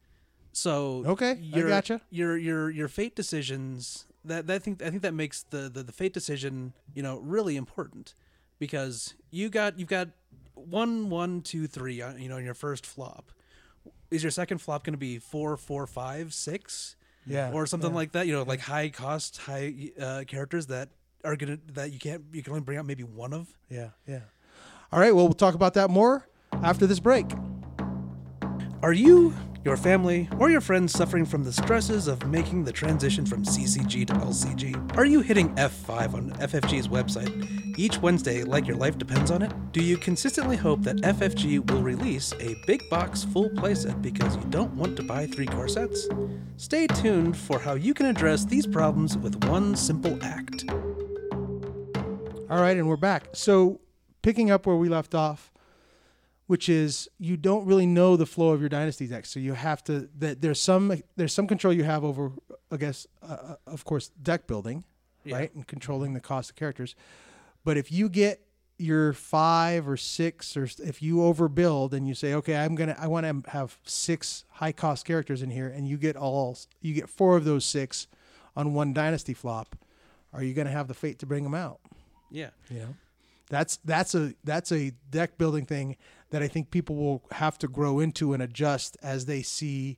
So 0.51 1.03
Okay, 1.05 1.29
I 1.33 1.33
your, 1.35 1.67
gotcha. 1.69 2.01
Your 2.09 2.35
your 2.37 2.71
your 2.71 2.87
fate 2.87 3.15
decisions 3.15 4.07
that, 4.25 4.47
that 4.47 4.55
I 4.55 4.57
think 4.59 4.81
I 4.81 4.89
think 4.89 5.03
that 5.03 5.13
makes 5.13 5.43
the, 5.43 5.69
the 5.69 5.83
the 5.83 5.91
fate 5.91 6.13
decision 6.13 6.73
you 6.95 7.03
know 7.03 7.19
really 7.19 7.55
important 7.55 8.15
because 8.57 9.13
you 9.29 9.49
got 9.49 9.77
you've 9.77 9.89
got 9.89 10.09
one 10.65 11.09
one 11.09 11.41
two 11.41 11.67
three 11.67 11.95
you 11.95 12.29
know 12.29 12.37
in 12.37 12.45
your 12.45 12.53
first 12.53 12.85
flop. 12.85 13.31
Is 14.11 14.23
your 14.23 14.31
second 14.31 14.57
flop 14.57 14.83
going 14.83 14.93
to 14.93 14.99
be 14.99 15.19
four 15.19 15.55
four 15.55 15.85
five 15.87 16.33
six? 16.33 16.95
yeah, 17.29 17.51
or 17.51 17.65
something 17.65 17.91
yeah. 17.91 17.95
like 17.95 18.11
that. 18.13 18.27
You 18.27 18.33
know, 18.33 18.43
like 18.43 18.59
high 18.59 18.89
cost, 18.89 19.37
high 19.37 19.91
uh, 19.99 20.23
characters 20.27 20.67
that 20.67 20.89
are 21.23 21.35
gonna 21.35 21.59
that 21.73 21.91
you 21.91 21.99
can't 21.99 22.23
you 22.31 22.41
can 22.43 22.51
only 22.51 22.63
bring 22.63 22.77
out 22.77 22.85
maybe 22.85 23.03
one 23.03 23.33
of. 23.33 23.47
Yeah, 23.69 23.89
yeah. 24.07 24.21
All 24.91 24.99
right. 24.99 25.13
Well, 25.13 25.25
we'll 25.25 25.33
talk 25.33 25.55
about 25.55 25.75
that 25.75 25.89
more 25.89 26.27
after 26.51 26.87
this 26.87 26.99
break. 26.99 27.27
Are 28.81 28.93
you, 28.93 29.33
your 29.63 29.77
family, 29.77 30.29
or 30.39 30.49
your 30.49 30.61
friends 30.61 30.93
suffering 30.93 31.25
from 31.25 31.43
the 31.43 31.51
stresses 31.51 32.07
of 32.07 32.25
making 32.27 32.63
the 32.63 32.71
transition 32.71 33.25
from 33.25 33.43
CCG 33.43 34.07
to 34.07 34.13
LCG? 34.13 34.97
Are 34.97 35.05
you 35.05 35.21
hitting 35.21 35.53
F5 35.55 36.13
on 36.13 36.31
FFG's 36.31 36.87
website 36.87 37.77
each 37.77 37.97
Wednesday 37.99 38.43
like 38.43 38.67
your 38.67 38.77
life 38.77 38.97
depends 38.97 39.31
on 39.31 39.41
it? 39.41 39.51
Do 39.71 39.83
you 39.83 39.97
consistently 39.97 40.57
hope 40.57 40.81
that 40.83 40.97
FFG 40.97 41.69
will 41.69 41.81
release 41.81 42.33
a 42.39 42.55
big 42.65 42.89
box 42.89 43.23
full 43.23 43.49
playset 43.49 44.01
because 44.01 44.35
you 44.35 44.43
don't 44.49 44.73
want 44.75 44.95
to 44.97 45.03
buy 45.03 45.27
three 45.27 45.45
core 45.45 45.67
sets? 45.67 46.07
Stay 46.57 46.87
tuned 46.87 47.37
for 47.37 47.59
how 47.59 47.73
you 47.73 47.93
can 47.93 48.05
address 48.05 48.45
these 48.45 48.67
problems 48.67 49.17
with 49.17 49.43
one 49.45 49.75
simple 49.75 50.17
act. 50.21 50.65
All 52.49 52.59
right, 52.61 52.75
and 52.75 52.87
we're 52.87 52.97
back. 52.97 53.27
So, 53.33 53.79
picking 54.21 54.49
up 54.49 54.65
where 54.65 54.75
we 54.75 54.89
left 54.89 55.13
off, 55.13 55.48
which 56.49 56.67
is 56.67 57.07
you 57.19 57.37
don't 57.37 57.63
really 57.67 57.85
know 57.85 58.15
the 58.17 58.25
flow 58.25 58.49
of 58.49 58.59
your 58.59 58.69
dynasty 58.69 59.05
deck, 59.05 59.27
so 59.27 59.39
you 59.39 59.53
have 59.53 59.83
to. 59.83 60.09
That 60.17 60.41
there's 60.41 60.59
some 60.59 60.99
there's 61.15 61.31
some 61.31 61.45
control 61.45 61.71
you 61.71 61.83
have 61.83 62.03
over, 62.03 62.31
I 62.71 62.77
guess, 62.77 63.05
uh, 63.21 63.37
uh, 63.49 63.55
of 63.67 63.85
course, 63.85 64.09
deck 64.23 64.47
building, 64.47 64.83
Yeah. 65.23 65.35
right, 65.37 65.53
and 65.53 65.67
controlling 65.67 66.15
the 66.15 66.19
cost 66.19 66.49
of 66.49 66.55
characters. 66.55 66.95
But 67.63 67.77
if 67.77 67.91
you 67.91 68.09
get 68.09 68.41
your 68.79 69.13
five 69.13 69.87
or 69.87 69.95
six, 69.95 70.57
or 70.57 70.63
if 70.79 71.03
you 71.03 71.17
overbuild 71.17 71.93
and 71.93 72.07
you 72.07 72.15
say, 72.15 72.33
okay, 72.33 72.55
I'm 72.57 72.73
gonna, 72.73 72.95
I 72.97 73.05
want 73.05 73.27
to 73.27 73.51
have 73.51 73.77
six 73.83 74.43
high 74.53 74.71
cost 74.71 75.05
characters 75.05 75.43
in 75.43 75.51
here, 75.51 75.67
and 75.67 75.87
you 75.87 75.97
get 75.97 76.15
all, 76.15 76.57
you 76.81 76.95
get 76.95 77.09
four 77.09 77.37
of 77.37 77.45
those 77.45 77.63
six 77.63 78.07
on 78.55 78.73
one 78.73 78.91
dynasty 78.91 79.35
flop, 79.35 79.75
are 80.33 80.41
you 80.41 80.55
gonna 80.55 80.71
have 80.71 80.87
the 80.87 80.95
fate 80.95 81.19
to 81.19 81.27
bring 81.27 81.43
them 81.43 81.53
out? 81.53 81.79
Yeah. 82.31 82.49
You 82.71 82.79
know, 82.79 82.95
that's 83.51 83.77
that's 83.85 84.15
a 84.15 84.33
that's 84.43 84.71
a 84.71 84.93
deck 85.11 85.37
building 85.37 85.65
thing 85.67 85.95
that 86.31 86.41
I 86.43 86.47
think 86.47 86.71
people 86.71 86.95
will 86.95 87.23
have 87.31 87.57
to 87.59 87.67
grow 87.67 87.99
into 87.99 88.33
and 88.33 88.41
adjust 88.43 88.97
as 89.01 89.25
they 89.25 89.41
see 89.41 89.97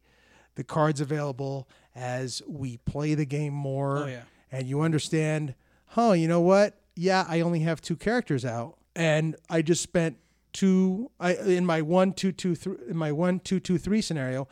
the 0.56 0.64
cards 0.64 1.02
available 1.02 1.68
as 1.96 2.42
we 2.48 2.78
play 2.78 3.14
the 3.16 3.26
game 3.26 3.54
more. 3.54 3.98
Oh, 4.00 4.06
yeah. 4.08 4.22
And 4.52 4.68
you 4.68 4.82
understand, 4.82 5.56
huh? 5.88 6.12
You 6.14 6.28
know 6.28 6.42
what? 6.42 6.78
Yeah, 6.96 7.26
I 7.28 7.42
only 7.42 7.60
have 7.62 7.82
two 7.82 7.96
characters 7.96 8.44
out, 8.46 8.78
and 8.96 9.36
I 9.50 9.62
just 9.62 9.82
spent 9.82 10.18
two. 10.52 11.10
I 11.20 11.36
in 11.36 11.66
my 11.66 11.82
one 11.82 12.12
two 12.14 12.32
two 12.34 12.56
three 12.56 12.76
in 12.90 12.98
my 12.98 13.12
one 13.14 13.40
two 13.40 13.60
two 13.62 13.78
three 13.78 14.02
scenario. 14.02 14.48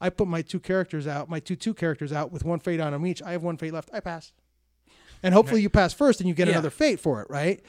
I 0.00 0.10
put 0.10 0.26
my 0.26 0.42
two 0.42 0.58
characters 0.58 1.06
out, 1.06 1.28
my 1.30 1.38
two 1.38 1.54
two 1.56 1.72
characters 1.72 2.12
out 2.12 2.32
with 2.32 2.44
one 2.44 2.58
fate 2.58 2.80
on 2.80 2.92
them 2.92 3.06
each. 3.06 3.22
I 3.22 3.30
have 3.32 3.42
one 3.44 3.56
fate 3.56 3.72
left. 3.72 3.90
I 3.92 4.00
pass 4.00 4.32
and 5.22 5.32
hopefully 5.32 5.62
you 5.62 5.70
pass 5.70 5.94
first 5.94 6.20
and 6.20 6.28
you 6.28 6.34
get 6.34 6.48
Yeah. 6.48 6.54
another 6.54 6.68
fate 6.70 7.00
for 7.00 7.22
it, 7.22 7.30
right? 7.30 7.62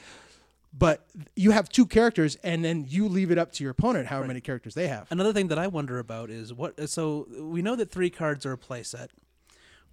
But 0.78 1.06
you 1.34 1.52
have 1.52 1.70
two 1.70 1.86
characters, 1.86 2.36
and 2.42 2.62
then 2.62 2.84
you 2.86 3.08
leave 3.08 3.30
it 3.30 3.38
up 3.38 3.50
to 3.52 3.64
your 3.64 3.70
opponent 3.70 4.08
how 4.08 4.22
many 4.22 4.42
characters 4.42 4.74
they 4.74 4.88
have. 4.88 5.06
Another 5.10 5.32
thing 5.32 5.48
that 5.48 5.58
I 5.58 5.68
wonder 5.68 5.98
about 5.98 6.28
is 6.28 6.52
what. 6.52 6.88
So 6.90 7.26
we 7.40 7.62
know 7.62 7.76
that 7.76 7.90
three 7.90 8.10
cards 8.10 8.44
are 8.44 8.52
a 8.52 8.58
playset. 8.58 9.08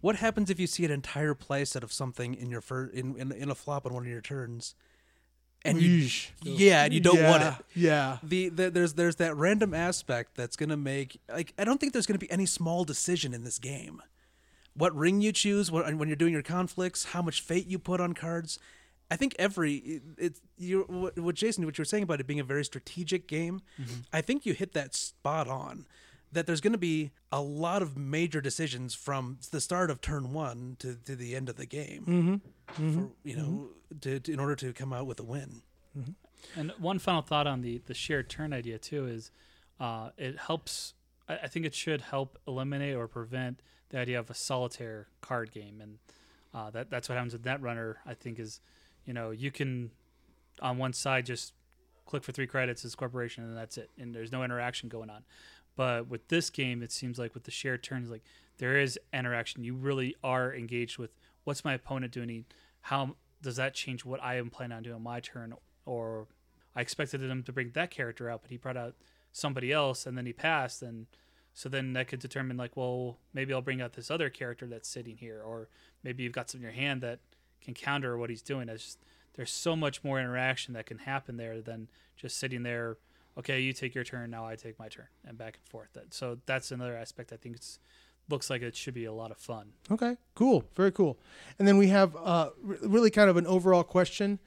What 0.02 0.18
happens 0.18 0.50
if 0.50 0.60
you 0.60 0.68
see 0.68 0.84
an 0.84 0.92
entire 0.92 1.34
playset 1.34 1.84
of 1.84 1.94
something 1.94 2.34
in 2.34 2.50
your 2.50 2.60
fir- 2.60 2.88
in, 2.88 3.16
in 3.18 3.32
in 3.32 3.50
a 3.50 3.56
flop 3.56 3.86
on 3.86 3.94
one 3.94 4.04
of 4.04 4.10
your 4.10 4.20
turns, 4.20 4.76
and 5.64 5.82
you 5.82 6.10
yeah, 6.42 6.84
and 6.84 6.94
you 6.94 7.00
don't 7.00 7.24
want 7.24 7.42
Yeah, 7.44 7.56
it. 7.58 7.66
Yeah. 7.76 8.18
The, 8.22 8.50
the 8.50 8.70
there's 8.70 8.94
there's 8.96 9.16
that 9.18 9.38
random 9.38 9.74
aspect 9.74 10.36
that's 10.36 10.58
gonna 10.58 10.76
make 10.76 11.22
like 11.30 11.54
I 11.58 11.64
don't 11.64 11.80
think 11.80 11.94
there's 11.94 12.06
gonna 12.06 12.20
be 12.20 12.30
any 12.30 12.46
small 12.46 12.84
decision 12.84 13.34
in 13.34 13.46
this 13.46 13.58
game. 13.60 14.02
What 14.76 14.94
ring 14.94 15.22
you 15.22 15.32
choose 15.32 15.72
when, 15.72 15.98
when 15.98 16.10
you're 16.10 16.18
doing 16.18 16.34
your 16.34 16.42
conflicts, 16.42 17.06
how 17.06 17.22
much 17.22 17.40
fate 17.42 17.68
you 17.68 17.80
put 17.80 18.02
on 18.02 18.14
cards. 18.14 18.60
I 19.14 19.18
think 19.18 19.36
every 19.38 19.74
it, 19.76 20.02
it's 20.18 20.42
you 20.58 20.86
what, 20.88 21.18
what 21.20 21.36
Jason 21.36 21.66
what 21.66 21.78
you 21.78 21.82
were 21.82 21.92
saying 21.94 22.04
about 22.04 22.20
it 22.20 22.28
being 22.28 22.40
a 22.40 22.44
very 22.54 22.66
strategic 22.66 23.28
game. 23.28 23.62
I 24.12 24.22
think 24.22 24.46
you 24.46 24.54
hit 24.54 24.74
that 24.74 24.96
spot 24.96 25.48
on. 25.48 25.86
That 26.32 26.48
there's 26.48 26.62
going 26.62 26.74
to 26.74 26.80
be 26.80 27.12
a 27.32 27.42
lot 27.42 27.84
of 27.84 27.96
major 27.96 28.42
decisions 28.42 28.96
from 28.96 29.38
the 29.52 29.62
start 29.62 29.92
of 29.92 30.02
turn 30.02 30.34
one 30.34 30.78
to, 30.80 30.96
to 31.06 31.16
the 31.16 31.36
end 31.36 31.48
of 31.48 31.58
the 31.58 31.68
game. 31.68 32.42
Mm-hmm. 32.74 32.92
For, 32.92 33.10
you 33.24 33.36
know, 33.38 33.70
to, 34.02 34.20
to 34.20 34.34
in 34.34 34.40
order 34.40 34.56
to 34.56 34.74
come 34.74 34.92
out 34.94 35.06
with 35.06 35.20
a 35.20 35.24
win. 35.24 35.62
And 36.56 36.72
one 36.80 36.98
final 36.98 37.22
thought 37.22 37.46
on 37.46 37.62
the 37.62 37.82
the 37.86 37.94
shared 37.94 38.30
turn 38.30 38.52
idea 38.52 38.80
too 38.80 39.06
is, 39.06 39.30
uh, 39.80 40.10
it 40.18 40.40
helps. 40.40 40.96
I, 41.30 41.36
I 41.44 41.48
think 41.48 41.68
it 41.68 41.76
should 41.76 42.02
help 42.02 42.40
eliminate 42.48 42.96
or 42.96 43.08
prevent 43.08 43.62
the 43.90 44.00
idea 44.00 44.18
of 44.20 44.32
a 44.32 44.34
solitaire 44.34 45.08
card 45.22 45.52
game, 45.52 45.82
and 45.82 46.00
uh, 46.52 46.72
that 46.72 46.90
that's 46.90 47.10
what 47.10 47.16
happens 47.16 47.34
with 47.34 47.44
Netrunner. 47.44 47.98
I 48.08 48.16
think 48.16 48.40
is, 48.40 48.60
you 49.06 49.14
know, 49.14 49.32
you 49.32 49.52
can 49.52 49.92
on 50.62 50.78
one 50.78 50.94
side 50.94 51.26
just 51.26 51.54
click 52.06 52.24
for 52.24 52.32
three 52.32 52.48
credits 52.48 52.86
as 52.86 52.96
corporation, 52.96 53.44
and 53.44 53.58
that's 53.58 53.78
it, 53.78 53.90
and 53.98 54.14
there's 54.14 54.32
no 54.32 54.44
interaction 54.44 54.90
going 54.90 55.10
on. 55.10 55.24
But 55.76 56.08
with 56.08 56.28
this 56.28 56.50
game, 56.50 56.84
it 56.84 56.92
seems 56.92 57.18
like 57.18 57.34
with 57.34 57.44
the 57.44 57.52
shared 57.52 57.84
turns, 57.84 58.10
like 58.10 58.24
there 58.58 58.78
is 58.78 59.00
interaction. 59.12 59.64
You 59.64 59.76
really 59.76 60.16
are 60.24 60.54
engaged 60.54 60.98
with 60.98 61.12
what's 61.44 61.66
my 61.66 61.74
opponent 61.74 62.12
doing. 62.12 62.46
How 62.82 63.16
does 63.42 63.56
that 63.56 63.74
change 63.74 64.06
what 64.06 64.22
I 64.24 64.36
am 64.38 64.50
planning 64.50 64.78
on 64.78 64.84
doing 64.84 64.96
on 64.96 65.04
my 65.04 65.20
turn? 65.20 65.54
Or 65.86 66.28
I 66.76 66.82
expected 66.82 67.22
him 67.22 67.44
to 67.44 67.52
bring 67.52 67.72
that 67.72 67.92
character 67.92 68.30
out, 68.30 68.42
but 68.42 68.52
he 68.52 68.58
brought 68.58 68.78
out 68.78 68.96
somebody 69.32 69.72
else, 69.72 70.06
and 70.06 70.18
then 70.18 70.26
he 70.26 70.34
passed, 70.34 70.82
and 70.82 71.08
so 71.54 71.70
then 71.70 71.94
that 71.94 72.08
could 72.08 72.20
determine 72.20 72.58
like, 72.58 72.76
well, 72.76 73.18
maybe 73.34 73.54
I'll 73.54 73.62
bring 73.62 73.82
out 73.82 73.94
this 73.94 74.12
other 74.12 74.30
character 74.30 74.68
that's 74.68 74.90
sitting 74.90 75.18
here, 75.18 75.42
or 75.44 75.70
maybe 76.04 76.24
you've 76.24 76.34
got 76.34 76.50
some 76.50 76.60
in 76.60 76.64
your 76.64 76.72
hand 76.72 77.02
that 77.02 77.20
can 77.64 77.74
counter 77.74 78.18
what 78.18 78.30
he's 78.30 78.42
doing. 78.42 78.68
That's 78.68 78.84
just 78.84 79.00
there's 79.36 79.52
so 79.52 79.76
much 79.76 80.04
more 80.04 80.20
interaction 80.20 80.74
that 80.76 80.86
can 80.86 81.00
happen 81.00 81.38
there 81.38 81.62
than 81.62 81.88
just 82.16 82.38
sitting 82.38 82.64
there. 82.64 82.98
Okay, 83.38 83.62
you 83.62 83.74
take 83.74 83.96
your 83.96 84.04
turn. 84.04 84.30
Now 84.30 84.46
I 84.46 84.56
take 84.56 84.78
my 84.78 84.90
turn, 84.90 85.08
and 85.26 85.38
back 85.38 85.56
and 85.56 85.66
forth. 85.66 85.90
That 85.94 86.14
so 86.14 86.38
that's 86.46 86.72
another 86.72 86.96
aspect. 86.96 87.34
I 87.34 87.38
think 87.38 87.56
it's 87.56 87.80
looks 88.30 88.50
like 88.50 88.62
it 88.62 88.76
should 88.76 88.94
be 88.94 89.06
a 89.06 89.14
lot 89.14 89.32
of 89.32 89.38
fun. 89.38 89.74
Okay, 89.92 90.18
cool, 90.36 90.64
very 90.76 90.92
cool. 90.92 91.20
And 91.60 91.68
then 91.68 91.78
we 91.78 91.88
have 91.88 92.16
uh, 92.16 92.50
really 92.62 93.10
kind 93.10 93.30
of 93.30 93.38
an 93.38 93.48
overall 93.48 93.84
question, 93.84 94.40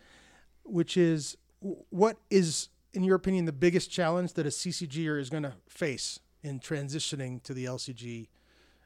which 0.65 0.97
is, 0.97 1.37
what 1.61 2.19
is, 2.31 2.69
in 2.93 3.05
your 3.05 3.17
opinion, 3.17 3.45
the 3.45 3.53
biggest 3.53 3.91
challenge 3.91 4.35
that 4.35 4.47
a 4.47 4.51
CCGer 4.51 5.21
is 5.21 5.31
going 5.31 5.43
to 5.43 5.55
face 5.69 6.21
in 6.43 6.61
transitioning 6.61 7.43
to 7.43 7.53
the 7.53 7.65
LCG 7.65 8.29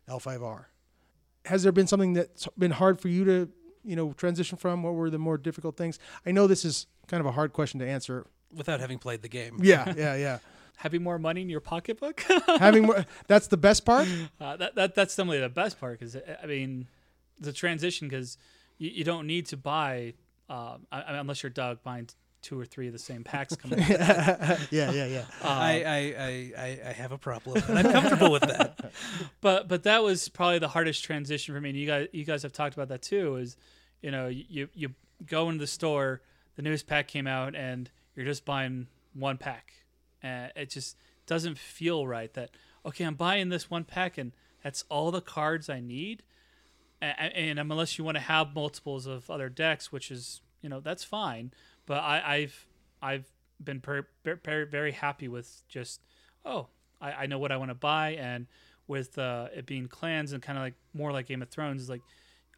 L5R? 0.09 0.67
Has 1.47 1.63
there 1.63 1.73
been 1.73 1.87
something 1.87 2.13
that's 2.13 2.49
been 2.59 2.73
hard 2.73 3.01
for 3.01 3.09
you 3.09 3.25
to, 3.25 3.49
you 3.85 3.97
know, 3.97 4.13
transition 4.13 4.59
from? 4.59 4.83
What 4.83 4.95
were 4.95 5.11
the 5.11 5.19
more 5.19 5.39
difficult 5.39 5.77
things? 5.77 5.99
I 6.27 6.33
know 6.33 6.47
this 6.47 6.65
is 6.65 6.87
kind 7.07 7.21
of 7.21 7.27
a 7.27 7.33
hard 7.33 7.53
question 7.53 7.81
to 7.81 7.87
answer. 7.89 8.27
Without 8.57 8.81
having 8.81 8.99
played 8.99 9.23
the 9.23 9.29
game. 9.29 9.59
Yeah, 9.63 9.93
yeah, 9.97 10.15
yeah. 10.17 10.39
Having 10.77 11.03
more 11.03 11.19
money 11.19 11.43
in 11.43 11.51
your 11.51 11.61
pocketbook. 11.61 12.23
Having 12.47 12.85
more, 12.85 13.05
that's 13.27 13.49
the 13.49 13.59
best 13.59 13.85
part. 13.85 14.09
Uh, 14.41 14.57
that, 14.57 14.75
that 14.77 14.95
that's 14.95 15.15
definitely 15.15 15.41
the 15.41 15.49
best 15.51 15.79
part 15.79 15.99
because 15.99 16.17
I 16.43 16.47
mean, 16.47 16.87
the 17.39 17.53
transition 17.53 18.09
because 18.09 18.39
you, 18.79 18.89
you 18.91 19.05
don't 19.05 19.27
need 19.27 19.45
to 19.47 19.57
buy 19.59 20.15
um, 20.49 20.87
I, 20.91 21.03
I- 21.03 21.17
unless 21.19 21.43
you're 21.43 21.51
Doug 21.51 21.83
buying 21.83 22.09
two 22.43 22.59
or 22.59 22.65
three 22.65 22.87
of 22.87 22.93
the 22.93 22.99
same 22.99 23.25
packs 23.25 23.55
coming. 23.57 23.81
out. 23.81 23.89
yeah, 24.71 24.91
yeah, 24.91 25.07
yeah. 25.07 25.25
I, 25.43 25.85
I, 25.85 25.97
I, 25.97 26.53
I, 26.59 26.81
I 26.89 26.93
have 26.93 27.13
a 27.13 27.19
problem, 27.19 27.63
and 27.69 27.79
I'm 27.79 27.93
comfortable 27.93 28.31
with 28.31 28.43
that. 28.43 28.93
but 29.41 29.69
but 29.69 29.83
that 29.85 30.03
was 30.03 30.29
probably 30.29 30.59
the 30.59 30.69
hardest 30.69 31.05
transition 31.05 31.55
for 31.55 31.61
me. 31.61 31.71
And 31.71 31.79
you 31.79 31.87
guys 31.87 32.09
you 32.13 32.25
guys 32.25 32.43
have 32.43 32.53
talked 32.53 32.75
about 32.75 32.89
that 32.89 33.03
too. 33.03 33.37
Is 33.37 33.57
you 34.03 34.11
know 34.11 34.29
you 34.29 34.69
you 34.75 34.95
go 35.27 35.49
into 35.49 35.61
the 35.61 35.67
store, 35.67 36.23
the 36.57 36.63
newest 36.63 36.87
pack 36.87 37.09
came 37.09 37.27
out, 37.27 37.55
and 37.55 37.91
you're 38.15 38.27
just 38.27 38.45
buying 38.45 38.87
one 39.15 39.37
pack, 39.37 39.73
and 40.23 40.53
it 40.57 40.71
just 40.71 40.97
doesn't 41.27 41.59
feel 41.59 42.07
right. 42.07 42.33
That 42.35 42.51
okay, 42.85 43.05
I'm 43.05 43.15
buying 43.15 43.49
this 43.49 43.71
one 43.71 43.85
pack, 43.85 44.19
and 44.19 44.33
that's 44.63 44.85
all 44.89 45.11
the 45.11 45.21
cards 45.21 45.69
I 45.69 45.81
need. 45.81 46.23
And, 47.03 47.59
and 47.59 47.59
unless 47.59 47.97
you 47.97 48.05
want 48.05 48.17
to 48.17 48.23
have 48.23 48.55
multiples 48.55 49.07
of 49.07 49.31
other 49.31 49.49
decks, 49.49 49.91
which 49.91 50.11
is 50.11 50.43
you 50.63 50.69
know 50.69 50.81
that's 50.81 51.05
fine. 51.05 51.53
But 51.91 52.05
I, 52.05 52.23
I've 52.25 52.67
I've 53.03 53.25
been 53.65 53.81
per, 53.81 54.07
per, 54.23 54.65
very 54.65 54.93
happy 54.93 55.27
with 55.27 55.65
just 55.69 56.01
oh 56.45 56.69
I, 57.01 57.13
I 57.13 57.27
know 57.27 57.41
what 57.41 57.51
I 57.51 57.57
want 57.57 57.73
to 57.73 57.75
buy 57.75 58.11
and 58.11 58.47
with 58.87 59.19
uh, 59.19 59.49
it 59.53 59.67
being 59.67 59.89
clans 59.89 60.33
and 60.33 60.41
kind 60.41 60.57
of 60.57 60.63
like 60.63 60.75
more 60.95 61.11
like 61.11 61.27
Game 61.27 61.43
of 61.43 61.49
Thrones 61.49 61.83
is 61.83 61.91
like 61.91 62.03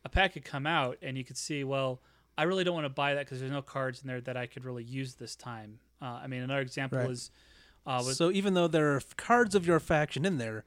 a 0.05 0.11
pack 0.11 0.35
could 0.35 0.45
come 0.45 0.67
out 0.67 0.99
and 1.01 1.17
you 1.17 1.25
could 1.25 1.39
see 1.39 1.65
well 1.65 2.03
I 2.37 2.43
really 2.43 2.63
don't 2.63 2.75
want 2.75 2.85
to 2.85 2.91
buy 2.91 3.15
that 3.15 3.25
because 3.25 3.41
there's 3.41 3.51
no 3.51 3.63
cards 3.63 4.03
in 4.03 4.07
there 4.07 4.21
that 4.21 4.37
I 4.37 4.45
could 4.45 4.67
really 4.67 4.85
use 4.85 5.15
this 5.15 5.35
time. 5.35 5.79
Uh, 6.03 6.21
I 6.23 6.27
mean 6.27 6.43
another 6.43 6.61
example 6.61 6.99
Right. 6.99 7.11
is 7.13 7.31
uh, 7.87 8.03
was 8.05 8.19
so 8.19 8.31
even 8.31 8.53
though 8.53 8.69
there 8.69 8.95
are 8.95 9.01
cards 9.17 9.55
of 9.55 9.67
your 9.67 9.81
faction 9.81 10.27
in 10.27 10.37
there, 10.37 10.63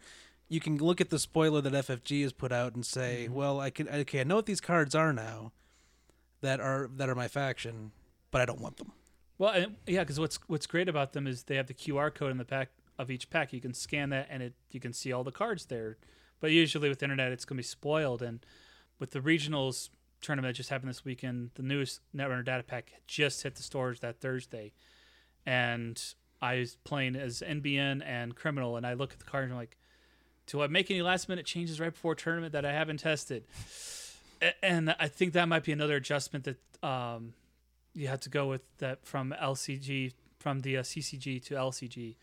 you 0.50 0.60
can 0.60 0.80
look 0.80 1.00
at 1.00 1.12
the 1.12 1.20
spoiler 1.20 1.62
that 1.62 1.72
FFG 1.72 2.24
has 2.24 2.34
put 2.34 2.52
out 2.52 2.74
and 2.74 2.84
say, 2.84 3.28
"Well, 3.28 3.60
I 3.60 3.70
can 3.70 3.88
okay, 3.88 4.22
I 4.22 4.24
know 4.24 4.38
what 4.38 4.48
these 4.48 4.60
cards 4.60 4.96
are 4.96 5.14
now, 5.14 5.52
that 6.42 6.60
are 6.60 6.90
that 6.96 7.10
are 7.10 7.16
my 7.16 7.28
faction, 7.28 7.92
but 8.36 8.42
I 8.42 8.46
don't 8.46 8.60
want 8.60 8.76
them." 8.76 8.92
Well, 9.38 9.52
and, 9.52 9.76
yeah, 9.88 10.02
because 10.02 10.20
what's 10.20 10.38
what's 10.48 10.68
great 10.68 10.90
about 10.90 11.14
them 11.14 11.26
is 11.26 11.44
they 11.44 11.56
have 11.56 11.68
the 11.68 11.74
QR 11.74 12.14
code 12.14 12.32
in 12.32 12.38
the 12.38 12.44
pack 12.44 12.68
of 13.00 13.10
each 13.10 13.30
pack. 13.30 13.54
You 13.54 13.62
can 13.62 13.74
scan 13.74 14.10
that, 14.10 14.28
and 14.30 14.44
it 14.44 14.54
you 14.72 14.82
can 14.82 14.92
see 14.92 15.14
all 15.14 15.24
the 15.24 15.32
cards 15.32 15.68
there. 15.68 15.96
But 16.42 16.52
usually 16.52 16.90
with 16.90 17.02
internet, 17.02 17.32
it's 17.32 17.46
going 17.46 17.56
to 17.56 17.60
be 17.60 17.64
spoiled. 17.64 18.22
And 18.22 18.46
with 19.00 19.12
the 19.12 19.22
regionals 19.22 19.90
tournament 20.20 20.54
that 20.54 20.58
just 20.58 20.70
happened 20.70 20.90
this 20.90 21.06
weekend, 21.06 21.52
the 21.56 21.64
newest 21.64 22.02
Netrunner 22.14 22.44
data 22.44 22.62
pack 22.62 22.92
just 23.08 23.44
hit 23.44 23.56
the 23.56 23.64
stores 23.64 24.02
that 24.02 24.20
Thursday, 24.20 24.74
and 25.46 26.02
I 26.42 26.60
was 26.60 26.76
playing 26.84 27.16
as 27.16 27.42
NBN 27.42 28.06
and 28.06 28.36
Criminal, 28.36 28.76
and 28.76 28.86
I 28.86 28.96
look 28.96 29.14
at 29.14 29.20
the 29.20 29.26
card 29.26 29.46
and 29.46 29.54
I'm 29.54 29.60
like, 29.60 29.78
do 30.46 30.62
I 30.62 30.68
make 30.68 30.92
any 30.92 31.02
last 31.02 31.30
minute 31.30 31.46
changes 31.46 31.80
right 31.80 31.94
before 31.94 32.16
tournament 32.16 32.52
that 32.52 32.66
I 32.66 32.74
haven't 32.74 32.98
tested? 32.98 33.46
And 34.62 34.94
I 35.00 35.08
think 35.08 35.32
that 35.34 35.48
might 35.48 35.64
be 35.64 35.72
another 35.72 35.96
adjustment 35.96 36.44
that 36.44 36.86
um, 36.86 37.34
you 37.96 38.08
had 38.08 38.22
to 38.22 38.30
go 38.30 38.48
with 38.48 38.62
that 38.78 39.06
from 39.06 39.34
LCG 39.42 40.14
from 40.40 40.60
the 40.60 40.78
uh, 40.78 40.84
CCG 40.84 41.44
to 41.46 41.56
LCG 41.56 42.16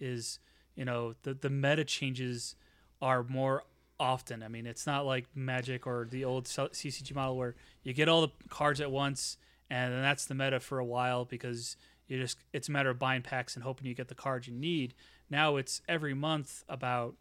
is 0.00 0.38
you 0.74 0.84
know 0.84 1.14
the 1.22 1.34
the 1.34 1.50
meta 1.50 1.84
changes 1.84 2.54
are 3.02 3.22
more 3.22 3.64
often. 3.98 4.42
I 4.42 4.48
mean, 4.48 4.66
it's 4.66 4.86
not 4.86 5.04
like 5.06 5.26
Magic 5.34 5.86
or 5.86 6.06
the 6.10 6.24
old 6.24 6.44
CCG 6.44 7.14
model 7.14 7.36
where 7.36 7.54
you 7.82 7.92
get 7.92 8.08
all 8.08 8.22
the 8.22 8.32
cards 8.48 8.80
at 8.80 8.90
once 8.90 9.36
and 9.68 9.92
then 9.92 10.02
that's 10.02 10.26
the 10.26 10.34
meta 10.34 10.60
for 10.60 10.78
a 10.78 10.84
while 10.84 11.24
because 11.24 11.76
you 12.06 12.18
just 12.18 12.38
it's 12.52 12.68
a 12.68 12.72
matter 12.72 12.90
of 12.90 12.98
buying 12.98 13.22
packs 13.22 13.54
and 13.54 13.64
hoping 13.64 13.86
you 13.86 13.94
get 13.94 14.08
the 14.08 14.14
cards 14.14 14.46
you 14.46 14.54
need. 14.54 14.94
Now 15.28 15.56
it's 15.56 15.82
every 15.88 16.14
month 16.14 16.62
about 16.68 17.14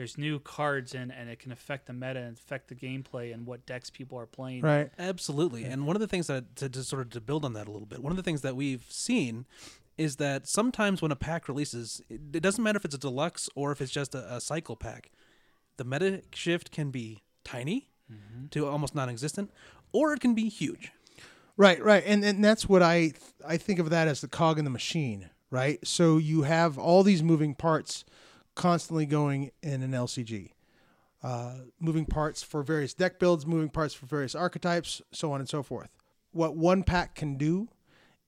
there's 0.00 0.16
new 0.16 0.38
cards 0.38 0.94
in 0.94 1.10
and 1.10 1.28
it 1.28 1.38
can 1.38 1.52
affect 1.52 1.84
the 1.84 1.92
meta 1.92 2.20
and 2.20 2.34
affect 2.34 2.68
the 2.68 2.74
gameplay 2.74 3.34
and 3.34 3.44
what 3.44 3.66
decks 3.66 3.90
people 3.90 4.18
are 4.18 4.24
playing. 4.24 4.62
Right. 4.62 4.90
Absolutely. 4.98 5.64
And 5.64 5.86
one 5.86 5.94
of 5.94 6.00
the 6.00 6.08
things 6.08 6.26
that 6.28 6.56
to, 6.56 6.70
to 6.70 6.82
sort 6.82 7.02
of 7.02 7.10
to 7.10 7.20
build 7.20 7.44
on 7.44 7.52
that 7.52 7.68
a 7.68 7.70
little 7.70 7.84
bit, 7.84 8.02
one 8.02 8.10
of 8.10 8.16
the 8.16 8.22
things 8.22 8.40
that 8.40 8.56
we've 8.56 8.86
seen 8.88 9.44
is 9.98 10.16
that 10.16 10.48
sometimes 10.48 11.02
when 11.02 11.12
a 11.12 11.16
pack 11.16 11.48
releases, 11.48 12.00
it, 12.08 12.18
it 12.32 12.42
doesn't 12.42 12.64
matter 12.64 12.78
if 12.78 12.86
it's 12.86 12.94
a 12.94 12.98
deluxe 12.98 13.50
or 13.54 13.72
if 13.72 13.82
it's 13.82 13.92
just 13.92 14.14
a, 14.14 14.36
a 14.36 14.40
cycle 14.40 14.74
pack, 14.74 15.10
the 15.76 15.84
meta 15.84 16.22
shift 16.32 16.70
can 16.70 16.90
be 16.90 17.22
tiny 17.44 17.90
mm-hmm. 18.10 18.46
to 18.52 18.66
almost 18.66 18.94
non-existent, 18.94 19.50
or 19.92 20.14
it 20.14 20.20
can 20.20 20.34
be 20.34 20.48
huge. 20.48 20.92
Right, 21.58 21.84
right, 21.84 22.02
and 22.06 22.24
and 22.24 22.42
that's 22.42 22.66
what 22.70 22.82
I 22.82 23.12
I 23.46 23.58
think 23.58 23.80
of 23.80 23.90
that 23.90 24.08
as 24.08 24.22
the 24.22 24.28
cog 24.28 24.58
in 24.58 24.64
the 24.64 24.70
machine, 24.70 25.28
right? 25.50 25.78
So 25.86 26.16
you 26.16 26.42
have 26.42 26.78
all 26.78 27.02
these 27.02 27.22
moving 27.22 27.54
parts 27.54 28.06
constantly 28.60 29.06
going 29.06 29.50
in 29.62 29.82
an 29.82 29.92
LCG, 29.92 30.50
uh, 31.22 31.54
moving 31.80 32.04
parts 32.04 32.42
for 32.42 32.62
various 32.62 32.92
deck 32.92 33.18
builds, 33.18 33.46
moving 33.46 33.70
parts 33.70 33.94
for 33.94 34.04
various 34.04 34.34
archetypes, 34.34 35.00
so 35.12 35.32
on 35.32 35.40
and 35.40 35.48
so 35.48 35.62
forth. 35.62 35.88
What 36.32 36.56
one 36.56 36.82
pack 36.82 37.14
can 37.14 37.36
do 37.38 37.68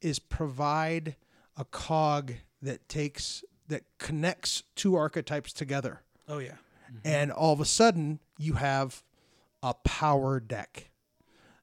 is 0.00 0.18
provide 0.18 1.16
a 1.56 1.66
cog 1.66 2.32
that 2.62 2.88
takes 2.88 3.44
that 3.68 3.82
connects 3.98 4.62
two 4.74 4.96
archetypes 4.96 5.52
together 5.52 6.00
Oh 6.28 6.38
yeah. 6.38 6.54
and 7.04 7.30
all 7.30 7.52
of 7.52 7.60
a 7.60 7.64
sudden 7.66 8.18
you 8.38 8.54
have 8.54 9.02
a 9.62 9.74
power 9.74 10.40
deck. 10.40 10.90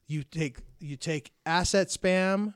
You 0.06 0.22
take 0.22 0.58
you 0.78 0.96
take 0.96 1.32
asset 1.44 1.88
spam, 1.88 2.54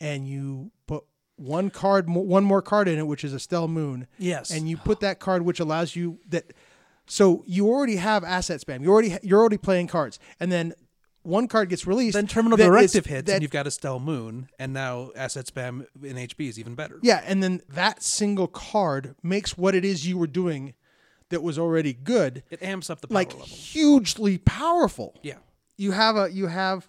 and 0.00 0.28
you 0.28 0.70
put 0.86 1.04
one 1.40 1.70
card, 1.70 2.08
one 2.08 2.44
more 2.44 2.62
card 2.62 2.86
in 2.88 2.98
it, 2.98 3.06
which 3.06 3.24
is 3.24 3.32
Estelle 3.34 3.68
Moon. 3.68 4.06
Yes. 4.18 4.50
and 4.50 4.68
you 4.68 4.76
put 4.76 5.00
that 5.00 5.18
card, 5.18 5.42
which 5.42 5.58
allows 5.60 5.96
you 5.96 6.18
that. 6.28 6.52
So 7.06 7.42
you 7.46 7.68
already 7.68 7.96
have 7.96 8.22
asset 8.22 8.60
spam. 8.60 8.82
You 8.82 8.90
already 8.92 9.16
you're 9.22 9.40
already 9.40 9.58
playing 9.58 9.88
cards, 9.88 10.18
and 10.38 10.52
then 10.52 10.74
one 11.22 11.48
card 11.48 11.68
gets 11.68 11.86
released. 11.86 12.14
then 12.14 12.26
terminal 12.26 12.56
that 12.56 12.64
is- 12.64 12.68
directive 12.92 13.06
hits, 13.06 13.26
that- 13.26 13.34
and 13.34 13.42
you've 13.42 13.50
got 13.50 13.66
Estelle 13.66 13.98
Moon, 13.98 14.48
and 14.58 14.72
now 14.72 15.10
asset 15.16 15.46
spam 15.46 15.86
in 16.02 16.16
HB 16.16 16.48
is 16.48 16.58
even 16.58 16.74
better. 16.74 16.98
Yeah, 17.02 17.22
and 17.26 17.42
then 17.42 17.62
that 17.68 18.02
single 18.02 18.46
card 18.46 19.14
makes 19.22 19.58
what 19.58 19.74
it 19.74 19.84
is 19.84 20.06
you 20.06 20.16
were 20.18 20.26
doing 20.28 20.74
that 21.30 21.42
was 21.42 21.58
already 21.58 21.92
good, 21.92 22.42
It 22.50 22.62
amps 22.62 22.90
up 22.90 23.00
the 23.00 23.06
power 23.08 23.14
like 23.14 23.30
level. 23.32 23.46
hugely 23.46 24.38
powerful. 24.38 25.14
Yeah. 25.22 25.36
you 25.76 25.92
have 25.92 26.16
a 26.16 26.30
you 26.32 26.46
have 26.48 26.88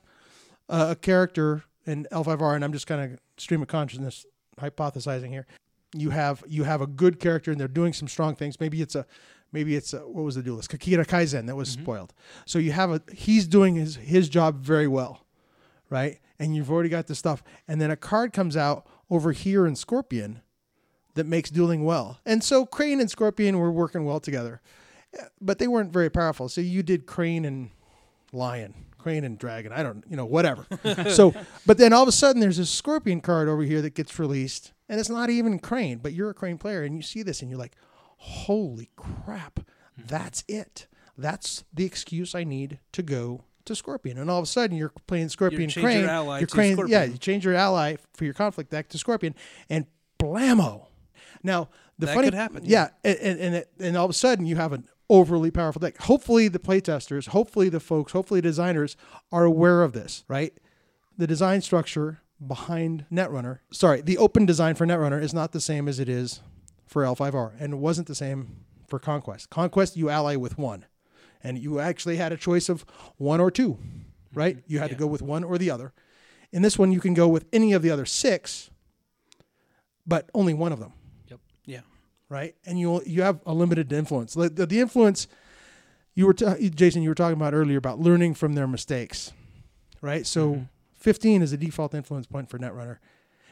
a, 0.70 0.92
a 0.92 0.96
character 0.96 1.64
in 1.86 2.06
L5R, 2.12 2.56
and 2.56 2.64
I'm 2.64 2.74
just 2.74 2.86
kind 2.88 3.14
of 3.14 3.20
stream 3.38 3.62
of 3.64 3.68
consciousness 3.68 4.26
hypothesizing 4.62 5.30
here. 5.30 5.48
You 5.94 6.12
have 6.12 6.44
you 6.48 6.64
have 6.64 6.82
a 6.82 6.88
good 6.88 7.20
character, 7.20 7.52
and 7.52 7.60
they're 7.60 7.68
doing 7.68 7.94
some 7.94 8.08
strong 8.08 8.36
things. 8.36 8.60
Maybe 8.60 8.82
it's 8.82 8.96
a 8.96 9.06
maybe 9.52 9.76
it's 9.76 9.94
a, 9.94 10.00
what 10.00 10.24
was 10.24 10.36
the 10.36 10.44
duelist 10.44 10.72
Kakita 10.72 11.06
Kaezin 11.06 11.48
that 11.48 11.56
was 11.56 11.72
mm-hmm. 11.72 11.84
spoiled. 11.84 12.14
So 12.46 12.60
you 12.60 12.72
have 12.72 12.92
a 12.92 13.02
he's 13.12 13.48
doing 13.48 13.76
his 13.76 13.96
his 13.98 14.30
job 14.30 14.64
very 14.64 14.88
well, 14.88 15.26
right? 15.90 16.20
And 16.40 16.56
you've 16.56 16.72
already 16.72 16.90
got 16.90 17.08
the 17.08 17.16
stuff, 17.16 17.44
and 17.68 17.82
then 17.82 17.92
a 17.92 17.98
card 17.98 18.34
comes 18.34 18.56
out 18.56 18.88
over 19.10 19.32
here 19.32 19.68
in 19.68 19.76
Scorpion 19.76 20.42
that 21.16 21.26
makes 21.26 21.50
dueling 21.50 21.84
well. 21.84 22.20
And 22.26 22.44
so 22.44 22.66
Crane 22.66 23.02
and 23.02 23.10
Scorpion 23.10 23.58
were 23.60 23.72
working 23.72 24.06
well 24.06 24.20
together, 24.20 24.62
but 25.42 25.60
they 25.60 25.68
weren't 25.68 25.92
very 25.92 26.10
powerful. 26.10 26.48
So 26.48 26.62
you 26.62 26.84
did 26.84 27.06
Crane 27.06 27.44
and 27.46 27.72
lion, 28.32 28.74
crane 29.02 29.24
and 29.24 29.38
dragon. 29.38 29.72
I 29.72 29.84
don't, 29.84 30.04
you 30.10 30.16
know, 30.16 30.26
whatever. 30.26 30.66
so, 31.10 31.34
but 31.66 31.78
then 31.78 31.92
all 31.94 32.04
of 32.04 32.08
a 32.08 32.12
sudden 32.14 32.40
there's 32.40 32.60
a 32.60 32.66
scorpion 32.66 33.22
card 33.22 33.50
over 33.50 33.64
here 33.64 33.82
that 33.82 33.96
gets 33.96 34.18
released, 34.20 34.74
and 34.88 35.00
it's 35.00 35.10
not 35.10 35.30
even 35.30 35.60
crane, 35.60 35.98
but 35.98 36.14
you're 36.14 36.30
a 36.30 36.34
crane 36.34 36.58
player, 36.58 36.84
and 36.84 36.96
you 36.96 37.02
see 37.02 37.24
this, 37.24 37.42
and 37.42 37.50
you're 37.50 37.60
like, 37.60 37.76
holy 38.18 38.90
crap, 38.96 39.60
that's 39.98 40.44
it. 40.48 40.88
That's 41.18 41.64
the 41.74 41.86
excuse 41.86 42.36
I 42.36 42.44
need 42.44 42.80
to 42.94 43.04
go 43.04 43.44
to 43.66 43.76
scorpion. 43.76 44.18
And 44.18 44.30
all 44.30 44.40
of 44.40 44.44
a 44.44 44.48
sudden 44.48 44.76
you're 44.78 44.94
playing 45.08 45.30
scorpion 45.30 45.70
change 45.70 45.76
your 45.76 45.84
crane. 45.84 46.06
ally 46.06 46.40
you're 46.40 46.48
to 46.48 46.54
crane, 46.56 46.74
Scorpion. 46.74 47.00
yeah. 47.00 47.06
You 47.06 47.18
change 47.18 47.46
your 47.46 47.54
ally 47.56 47.96
for 48.14 48.26
your 48.26 48.34
conflict 48.34 48.72
deck 48.72 48.90
to 48.90 48.98
scorpion, 48.98 49.36
and 49.70 49.86
blammo. 50.20 50.88
Now 51.44 51.70
the 52.00 52.08
That 52.08 52.16
funny 52.16 52.28
could 52.28 52.34
happen, 52.34 52.62
yeah, 52.66 52.90
and 53.04 53.18
and 53.20 53.40
and, 53.40 53.66
and 53.80 53.98
all 53.98 54.06
of 54.06 54.12
a 54.12 54.16
sudden 54.16 54.46
you 54.46 54.56
have 54.56 54.74
an 54.74 54.88
overly 55.12 55.52
powerful 55.52 55.80
deck. 55.80 55.98
Hopefully 56.00 56.48
the 56.48 56.58
playtesters, 56.58 57.28
hopefully 57.28 57.70
the 57.70 57.80
folks, 57.80 58.14
hopefully 58.14 58.42
designers 58.42 58.98
are 59.32 59.46
aware 59.46 59.84
of 59.84 59.94
this, 59.94 60.24
right? 60.28 60.54
the 61.22 61.28
design 61.28 61.62
structure 61.62 62.20
behind 62.46 63.06
Netrunner, 63.12 63.60
sorry, 63.72 64.02
the 64.02 64.18
open 64.18 64.46
design 64.46 64.74
for 64.74 64.88
Netrunner 64.88 65.22
is 65.22 65.36
not 65.36 65.52
the 65.52 65.62
same 65.62 65.88
as 65.88 66.00
it 66.00 66.10
is 66.10 66.42
for 66.88 67.04
L5R, 67.04 67.54
and 67.60 67.74
it 67.74 67.78
wasn't 67.78 68.08
the 68.08 68.16
same 68.16 68.66
for 68.88 68.98
Conquest. 68.98 69.52
Conquest, 69.52 69.96
you 69.96 70.10
ally 70.10 70.36
with 70.36 70.58
one, 70.58 70.86
and 71.44 71.60
you 71.60 71.80
actually 71.80 72.18
had 72.18 72.32
a 72.32 72.38
choice 72.38 72.70
of 72.70 72.86
one 73.18 73.40
or 73.40 73.52
two, 73.52 73.74
mm-hmm. 73.74 74.00
right? 74.34 74.64
You 74.66 74.80
had 74.80 74.90
to 74.90 74.96
go 74.96 75.06
with 75.06 75.22
one 75.22 75.44
or 75.44 75.60
the 75.60 75.70
other. 75.70 75.94
In 76.52 76.64
this 76.64 76.80
one, 76.80 76.92
you 76.92 77.00
can 77.00 77.14
go 77.14 77.28
with 77.28 77.46
any 77.54 77.72
of 77.74 77.84
the 77.84 77.92
other 77.92 78.08
six, 78.08 78.72
but 80.08 80.28
only 80.34 80.56
one 80.56 80.72
of 80.72 80.80
them 80.80 80.94
Yep. 81.28 81.40
Yeah. 81.66 81.82
Right? 82.32 82.56
And 82.66 82.80
you 82.80 83.02
you 83.06 83.22
have 83.22 83.40
a 83.46 83.54
limited 83.54 83.92
influence. 83.92 84.36
Like, 84.36 84.56
The, 84.56 84.66
the 84.66 84.80
influence 84.80 85.28
you 86.16 86.26
were 86.26 86.34
ta- 86.34 86.56
Jason, 86.58 87.04
you 87.04 87.10
were 87.10 87.16
talking 87.16 87.38
about 87.38 87.54
earlier 87.54 87.78
about 87.78 88.00
learning 88.00 88.34
from 88.36 88.54
their 88.54 88.68
mistakes, 88.68 89.32
right? 90.02 90.26
So 90.26 90.66
15 91.00 91.42
is 91.42 91.52
a 91.54 91.58
default 91.58 91.94
influence 91.94 92.26
point 92.28 92.50
for 92.50 92.58
Netrunner, 92.58 92.98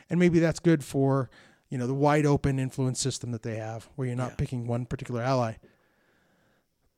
and 0.10 0.20
maybe 0.20 0.40
that's 0.40 0.60
good 0.60 0.84
for 0.84 1.30
you 1.70 1.78
know 1.78 1.88
the 1.88 1.94
wide 1.94 2.26
open 2.26 2.58
influence 2.58 3.00
system 3.00 3.32
that 3.32 3.44
they 3.44 3.58
have, 3.58 3.90
where 3.96 4.08
you're 4.08 4.16
not 4.18 4.32
Yeah. 4.32 4.36
picking 4.38 4.66
one 4.68 4.86
particular 4.86 5.22
ally. 5.22 5.54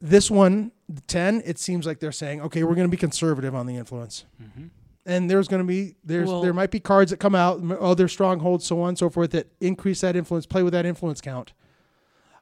This 0.04 0.32
one, 0.32 0.72
the 0.90 1.02
10, 1.02 1.44
it 1.46 1.60
seems 1.60 1.86
like 1.86 2.00
they're 2.00 2.12
saying, 2.12 2.42
okay, 2.42 2.64
we're 2.64 2.74
going 2.74 2.88
to 2.88 2.92
be 2.92 2.98
conservative 2.98 3.54
on 3.54 3.68
the 3.68 3.76
influence 3.76 4.26
Mm-hmm. 4.42 4.68
and 5.06 5.30
there's 5.30 5.48
going 5.48 5.62
to 5.62 5.68
be 5.68 5.96
there's 6.04 6.28
Well- 6.28 6.42
there 6.42 6.54
might 6.54 6.72
be 6.72 6.80
cards 6.80 7.12
that 7.12 7.18
come 7.18 7.36
out 7.36 7.62
other 7.80 8.08
strongholds 8.08 8.66
so 8.66 8.82
on 8.82 8.90
and 8.90 8.98
so 8.98 9.10
forth 9.10 9.30
that 9.32 9.48
increase 9.60 10.02
that 10.02 10.16
influence 10.16 10.46
play 10.48 10.64
with 10.64 10.74
that 10.74 10.86
influence 10.88 11.22
count 11.22 11.54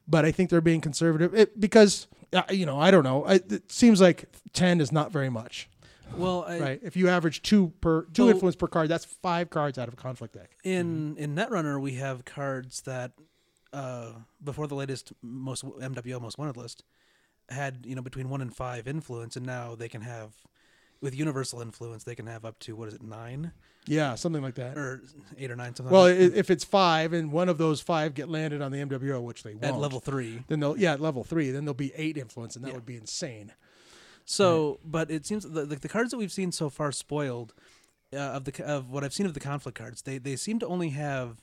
but 0.09 0.25
i 0.25 0.31
think 0.31 0.49
they're 0.49 0.61
being 0.61 0.81
conservative. 0.81 1.33
It, 1.33 1.59
because 1.59 2.07
uh, 2.33 2.43
you 2.49 2.65
know 2.65 2.79
i 2.79 2.91
don't 2.91 3.03
know. 3.03 3.25
I, 3.25 3.35
it 3.35 3.71
seems 3.71 4.01
like 4.01 4.25
10 4.53 4.81
is 4.81 4.91
not 4.91 5.11
very 5.11 5.29
much. 5.29 5.69
Well, 6.15 6.43
I, 6.47 6.59
right? 6.59 6.79
If 6.81 6.95
you 6.97 7.07
average 7.07 7.43
two 7.43 7.71
per 7.81 8.03
two 8.05 8.23
Well- 8.23 8.31
influence 8.31 8.55
per 8.55 8.67
card 8.67 8.89
that's 8.89 9.05
five 9.05 9.49
cards 9.49 9.77
out 9.77 9.87
of 9.87 9.93
a 9.93 9.97
conflict 9.97 10.33
deck. 10.33 10.57
In 10.63 11.15
in 11.17 11.35
Netrunner 11.35 11.79
we 11.79 11.93
have 11.95 12.25
cards 12.25 12.81
that 12.81 13.11
uh, 13.71 14.13
before 14.43 14.65
the 14.67 14.75
latest 14.75 15.13
most 15.21 15.63
MWL 15.63 16.21
most 16.21 16.37
wanted 16.37 16.57
list 16.57 16.83
had 17.49 17.85
you 17.85 17.95
know 17.95 18.01
between 18.01 18.29
one 18.29 18.41
and 18.41 18.55
five 18.55 18.87
influence, 18.87 19.35
and 19.35 19.45
now 19.45 19.75
they 19.75 19.87
can 19.89 20.01
have 20.01 20.33
with 21.01 21.15
universal 21.15 21.61
influence 21.61 22.03
they 22.03 22.15
can 22.15 22.27
have 22.27 22.43
up 22.43 22.59
to 22.59 22.75
what 22.75 22.87
is 22.87 22.93
it 22.93 23.03
nine 23.03 23.51
yeah 23.87 24.15
something 24.15 24.41
like 24.41 24.55
that 24.55 24.77
or 24.77 25.01
eight 25.37 25.49
or 25.49 25.55
nine 25.55 25.73
something. 25.75 25.91
well 25.93 26.03
like 26.03 26.17
if 26.35 26.49
it's 26.49 26.63
five 26.63 27.13
and 27.13 27.31
one 27.31 27.49
of 27.49 27.57
those 27.57 27.81
five 27.81 28.13
get 28.13 28.29
landed 28.29 28.61
on 28.61 28.71
the 28.71 28.77
MWL 28.79 29.23
which 29.23 29.43
they 29.43 29.53
won't 29.53 29.63
at 29.65 29.77
level 29.77 29.99
three. 29.99 30.43
then 30.47 30.59
they'll 30.59 30.77
yeah 30.77 30.93
at 30.93 30.99
level 31.01 31.23
three 31.23 31.51
then 31.51 31.65
there'll 31.65 31.73
be 31.73 31.91
eight 31.95 32.17
influence 32.17 32.55
and 32.55 32.63
that 32.65 32.69
Yeah. 32.69 32.75
would 32.75 32.85
be 32.85 32.95
insane 32.97 33.53
So, 34.25 34.79
but 34.85 35.09
it 35.09 35.25
seems 35.25 35.43
the, 35.43 35.65
the 35.65 35.75
the 35.77 35.89
cards 35.89 36.11
that 36.11 36.17
we've 36.17 36.31
seen 36.31 36.51
so 36.51 36.69
far 36.69 36.91
spoiled 36.91 37.53
uh, 38.13 38.17
of 38.17 38.43
the 38.45 38.63
of 38.65 38.89
what 38.91 39.03
I've 39.03 39.13
seen 39.13 39.25
of 39.25 39.33
the 39.33 39.39
conflict 39.39 39.77
cards, 39.77 40.01
they 40.03 40.17
they 40.19 40.35
seem 40.35 40.59
to 40.59 40.67
only 40.67 40.89
have 40.89 41.41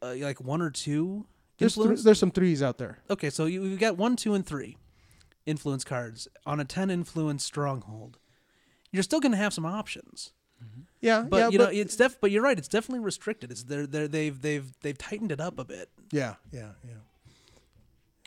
uh, 0.00 0.14
like 0.18 0.40
one 0.40 0.60
or 0.62 0.70
two 0.70 1.26
there's, 1.58 1.74
th- 1.76 2.00
there's 2.02 2.18
some 2.18 2.30
threes 2.32 2.62
out 2.62 2.78
there 2.78 2.98
okay, 3.10 3.30
so 3.30 3.44
you, 3.44 3.60
we've 3.62 3.78
got 3.78 3.96
one, 3.96 4.16
two, 4.16 4.34
and 4.34 4.44
three 4.46 4.76
influence 5.46 5.84
cards 5.84 6.26
on 6.46 6.58
a 6.58 6.64
ten 6.64 6.90
influence 6.90 7.44
stronghold. 7.44 8.18
You're 8.90 9.02
still 9.04 9.20
going 9.20 9.32
to 9.32 9.38
have 9.38 9.52
some 9.54 9.64
options, 9.66 10.32
yeah 11.02 11.22
but 11.28 11.36
yeah 11.36 11.48
you 11.50 11.58
know 11.58 11.66
it's 11.66 11.96
def. 11.96 12.18
But 12.20 12.30
you're 12.30 12.42
right; 12.42 12.56
it's 12.56 12.68
definitely 12.68 13.04
restricted. 13.04 13.50
It's 13.50 13.64
they're, 13.64 13.86
they're 13.86 14.08
they've 14.08 14.40
they've 14.40 14.72
they've 14.80 14.96
tightened 14.96 15.30
it 15.32 15.40
up 15.40 15.58
a 15.58 15.64
bit. 15.64 15.90
yeah 16.10 16.36
yeah 16.50 16.70
yeah 16.88 16.94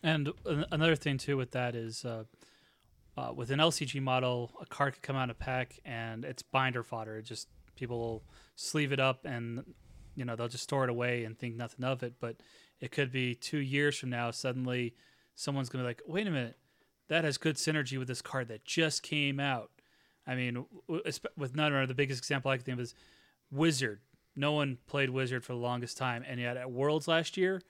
And 0.04 0.30
an- 0.46 0.66
another 0.72 0.96
thing 0.96 1.18
too 1.18 1.38
with 1.38 1.52
that 1.52 1.76
is, 1.76 2.06
uh, 2.06 2.26
uh, 3.18 3.32
with 3.36 3.50
an 3.50 3.60
LCG 3.60 4.02
model, 4.02 4.52
a 4.62 4.66
card 4.66 4.94
could 4.94 5.02
come 5.02 5.16
out 5.16 5.30
of 5.30 5.38
a 5.38 5.40
pack 5.40 5.80
and 5.86 6.24
it's 6.26 6.44
binder 6.44 6.84
fodder. 6.84 7.18
It 7.18 7.24
just 7.26 7.48
people 7.76 7.98
will 8.00 8.24
sleeve 8.56 8.92
it 8.92 9.00
up 9.00 9.26
and 9.26 9.64
you 10.16 10.24
know 10.26 10.36
they'll 10.36 10.48
just 10.48 10.64
store 10.64 10.84
it 10.84 10.90
away 10.90 11.24
and 11.24 11.38
think 11.38 11.56
nothing 11.56 11.84
of 11.86 12.04
it. 12.04 12.16
But 12.20 12.38
it 12.82 12.92
could 12.92 13.12
be 13.12 13.36
two 13.36 13.60
years 13.60 13.98
from 13.98 14.10
now, 14.10 14.32
suddenly 14.32 14.94
someone's 15.36 15.70
gonna 15.70 15.84
be 15.84 15.88
like, 15.88 16.02
wait 16.06 16.28
a 16.28 16.32
minute, 16.32 16.58
that 17.08 17.24
has 17.24 17.38
good 17.38 17.56
synergy 17.56 17.98
with 17.98 18.08
this 18.08 18.22
card 18.22 18.48
that 18.50 18.66
just 18.66 19.02
came 19.02 19.40
out. 19.40 19.72
I 20.28 20.36
mean, 20.36 20.66
with 20.88 21.54
Netrunner, 21.56 21.88
the 21.88 21.94
biggest 21.94 22.20
example 22.20 22.52
I 22.52 22.58
can 22.58 22.66
think 22.66 22.74
of 22.78 22.82
is 22.82 22.96
Wizard. 23.52 24.00
No 24.36 24.52
one 24.54 24.78
played 24.88 25.10
Wizard 25.10 25.44
for 25.44 25.54
the 25.54 25.60
longest 25.60 25.98
time, 25.98 26.24
and 26.28 26.40
yet 26.40 26.58
at 26.58 26.72
Worlds 26.72 27.08
last 27.08 27.38
year, 27.38 27.62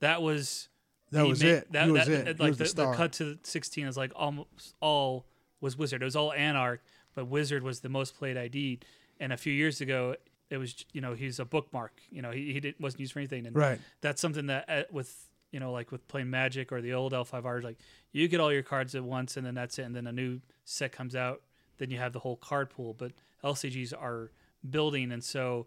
that 0.00 0.22
was 0.22 0.68
That 1.10 1.26
was 1.26 1.42
made- 1.42 1.50
it. 1.50 1.72
That, 1.72 1.88
was 1.88 2.06
that- 2.06 2.28
it. 2.28 2.40
Like 2.40 2.50
was 2.50 2.58
the, 2.58 2.64
the, 2.64 2.86
the 2.90 2.92
cut 2.92 3.12
to 3.14 3.38
16 3.42 3.86
is 3.86 3.96
like 3.96 4.12
almost 4.14 4.74
all 4.80 5.26
was 5.60 5.76
Wizard. 5.76 6.02
It 6.02 6.04
was 6.04 6.16
all 6.16 6.32
Anarch, 6.32 6.80
but 7.14 7.26
Wizard 7.26 7.62
was 7.62 7.80
the 7.80 7.88
most 7.88 8.16
played 8.16 8.36
ID. 8.36 8.80
And 9.18 9.32
a 9.32 9.36
few 9.36 9.52
years 9.52 9.80
ago, 9.80 10.16
it 10.50 10.58
was 10.58 10.84
you 10.92 11.00
know 11.00 11.14
he's 11.14 11.38
a 11.40 11.44
bookmark. 11.44 12.00
You 12.10 12.22
know 12.22 12.30
he, 12.30 12.52
he 12.52 12.60
didn't, 12.60 12.80
wasn't 12.80 13.00
used 13.00 13.12
for 13.12 13.18
anything. 13.18 13.46
And 13.46 13.56
right. 13.56 13.80
that's 14.00 14.20
something 14.20 14.46
that 14.46 14.64
uh, 14.68 14.82
with 14.92 15.28
you 15.50 15.58
know 15.60 15.72
like 15.72 15.90
with 15.90 16.06
playing 16.08 16.30
Magic 16.30 16.70
or 16.72 16.80
the 16.80 16.92
old 16.92 17.12
L5R, 17.12 17.62
like 17.62 17.78
you 18.12 18.28
get 18.28 18.40
all 18.40 18.52
your 18.52 18.62
cards 18.62 18.94
at 18.94 19.02
once 19.02 19.36
and 19.36 19.44
then 19.46 19.54
that's 19.54 19.78
it. 19.78 19.82
And 19.82 19.94
then 19.96 20.06
a 20.06 20.12
new 20.12 20.40
set 20.64 20.92
comes 20.92 21.16
out, 21.16 21.42
then 21.78 21.90
you 21.90 21.98
have 21.98 22.12
the 22.12 22.18
whole 22.18 22.36
card 22.36 22.70
pool. 22.70 22.94
But 22.94 23.12
LCGs 23.44 23.92
are 23.92 24.30
building, 24.68 25.12
and 25.12 25.22
so 25.22 25.66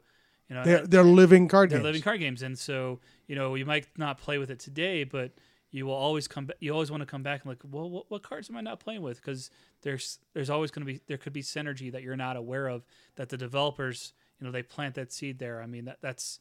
you 0.49 0.55
know 0.55 0.63
They're 0.63 0.87
they're 0.87 1.03
living 1.03 1.47
card 1.47 1.69
they're 1.69 1.79
games. 1.79 1.85
living 1.85 2.01
card 2.01 2.19
games, 2.19 2.41
and 2.41 2.57
so 2.57 2.99
you 3.27 3.35
know 3.35 3.55
you 3.55 3.65
might 3.65 3.87
not 3.97 4.17
play 4.17 4.37
with 4.37 4.49
it 4.49 4.59
today, 4.59 5.03
but 5.03 5.31
you 5.71 5.85
will 5.85 5.93
always 5.93 6.27
come 6.27 6.45
back. 6.47 6.57
You 6.59 6.73
always 6.73 6.89
want 6.89 7.01
to 7.01 7.05
come 7.05 7.21
back 7.21 7.41
and 7.41 7.49
like, 7.49 7.59
well, 7.69 7.89
what, 7.89 8.09
what 8.09 8.23
cards 8.23 8.49
am 8.49 8.57
I 8.57 8.61
not 8.61 8.79
playing 8.79 9.01
with? 9.01 9.17
Because 9.17 9.51
there's 9.81 10.19
there's 10.33 10.49
always 10.49 10.71
going 10.71 10.85
to 10.85 10.93
be 10.93 11.01
there 11.07 11.17
could 11.17 11.33
be 11.33 11.43
synergy 11.43 11.91
that 11.91 12.01
you're 12.01 12.15
not 12.15 12.35
aware 12.35 12.67
of 12.67 12.83
that 13.15 13.29
the 13.29 13.37
developers 13.37 14.13
you 14.39 14.45
know 14.45 14.51
they 14.51 14.63
plant 14.63 14.95
that 14.95 15.11
seed 15.11 15.39
there. 15.39 15.61
I 15.61 15.67
mean 15.67 15.85
that 15.85 15.97
that's 16.01 16.39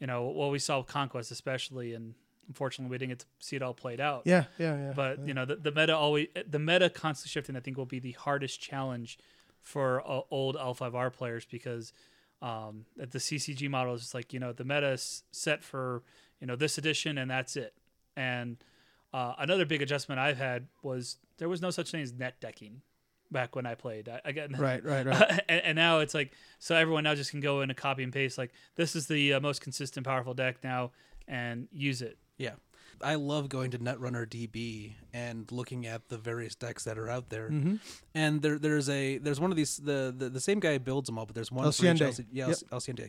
you 0.00 0.06
know 0.06 0.24
what 0.24 0.50
we 0.50 0.58
saw 0.58 0.78
with 0.78 0.86
Conquest 0.86 1.30
especially, 1.30 1.92
and 1.94 2.14
unfortunately 2.48 2.90
we 2.90 2.98
didn't 2.98 3.10
get 3.10 3.18
to 3.20 3.26
see 3.38 3.56
it 3.56 3.62
all 3.62 3.74
played 3.74 4.00
out. 4.00 4.22
yeah, 4.24 4.44
yeah, 4.58 4.76
yeah. 4.76 4.92
But 4.94 5.20
yeah. 5.20 5.26
you 5.26 5.34
know 5.34 5.44
the, 5.44 5.56
the 5.56 5.72
meta 5.72 5.96
always 5.96 6.28
the 6.48 6.58
meta 6.58 6.90
constantly 6.90 7.30
shifting. 7.30 7.56
I 7.56 7.60
think 7.60 7.76
will 7.76 7.86
be 7.86 7.98
the 7.98 8.12
hardest 8.12 8.60
challenge 8.60 9.18
for 9.60 10.02
uh, 10.06 10.20
old 10.30 10.56
L5R 10.56 11.12
players 11.12 11.46
because 11.46 11.92
um, 12.42 12.84
at 13.00 13.10
the 13.10 13.18
CCG 13.18 13.68
model 13.70 13.94
is 13.94 14.02
just 14.02 14.14
like 14.14 14.32
you 14.32 14.40
know 14.40 14.52
the 14.52 14.64
meta 14.64 14.90
is 14.90 15.22
set 15.32 15.64
for 15.64 16.02
you 16.40 16.46
know 16.46 16.56
this 16.56 16.78
edition 16.78 17.18
and 17.18 17.30
that's 17.30 17.56
it. 17.56 17.74
And 18.16 18.58
uh, 19.12 19.34
another 19.38 19.64
big 19.64 19.82
adjustment 19.82 20.20
I've 20.20 20.38
had 20.38 20.66
was 20.82 21.16
there 21.38 21.48
was 21.48 21.62
no 21.62 21.70
such 21.70 21.90
thing 21.90 22.02
as 22.02 22.12
net 22.12 22.40
decking 22.40 22.82
back 23.30 23.56
when 23.56 23.66
I 23.66 23.74
played. 23.74 24.08
I, 24.08 24.20
I 24.24 24.32
got 24.32 24.50
right, 24.58 24.84
right, 24.84 25.06
right. 25.06 25.40
and, 25.48 25.60
and 25.62 25.76
now 25.76 26.00
it's 26.00 26.14
like 26.14 26.32
so 26.58 26.74
everyone 26.74 27.04
now 27.04 27.14
just 27.14 27.30
can 27.30 27.40
go 27.40 27.62
in 27.62 27.70
and 27.70 27.76
copy 27.76 28.02
and 28.02 28.12
paste 28.12 28.38
like 28.38 28.52
this 28.76 28.94
is 28.94 29.06
the 29.06 29.34
uh, 29.34 29.40
most 29.40 29.60
consistent 29.60 30.06
powerful 30.06 30.34
deck 30.34 30.58
now 30.62 30.90
and 31.26 31.68
use 31.72 32.02
it. 32.02 32.18
Yeah. 32.38 32.52
I 33.02 33.16
love 33.16 33.48
going 33.48 33.72
to 33.72 33.78
Netrunner 33.78 34.24
DB 34.26 34.92
and 35.12 35.50
looking 35.52 35.84
at 35.86 36.08
the 36.08 36.16
various 36.16 36.54
decks 36.54 36.84
that 36.84 36.96
are 36.96 37.10
out 37.10 37.28
there. 37.28 37.50
Mm-hmm. 37.50 37.76
And 38.14 38.40
there, 38.40 38.58
there's 38.58 38.88
a 38.88 39.18
there's 39.18 39.40
one 39.40 39.50
of 39.50 39.56
these 39.56 39.76
the, 39.78 40.14
the 40.16 40.30
the 40.30 40.40
same 40.40 40.60
guy 40.60 40.78
builds 40.78 41.06
them 41.08 41.18
all, 41.18 41.26
but 41.26 41.34
there's 41.34 41.50
one 41.52 41.64
for 41.70 41.86
each 41.86 42.00
LC, 42.00 42.24
yeah, 42.32 42.48
Yep. 42.48 42.56
Al- 42.72 42.78
Alsciende. 42.78 43.08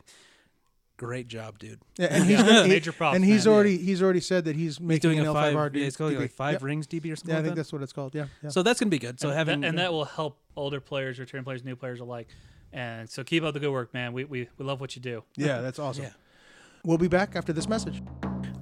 Great 0.97 1.27
job, 1.27 1.59
dude. 1.59 1.79
Yeah, 1.99 2.07
and 2.09 2.23
he's 2.23 2.39
Yeah, 2.39 2.45
gonna, 2.45 2.63
he- 2.63 2.69
major 2.69 2.91
props, 2.93 3.15
and 3.15 3.23
he's 3.23 3.45
man. 3.45 3.53
already 3.53 3.77
he's 3.77 4.01
already 4.01 4.21
said 4.21 4.45
that 4.45 4.55
he's 4.55 4.77
He's 4.77 4.81
making 4.81 5.09
doing 5.11 5.19
an 5.19 5.27
a 5.27 5.33
L5R 5.33 5.53
five, 5.53 5.73
D- 5.73 5.79
yeah, 5.81 5.85
it's 5.87 5.97
called 5.97 6.13
DB. 6.13 6.19
like 6.19 6.31
five 6.31 6.53
Yep. 6.53 6.63
rings 6.63 6.87
DB 6.87 7.11
or 7.11 7.15
something. 7.15 7.33
Yeah, 7.33 7.39
I 7.39 7.43
think 7.43 7.55
that. 7.55 7.55
that's 7.61 7.71
what 7.73 7.81
it's 7.83 7.93
called. 7.93 8.15
Yeah, 8.15 8.25
yeah. 8.43 8.49
So 8.49 8.63
that's 8.63 8.79
gonna 8.79 8.89
be 8.89 8.99
good. 8.99 9.19
So 9.19 9.29
and 9.29 9.37
having 9.37 9.61
that, 9.61 9.67
and 9.67 9.77
that 9.77 9.91
will 9.93 10.05
help 10.05 10.39
older 10.55 10.79
players, 10.81 11.19
return 11.19 11.43
players, 11.43 11.63
new 11.63 11.75
players 11.75 11.99
alike. 11.99 12.27
And 12.73 13.09
so 13.09 13.23
keep 13.23 13.43
up 13.43 13.53
the 13.53 13.59
good 13.59 13.71
work, 13.71 13.93
man. 13.93 14.13
We 14.13 14.23
we, 14.25 14.49
we 14.57 14.65
love 14.65 14.81
what 14.81 14.95
you 14.95 15.01
do. 15.01 15.23
yeah, 15.35 15.61
that's 15.61 15.79
awesome. 15.79 16.05
Yeah. 16.05 16.11
We'll 16.83 16.97
be 16.97 17.07
back 17.07 17.35
after 17.35 17.53
this 17.53 17.67
message. 17.69 18.01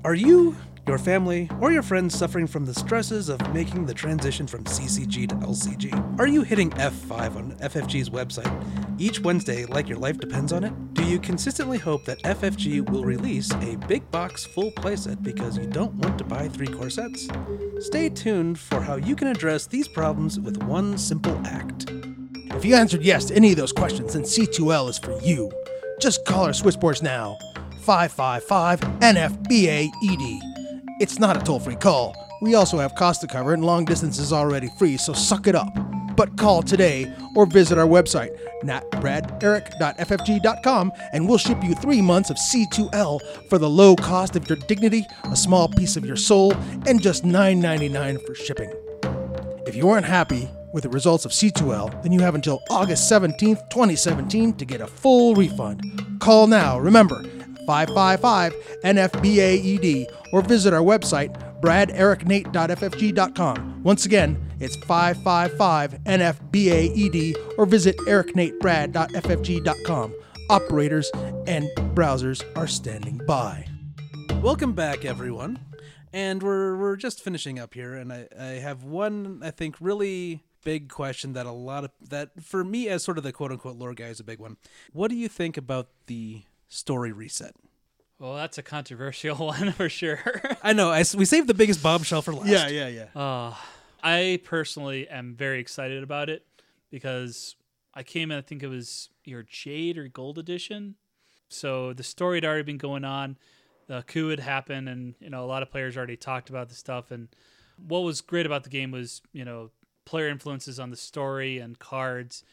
Are 0.06 0.16
you, 0.16 0.58
your 0.86 0.98
family, 0.98 1.50
or 1.62 1.72
your 1.72 1.82
friends 1.82 2.18
suffering 2.18 2.46
from 2.46 2.66
the 2.66 2.74
stresses 2.74 3.30
of 3.30 3.54
making 3.54 3.86
the 3.86 3.94
transition 3.94 4.46
from 4.46 4.66
CCG 4.66 5.30
to 5.30 5.36
LCG? 5.36 6.20
Are 6.20 6.28
you 6.28 6.42
hitting 6.42 6.72
F5 6.72 7.38
on 7.38 7.54
FFG's 7.60 8.10
website 8.10 8.52
each 9.00 9.22
Wednesday 9.22 9.64
like 9.64 9.88
your 9.88 9.98
life 9.98 10.18
depends 10.18 10.52
on 10.52 10.66
it? 10.66 10.94
Do 10.94 11.06
you 11.06 11.20
consistently 11.20 11.78
hope 11.78 12.04
that 12.04 12.22
FFG 12.24 12.90
will 12.90 13.06
release 13.06 13.50
a 13.54 13.78
big 13.88 14.12
box 14.12 14.44
full 14.44 14.72
playset 14.72 15.24
because 15.24 15.58
you 15.58 15.68
don't 15.68 15.94
want 15.94 16.18
to 16.18 16.26
buy 16.26 16.50
three 16.50 16.68
core 16.68 16.90
sets? 16.90 17.30
Stay 17.80 18.10
tuned 18.10 18.60
for 18.60 18.82
how 18.82 18.98
you 18.98 19.16
can 19.16 19.30
address 19.30 19.68
these 19.68 19.88
problems 19.88 20.38
with 20.38 20.62
one 20.64 20.98
simple 20.98 21.40
act. 21.46 21.90
If 22.52 22.66
you 22.66 22.76
answered 22.76 23.04
yes 23.04 23.24
to 23.26 23.36
any 23.36 23.52
of 23.52 23.58
those 23.58 23.72
questions, 23.72 24.16
then 24.16 24.24
C2L 24.24 24.90
is 24.90 25.00
for 25.00 25.18
you. 25.22 25.50
Just 26.02 26.26
call 26.26 26.44
our 26.44 26.54
switchboards 26.54 27.02
now 27.02 27.38
555 27.84 28.80
NFBAED. 29.00 30.40
It's 31.00 31.18
not 31.20 31.36
a 31.36 31.40
toll 31.42 31.60
free 31.60 31.76
call. 31.76 32.16
We 32.42 32.56
also 32.56 32.78
have 32.78 32.96
cost 32.96 33.20
to 33.22 33.28
cover 33.28 33.54
and 33.54 33.66
long 33.66 33.86
distance 33.86 34.20
is 34.20 34.32
already 34.32 34.70
free, 34.80 34.98
so 34.98 35.14
suck 35.14 35.48
it 35.48 35.56
up. 35.56 35.76
But 36.16 36.38
call 36.38 36.62
today 36.62 37.12
or 37.36 37.46
visit 37.46 37.78
our 37.78 37.88
website, 37.88 38.38
natbraderic.ffg.com, 38.64 40.92
and 41.12 41.28
we'll 41.28 41.38
ship 41.38 41.62
you 41.64 41.76
three 41.76 42.02
months 42.02 42.30
of 42.30 42.38
C2L 42.38 43.50
for 43.50 43.58
the 43.58 43.70
low 43.70 43.96
cost 43.96 44.36
of 44.36 44.48
your 44.48 44.58
dignity, 44.68 45.06
a 45.26 45.36
small 45.36 45.68
piece 45.68 45.98
of 45.98 46.06
your 46.06 46.16
soul, 46.16 46.54
and 46.88 47.02
just 47.02 47.24
$9.99 47.24 48.26
for 48.26 48.36
shipping. 48.36 48.72
If 49.66 49.76
you 49.76 49.90
aren't 49.90 50.06
happy, 50.06 50.50
with 50.74 50.84
the 50.84 50.90
results 50.90 51.24
of 51.24 51.32
C2L, 51.32 52.02
then 52.02 52.12
you 52.12 52.20
have 52.22 52.36
until 52.36 52.62
August 52.70 53.10
17th, 53.10 53.70
2017 53.70 54.54
to 54.54 54.66
get 54.66 54.82
a 54.82 54.88
full 54.88 55.36
refund. 55.36 56.20
Call 56.20 56.48
now, 56.48 56.80
remember, 56.80 57.24
555 57.66 58.54
NFBAED, 58.84 60.06
or 60.32 60.42
visit 60.42 60.74
our 60.74 60.82
website, 60.82 61.62
bradericnate.ffg.com. 61.62 63.84
Once 63.84 64.06
again, 64.06 64.38
it's 64.60 64.76
555 64.78 66.04
NFBAED, 66.04 67.58
or 67.58 67.66
visit 67.66 67.98
ericnatebrad.ffg.com. 68.00 70.16
Operators 70.50 71.10
and 71.48 71.70
browsers 71.96 72.44
are 72.58 72.68
standing 72.68 73.22
by. 73.26 73.66
Welcome 74.42 74.74
back, 74.74 75.06
everyone. 75.06 75.60
And 76.12 76.44
we're 76.44 76.78
we're 76.78 76.96
just 76.96 77.22
finishing 77.22 77.60
up 77.60 77.74
here, 77.74 77.96
and 77.96 78.14
I, 78.14 78.28
I 78.40 78.46
have 78.60 78.84
one 78.84 79.42
I 79.44 79.52
think 79.52 79.76
really 79.80 80.44
big 80.64 80.90
question 80.90 81.34
that 81.34 81.46
a 81.46 81.52
lot 81.52 81.84
of 81.84 81.92
that 82.10 82.30
for 82.42 82.64
me 82.64 82.88
as 82.88 83.04
sort 83.04 83.18
of 83.18 83.24
the 83.24 83.32
quote 83.32 83.52
unquote 83.52 83.76
lore 83.76 83.94
guy 83.94 84.06
is 84.06 84.20
a 84.20 84.24
big 84.24 84.40
one. 84.40 84.58
What 84.92 85.10
do 85.10 85.16
you 85.16 85.28
think 85.28 85.58
about 85.58 85.90
the 86.08 86.44
story 86.74 87.12
reset? 87.12 87.56
Well, 88.20 88.36
that's 88.36 88.58
a 88.58 88.64
controversial 88.64 89.36
one 89.48 89.72
for 89.74 89.90
sure. 89.90 90.20
I 90.64 90.74
know 90.74 90.90
I 90.90 91.02
s 91.02 91.16
we 91.16 91.26
saved 91.26 91.48
the 91.48 91.54
biggest 91.54 91.84
bombshell 91.84 92.22
for 92.22 92.34
last. 92.34 92.48
yeah, 92.48 92.68
yeah. 92.68 92.88
Yeah. 92.88 93.22
Uh, 93.22 93.56
I 94.02 94.40
personally 94.44 95.08
am 95.08 95.36
very 95.36 95.60
excited 95.60 96.04
about 96.04 96.30
it 96.30 96.46
because 96.92 97.56
I 97.94 98.04
came 98.04 98.32
in, 98.32 98.38
I 98.38 98.42
think 98.42 98.64
it 98.64 98.68
was 98.68 99.10
your 99.24 99.44
Jade 99.44 99.98
or 99.98 100.08
Gold 100.08 100.38
edition. 100.38 100.96
So 101.50 101.94
the 101.94 102.04
story 102.04 102.38
had 102.38 102.46
already 102.46 102.64
been 102.64 102.78
going 102.78 103.06
on. 103.06 103.38
The 103.88 104.04
coup 104.08 104.30
had 104.30 104.40
happened, 104.40 104.88
and 104.90 105.16
you 105.20 105.30
know 105.30 105.44
a 105.44 105.48
lot 105.48 105.62
of 105.62 105.70
players 105.70 105.96
already 105.98 106.18
talked 106.18 106.50
about 106.50 106.70
the 106.70 106.76
stuff. 106.76 107.12
And 107.12 107.28
what 107.78 108.00
was 108.00 108.22
great 108.22 108.46
about 108.46 108.64
the 108.64 108.70
game 108.70 108.92
was 108.92 109.22
you 109.34 109.46
know 109.46 109.70
player 110.06 110.30
influences 110.30 110.80
on 110.80 110.90
the 110.90 110.96
story 110.98 111.60
and 111.60 111.78
cards. 111.78 112.44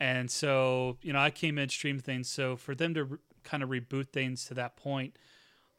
And 0.00 0.30
so 0.30 0.96
you 1.02 1.12
know 1.12 1.18
I 1.20 1.30
came 1.30 1.58
in 1.58 1.68
stream 1.68 1.98
things. 1.98 2.28
So 2.28 2.56
for 2.56 2.74
them 2.74 2.94
to 2.94 3.04
re- 3.04 3.18
kind 3.44 3.62
of 3.62 3.68
reboot 3.68 4.08
things 4.08 4.44
to 4.46 4.54
that 4.54 4.76
point, 4.76 5.16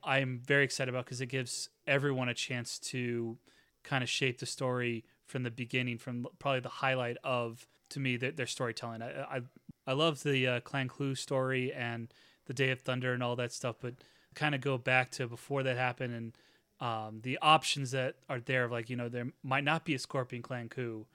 I'm 0.04 0.42
very 0.46 0.64
excited 0.64 0.94
about 0.94 1.06
because 1.06 1.22
it 1.22 1.28
gives 1.28 1.70
everyone 1.88 2.30
a 2.30 2.34
chance 2.34 2.78
to 2.80 3.38
kind 3.84 4.04
of 4.04 4.10
shape 4.10 4.40
the 4.40 4.46
story 4.46 5.06
from 5.26 5.44
the 5.44 5.52
beginning, 5.52 5.98
from 5.98 6.28
probably 6.40 6.60
the 6.60 6.70
highlight 6.70 7.18
of 7.24 7.68
to 7.90 8.00
me 8.00 8.18
their, 8.18 8.32
their 8.32 8.48
storytelling. 8.48 9.02
I 9.02 9.38
I, 9.38 9.42
I 9.88 9.94
love 9.94 10.24
the 10.24 10.48
uh, 10.48 10.60
Clan 10.62 10.90
Coup 10.90 11.16
story 11.16 11.72
and 11.74 12.14
the 12.46 12.54
Day 12.54 12.72
of 12.72 12.82
Thunder 12.82 13.14
and 13.14 13.24
all 13.24 13.36
that 13.38 13.52
stuff, 13.52 13.78
but 13.82 13.96
kind 14.36 14.56
of 14.56 14.62
go 14.62 14.78
back 14.78 15.12
to 15.12 15.28
before 15.28 15.64
that 15.64 15.78
happened 15.78 16.14
and 16.14 16.38
um, 16.80 17.20
the 17.24 17.38
options 17.42 17.92
that 17.92 18.16
are 18.30 18.40
there. 18.40 18.68
Like 18.68 18.90
you 18.90 18.96
know 18.96 19.10
there 19.10 19.28
might 19.44 19.64
not 19.64 19.86
be 19.86 19.96
a 19.96 20.00
Scorpion 20.00 20.42
Clan 20.42 20.70
coup. 20.70 21.06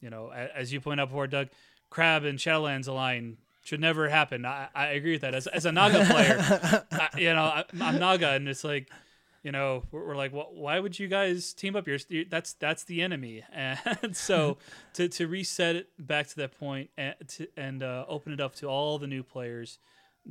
You 0.00 0.10
know, 0.10 0.30
as 0.30 0.72
you 0.72 0.80
point 0.80 1.00
out 1.00 1.08
before, 1.08 1.26
Doug, 1.26 1.48
Crab 1.88 2.24
and 2.24 2.38
Shadowlands 2.38 2.88
align 2.88 3.38
should 3.64 3.80
never 3.80 4.08
happen. 4.08 4.44
I, 4.44 4.68
I 4.74 4.86
agree 4.88 5.12
with 5.12 5.22
that. 5.22 5.34
As, 5.34 5.46
as 5.46 5.64
a 5.64 5.72
Naga 5.72 6.04
player, 6.04 6.36
I, 6.92 7.08
you 7.18 7.32
know, 7.32 7.44
I, 7.44 7.64
I'm 7.80 7.98
Naga, 7.98 8.32
and 8.32 8.46
it's 8.46 8.62
like, 8.62 8.90
you 9.42 9.52
know, 9.52 9.82
we're, 9.90 10.06
we're 10.08 10.16
like, 10.16 10.34
well, 10.34 10.50
why 10.52 10.78
would 10.78 10.98
you 10.98 11.08
guys 11.08 11.54
team 11.54 11.74
up? 11.74 11.88
You're, 11.88 11.98
you 12.08 12.26
that's 12.28 12.52
that's 12.52 12.84
the 12.84 13.00
enemy, 13.02 13.42
and 13.52 14.14
so 14.14 14.58
to, 14.92 15.08
to 15.08 15.26
reset 15.26 15.76
it 15.76 15.88
back 15.98 16.28
to 16.28 16.36
that 16.36 16.58
point 16.58 16.90
and 16.96 17.14
to, 17.28 17.48
and 17.56 17.82
uh, 17.82 18.04
open 18.06 18.32
it 18.32 18.40
up 18.40 18.54
to 18.56 18.66
all 18.66 18.98
the 18.98 19.06
new 19.06 19.22
players 19.22 19.78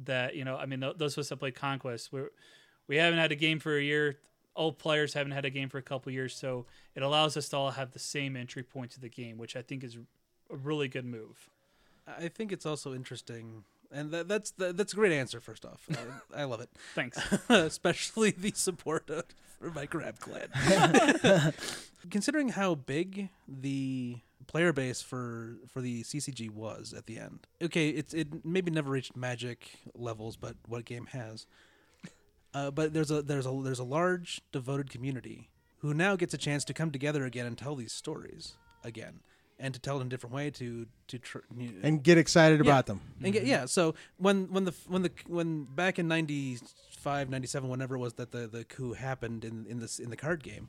that 0.06 0.36
you 0.36 0.46
know, 0.46 0.56
I 0.56 0.68
mean, 0.68 0.80
those 0.80 1.14
of 1.14 1.20
us 1.20 1.30
that 1.30 1.38
play 1.38 1.52
Conquest, 1.52 2.14
we 2.14 2.22
we 2.88 2.98
haven't 2.98 3.20
had 3.20 3.32
a 3.32 3.36
game 3.36 3.60
for 3.60 3.76
a 3.76 3.82
year. 3.82 4.20
Old 4.56 4.78
players 4.78 5.16
haven't 5.16 5.32
had 5.32 5.46
a 5.46 5.50
game 5.50 5.70
for 5.70 5.80
a 5.80 5.84
couple 5.84 6.12
years, 6.12 6.36
so 6.36 6.68
it 6.94 7.02
allows 7.02 7.36
us 7.36 7.50
to 7.50 7.58
all 7.58 7.72
have 7.72 7.92
the 7.92 8.00
same 8.00 8.36
entry 8.36 8.62
point 8.62 8.92
to 8.92 9.00
the 9.00 9.10
game, 9.10 9.40
which 9.40 9.56
I 9.56 9.64
think 9.64 9.84
is 9.84 9.98
a 10.52 10.56
really 10.56 10.88
good 10.88 11.06
move. 11.06 11.50
I 12.08 12.28
think 12.28 12.52
it's 12.52 12.66
also 12.66 12.94
interesting, 12.94 13.64
and 13.92 14.12
that, 14.12 14.28
that's 14.28 14.52
that, 14.52 14.78
that's 14.78 14.94
a 14.94 14.96
great 14.96 15.12
answer. 15.12 15.40
First 15.40 15.66
off, 15.66 15.88
I, 16.36 16.42
I 16.42 16.44
love 16.44 16.62
it, 16.62 16.70
Thanks. 16.96 17.18
especially 17.50 18.32
the 18.32 18.52
support 18.56 19.10
of, 19.10 19.26
for 19.60 19.72
my 19.72 19.86
Crab 19.86 20.20
Clan. 20.20 21.54
Considering 22.10 22.50
how 22.50 22.76
big 22.76 23.30
the 23.48 24.18
player 24.48 24.74
base 24.74 25.02
for 25.02 25.58
for 25.68 25.82
the 25.82 26.04
CCG 26.04 26.50
was 26.50 26.94
at 26.94 27.06
the 27.06 27.18
end, 27.18 27.48
okay, 27.62 27.90
it's 27.90 28.14
it 28.14 28.46
maybe 28.46 28.72
never 28.72 28.92
reached 28.92 29.16
Magic 29.16 29.70
levels, 29.96 30.36
but 30.36 30.56
what 30.68 30.86
game 30.86 31.08
has? 31.08 31.46
Uh, 32.54 32.70
but 32.70 32.94
there's 32.94 33.10
a 33.10 33.22
there's 33.22 33.46
a 33.46 33.62
there's 33.64 33.80
a 33.80 33.84
large 33.84 34.42
devoted 34.52 34.90
community 34.90 35.50
who 35.80 35.94
now 35.94 36.16
gets 36.16 36.34
a 36.34 36.38
chance 36.38 36.64
to 36.66 36.74
come 36.74 36.92
together 36.92 37.26
again 37.26 37.46
and 37.46 37.58
tell 37.58 37.76
these 37.76 37.92
stories 37.92 38.54
again, 38.84 39.20
and 39.64 39.74
to 39.74 39.80
tell 39.80 39.98
it 39.98 40.02
in 40.02 40.08
a 40.08 40.10
different 40.10 40.36
way 40.36 40.52
to 40.52 40.86
to 41.08 41.18
tr- 41.18 41.40
And 41.82 42.04
get 42.04 42.18
excited 42.18 42.60
about 42.62 42.86
them. 42.86 43.00
and 43.24 43.32
get, 43.34 43.46
yeah, 43.46 43.66
so 43.66 43.96
when 44.18 44.52
when 44.52 44.66
the 44.66 44.74
when 44.88 45.02
the 45.04 45.12
when 45.28 45.64
back 45.64 45.98
in 45.98 46.08
95, 46.08 47.30
97, 47.30 47.70
whenever 47.70 47.96
it 47.96 48.00
was 48.00 48.14
that 48.16 48.32
the, 48.32 48.48
the 48.48 48.66
coup 48.66 48.94
happened 48.94 49.46
in 49.46 49.66
in 49.68 49.80
this 49.80 50.00
in 50.00 50.10
the 50.10 50.18
card 50.18 50.44
game, 50.44 50.68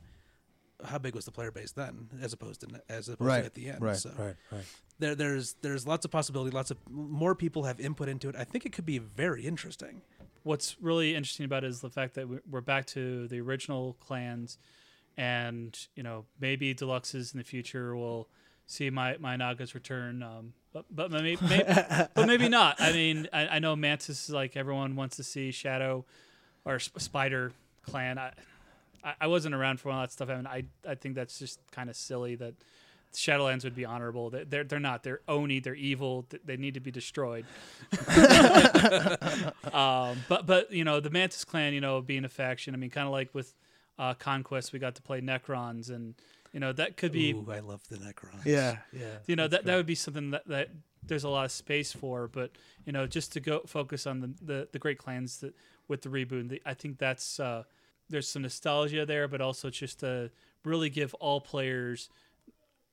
how 0.83 0.97
big 0.97 1.13
was 1.13 1.25
the 1.25 1.31
player 1.31 1.51
base 1.51 1.71
then, 1.73 2.07
as 2.21 2.31
opposed 2.33 2.61
to 2.61 2.67
as 2.89 3.09
opposed 3.09 3.29
to 3.41 3.45
at 3.45 3.53
the 3.53 3.69
end? 3.69 3.97
so 3.97 4.11
right, 4.17 4.35
right. 4.51 4.63
there 4.99 5.13
there's 5.13 5.55
there's 5.61 5.85
lots 5.85 6.05
of 6.05 6.11
possibility, 6.11 6.51
lots 6.55 6.71
of 6.71 6.77
more 6.89 7.35
people 7.35 7.63
have 7.63 7.79
input 7.81 8.07
into 8.07 8.29
it. 8.29 8.35
I 8.37 8.45
think 8.45 8.65
it 8.65 8.71
could 8.71 8.85
be 8.85 8.97
very 8.99 9.45
interesting. 9.45 10.01
what's 10.43 10.77
really 10.81 11.15
interesting 11.15 11.45
about 11.45 11.63
it 11.65 11.67
is 11.69 11.81
the 11.81 11.89
fact 11.89 12.13
that 12.13 12.29
we- 12.29 12.39
we're 12.49 12.61
back 12.61 12.85
to 12.85 13.27
the 13.27 13.39
original 13.41 13.93
clans, 13.99 14.57
and 15.17 15.77
you 15.95 16.03
know 16.03 16.25
maybe 16.39 16.73
deluxes 16.73 17.33
in 17.33 17.37
the 17.39 17.43
future 17.43 17.95
will 17.95 18.29
see 18.67 18.89
my 18.89 19.17
my 19.19 19.35
Nagas 19.35 19.73
return. 19.75 20.21
Um, 20.23 20.53
but 20.73 20.85
but 20.91 21.11
maybe, 21.11 21.37
maybe 21.41 21.63
but 22.13 22.27
maybe 22.27 22.49
not. 22.49 22.75
I 22.79 22.91
mean, 22.91 23.27
I, 23.31 23.47
I 23.47 23.59
know 23.59 23.75
Mantis 23.75 24.27
is 24.27 24.29
like 24.33 24.55
everyone 24.57 24.95
wants 24.95 25.15
to 25.17 25.23
see 25.23 25.51
Shadow 25.51 26.05
or 26.65 26.79
Sp- 26.79 26.99
Spider 26.99 27.51
clan. 27.83 28.17
I, 28.17 28.31
I 29.21 29.27
wasn't 29.27 29.55
around 29.55 29.79
for 29.79 29.91
all 29.91 30.01
that 30.01 30.11
stuff. 30.11 30.29
I 30.29 30.35
mean, 30.35 30.47
I 30.47 30.65
I 30.87 30.95
think 30.95 31.15
that's 31.15 31.39
just 31.39 31.59
kind 31.71 31.89
of 31.89 31.95
silly 31.95 32.35
that. 32.35 32.53
Shadowlands 33.13 33.63
would 33.63 33.75
be 33.75 33.85
honorable. 33.85 34.29
They- 34.29 34.43
They're 34.43 34.65
they're 34.65 34.77
not. 34.77 35.03
They're 35.03 35.21
Oni. 35.29 35.61
They're 35.61 35.73
evil. 35.73 36.25
They 36.43 36.57
need 36.57 36.73
to 36.73 36.81
be 36.81 36.91
destroyed. 36.91 37.45
um, 39.73 40.17
but 40.27 40.45
but 40.45 40.71
you 40.71 40.83
know 40.83 40.99
the 40.99 41.09
Mantis 41.09 41.45
clan, 41.45 41.73
you 41.73 41.81
know, 41.81 42.01
being 42.01 42.25
a 42.25 42.29
faction. 42.29 42.73
I 42.73 42.77
mean, 42.77 42.89
kind 42.89 43.05
of 43.07 43.11
like 43.13 43.33
with 43.33 43.53
uh, 43.97 44.13
Conquest, 44.15 44.73
we 44.73 44.79
got 44.79 44.95
to 44.95 45.01
play 45.01 45.21
Necrons, 45.21 45.89
and 45.89 46.15
you 46.55 46.61
know 46.61 46.71
that 46.71 46.95
could 46.95 47.11
be 47.11 47.33
Ooh, 47.33 47.45
I 47.51 47.59
love 47.59 47.81
the 47.89 47.97
Necrons. 47.97 48.45
Yeah, 48.45 48.77
yeah. 48.93 49.17
you 49.27 49.35
know 49.35 49.45
that 49.49 49.65
that 49.65 49.75
would 49.75 49.85
be 49.85 49.93
something 49.93 50.31
that, 50.31 50.47
that 50.47 50.69
there's 51.05 51.25
a 51.25 51.29
lot 51.29 51.43
of 51.43 51.51
space 51.51 51.91
for. 51.91 52.29
But 52.29 52.51
you 52.85 52.93
know, 52.93 53.05
just 53.07 53.33
to 53.33 53.41
go 53.41 53.59
focus 53.67 54.07
on 54.07 54.21
the 54.21 54.33
the, 54.41 54.67
the 54.71 54.79
great 54.79 54.97
clans 54.97 55.39
that 55.41 55.53
with 55.89 56.01
the 56.03 56.09
reboot, 56.09 56.47
the, 56.47 56.61
I 56.65 56.73
think 56.73 56.97
that's 56.97 57.41
uh, 57.41 57.63
there's 58.09 58.29
some 58.29 58.43
nostalgia 58.43 59.05
there, 59.05 59.27
but 59.27 59.41
also 59.41 59.69
just 59.69 59.99
to 59.99 60.31
really 60.63 60.89
give 60.89 61.13
all 61.15 61.41
players 61.41 62.09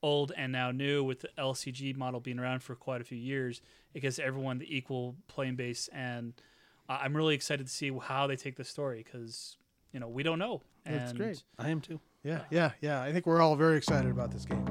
old 0.03 0.33
and 0.37 0.51
now 0.51 0.73
new 0.73 1.05
with 1.05 1.21
the 1.21 1.29
LCG 1.39 1.97
model 1.97 2.19
being 2.19 2.41
around 2.41 2.65
for 2.65 2.75
quite 2.75 3.01
a 3.01 3.05
few 3.05 3.17
years. 3.19 3.63
It 3.95 4.01
gives 4.01 4.19
everyone 4.19 4.59
the 4.59 4.77
equal 4.77 5.15
playing 5.29 5.55
base, 5.55 5.89
and 5.93 6.33
I- 6.89 7.05
I'm 7.05 7.17
really 7.17 7.37
excited 7.37 7.69
to 7.69 7.73
see 7.73 7.93
how 7.97 8.27
they 8.27 8.35
take 8.35 8.57
the 8.57 8.65
story 8.65 9.05
because 9.05 9.57
you 9.93 10.01
know 10.01 10.09
we 10.09 10.25
don't 10.25 10.41
know. 10.41 10.63
That's 10.85 11.11
And 11.11 11.19
great. 11.21 11.45
I 11.61 11.69
am 11.71 11.81
too. 11.81 12.01
Yeah, 12.25 12.43
yeah, 12.51 12.71
yeah. 12.81 13.03
I 13.03 13.13
think 13.13 13.27
we're 13.27 13.41
all 13.41 13.57
very 13.57 13.77
excited 13.77 14.11
about 14.11 14.31
this 14.31 14.45
game. 14.45 14.65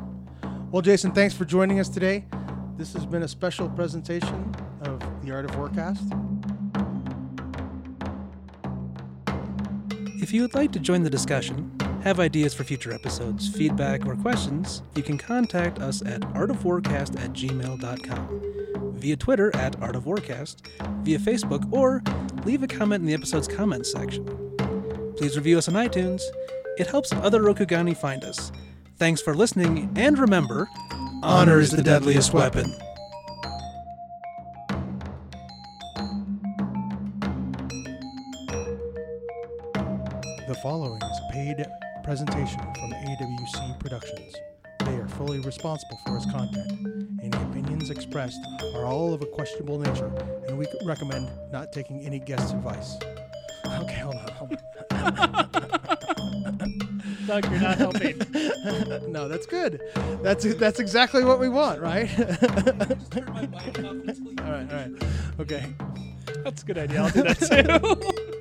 Well, 0.72 0.82
Jason, 0.82 1.12
thanks 1.12 1.34
for 1.34 1.44
joining 1.44 1.82
us 1.82 1.90
today. 1.90 2.26
This 2.78 2.94
has 2.94 3.06
been 3.06 3.24
a 3.24 3.28
special 3.28 3.68
presentation 3.70 4.56
of 4.82 5.02
the 5.22 5.32
Art 5.32 5.44
of 5.46 5.58
War 5.58 5.68
Cast. 5.70 6.04
If 10.22 10.32
you 10.32 10.44
would 10.44 10.54
like 10.54 10.72
to 10.72 10.80
join 10.80 11.04
the 11.04 11.10
discussion, 11.10 11.70
have 12.04 12.22
ideas 12.22 12.54
for 12.54 12.64
future 12.64 12.94
episodes, 12.94 13.50
feedback, 13.50 14.06
or 14.06 14.16
questions, 14.16 14.82
you 14.96 15.04
can 15.04 15.18
contact 15.18 15.80
us 15.80 16.02
at 16.04 16.22
artofwarcast 16.22 17.20
at 17.22 17.34
gmail.com, 17.34 18.94
via 18.94 19.16
Twitter 19.18 19.54
at 19.58 19.78
artofwarcast, 19.82 20.68
via 21.04 21.20
Facebook, 21.20 21.70
or 21.74 22.02
leave 22.46 22.64
a 22.64 22.68
comment 22.68 23.02
in 23.02 23.08
the 23.08 23.14
episode's 23.14 23.48
comments 23.48 23.92
section. 23.92 24.26
Please 25.18 25.36
review 25.36 25.58
us 25.58 25.68
on 25.68 25.74
iTunes. 25.74 26.22
It 26.78 26.88
helps 26.88 27.12
other 27.12 27.42
Rokugani 27.42 27.96
find 27.96 28.24
us. 28.24 28.52
Thanks 28.98 29.22
for 29.22 29.36
listening, 29.36 29.92
and 29.96 30.18
remember, 30.18 30.70
honor 31.24 31.60
is 31.60 31.72
the 31.72 31.82
deadliest 31.84 32.34
weapon. 32.34 32.72
The 40.48 40.58
following 40.62 41.02
is 41.02 41.20
a 41.20 41.32
paid 41.34 41.66
presentation 42.04 42.60
from 42.60 42.92
AWC 42.92 43.80
Productions. 43.80 44.36
They 44.86 44.96
are 44.96 45.08
fully 45.08 45.40
responsible 45.40 46.00
for 46.06 46.18
its 46.18 46.26
content. 46.26 46.72
Any 47.22 47.38
opinions 47.50 47.90
expressed 47.90 48.40
are 48.76 48.86
all 48.86 49.14
of 49.14 49.22
a 49.22 49.26
questionable 49.26 49.80
nature, 49.80 50.12
and 50.48 50.58
we 50.58 50.66
recommend 50.86 51.30
not 51.52 51.72
taking 51.72 52.02
any 52.02 52.20
guest 52.20 52.54
advice. 52.54 52.98
Okay, 53.84 54.00
hold 54.00 54.16
on. 54.16 54.28
Hold 54.32 54.58
on. 54.92 55.68
Doug, 57.28 57.50
you're 57.52 57.60
not 57.60 57.78
helping. 57.78 58.18
no, 59.12 59.28
that's 59.28 59.46
good. 59.46 59.82
That's 60.24 60.56
that's 60.56 60.80
exactly 60.80 61.24
what 61.24 61.40
we 61.40 61.50
want, 61.50 61.82
right? 61.82 62.10
all 62.20 62.28
right, 64.52 64.72
all 64.72 64.78
right. 64.78 64.92
Okay. 65.40 65.74
That's 66.44 66.64
a 66.64 66.66
good 66.66 66.78
idea. 66.78 67.02
I'll 67.02 67.10
do 67.10 67.24
that 67.24 67.40
too. 67.40 68.38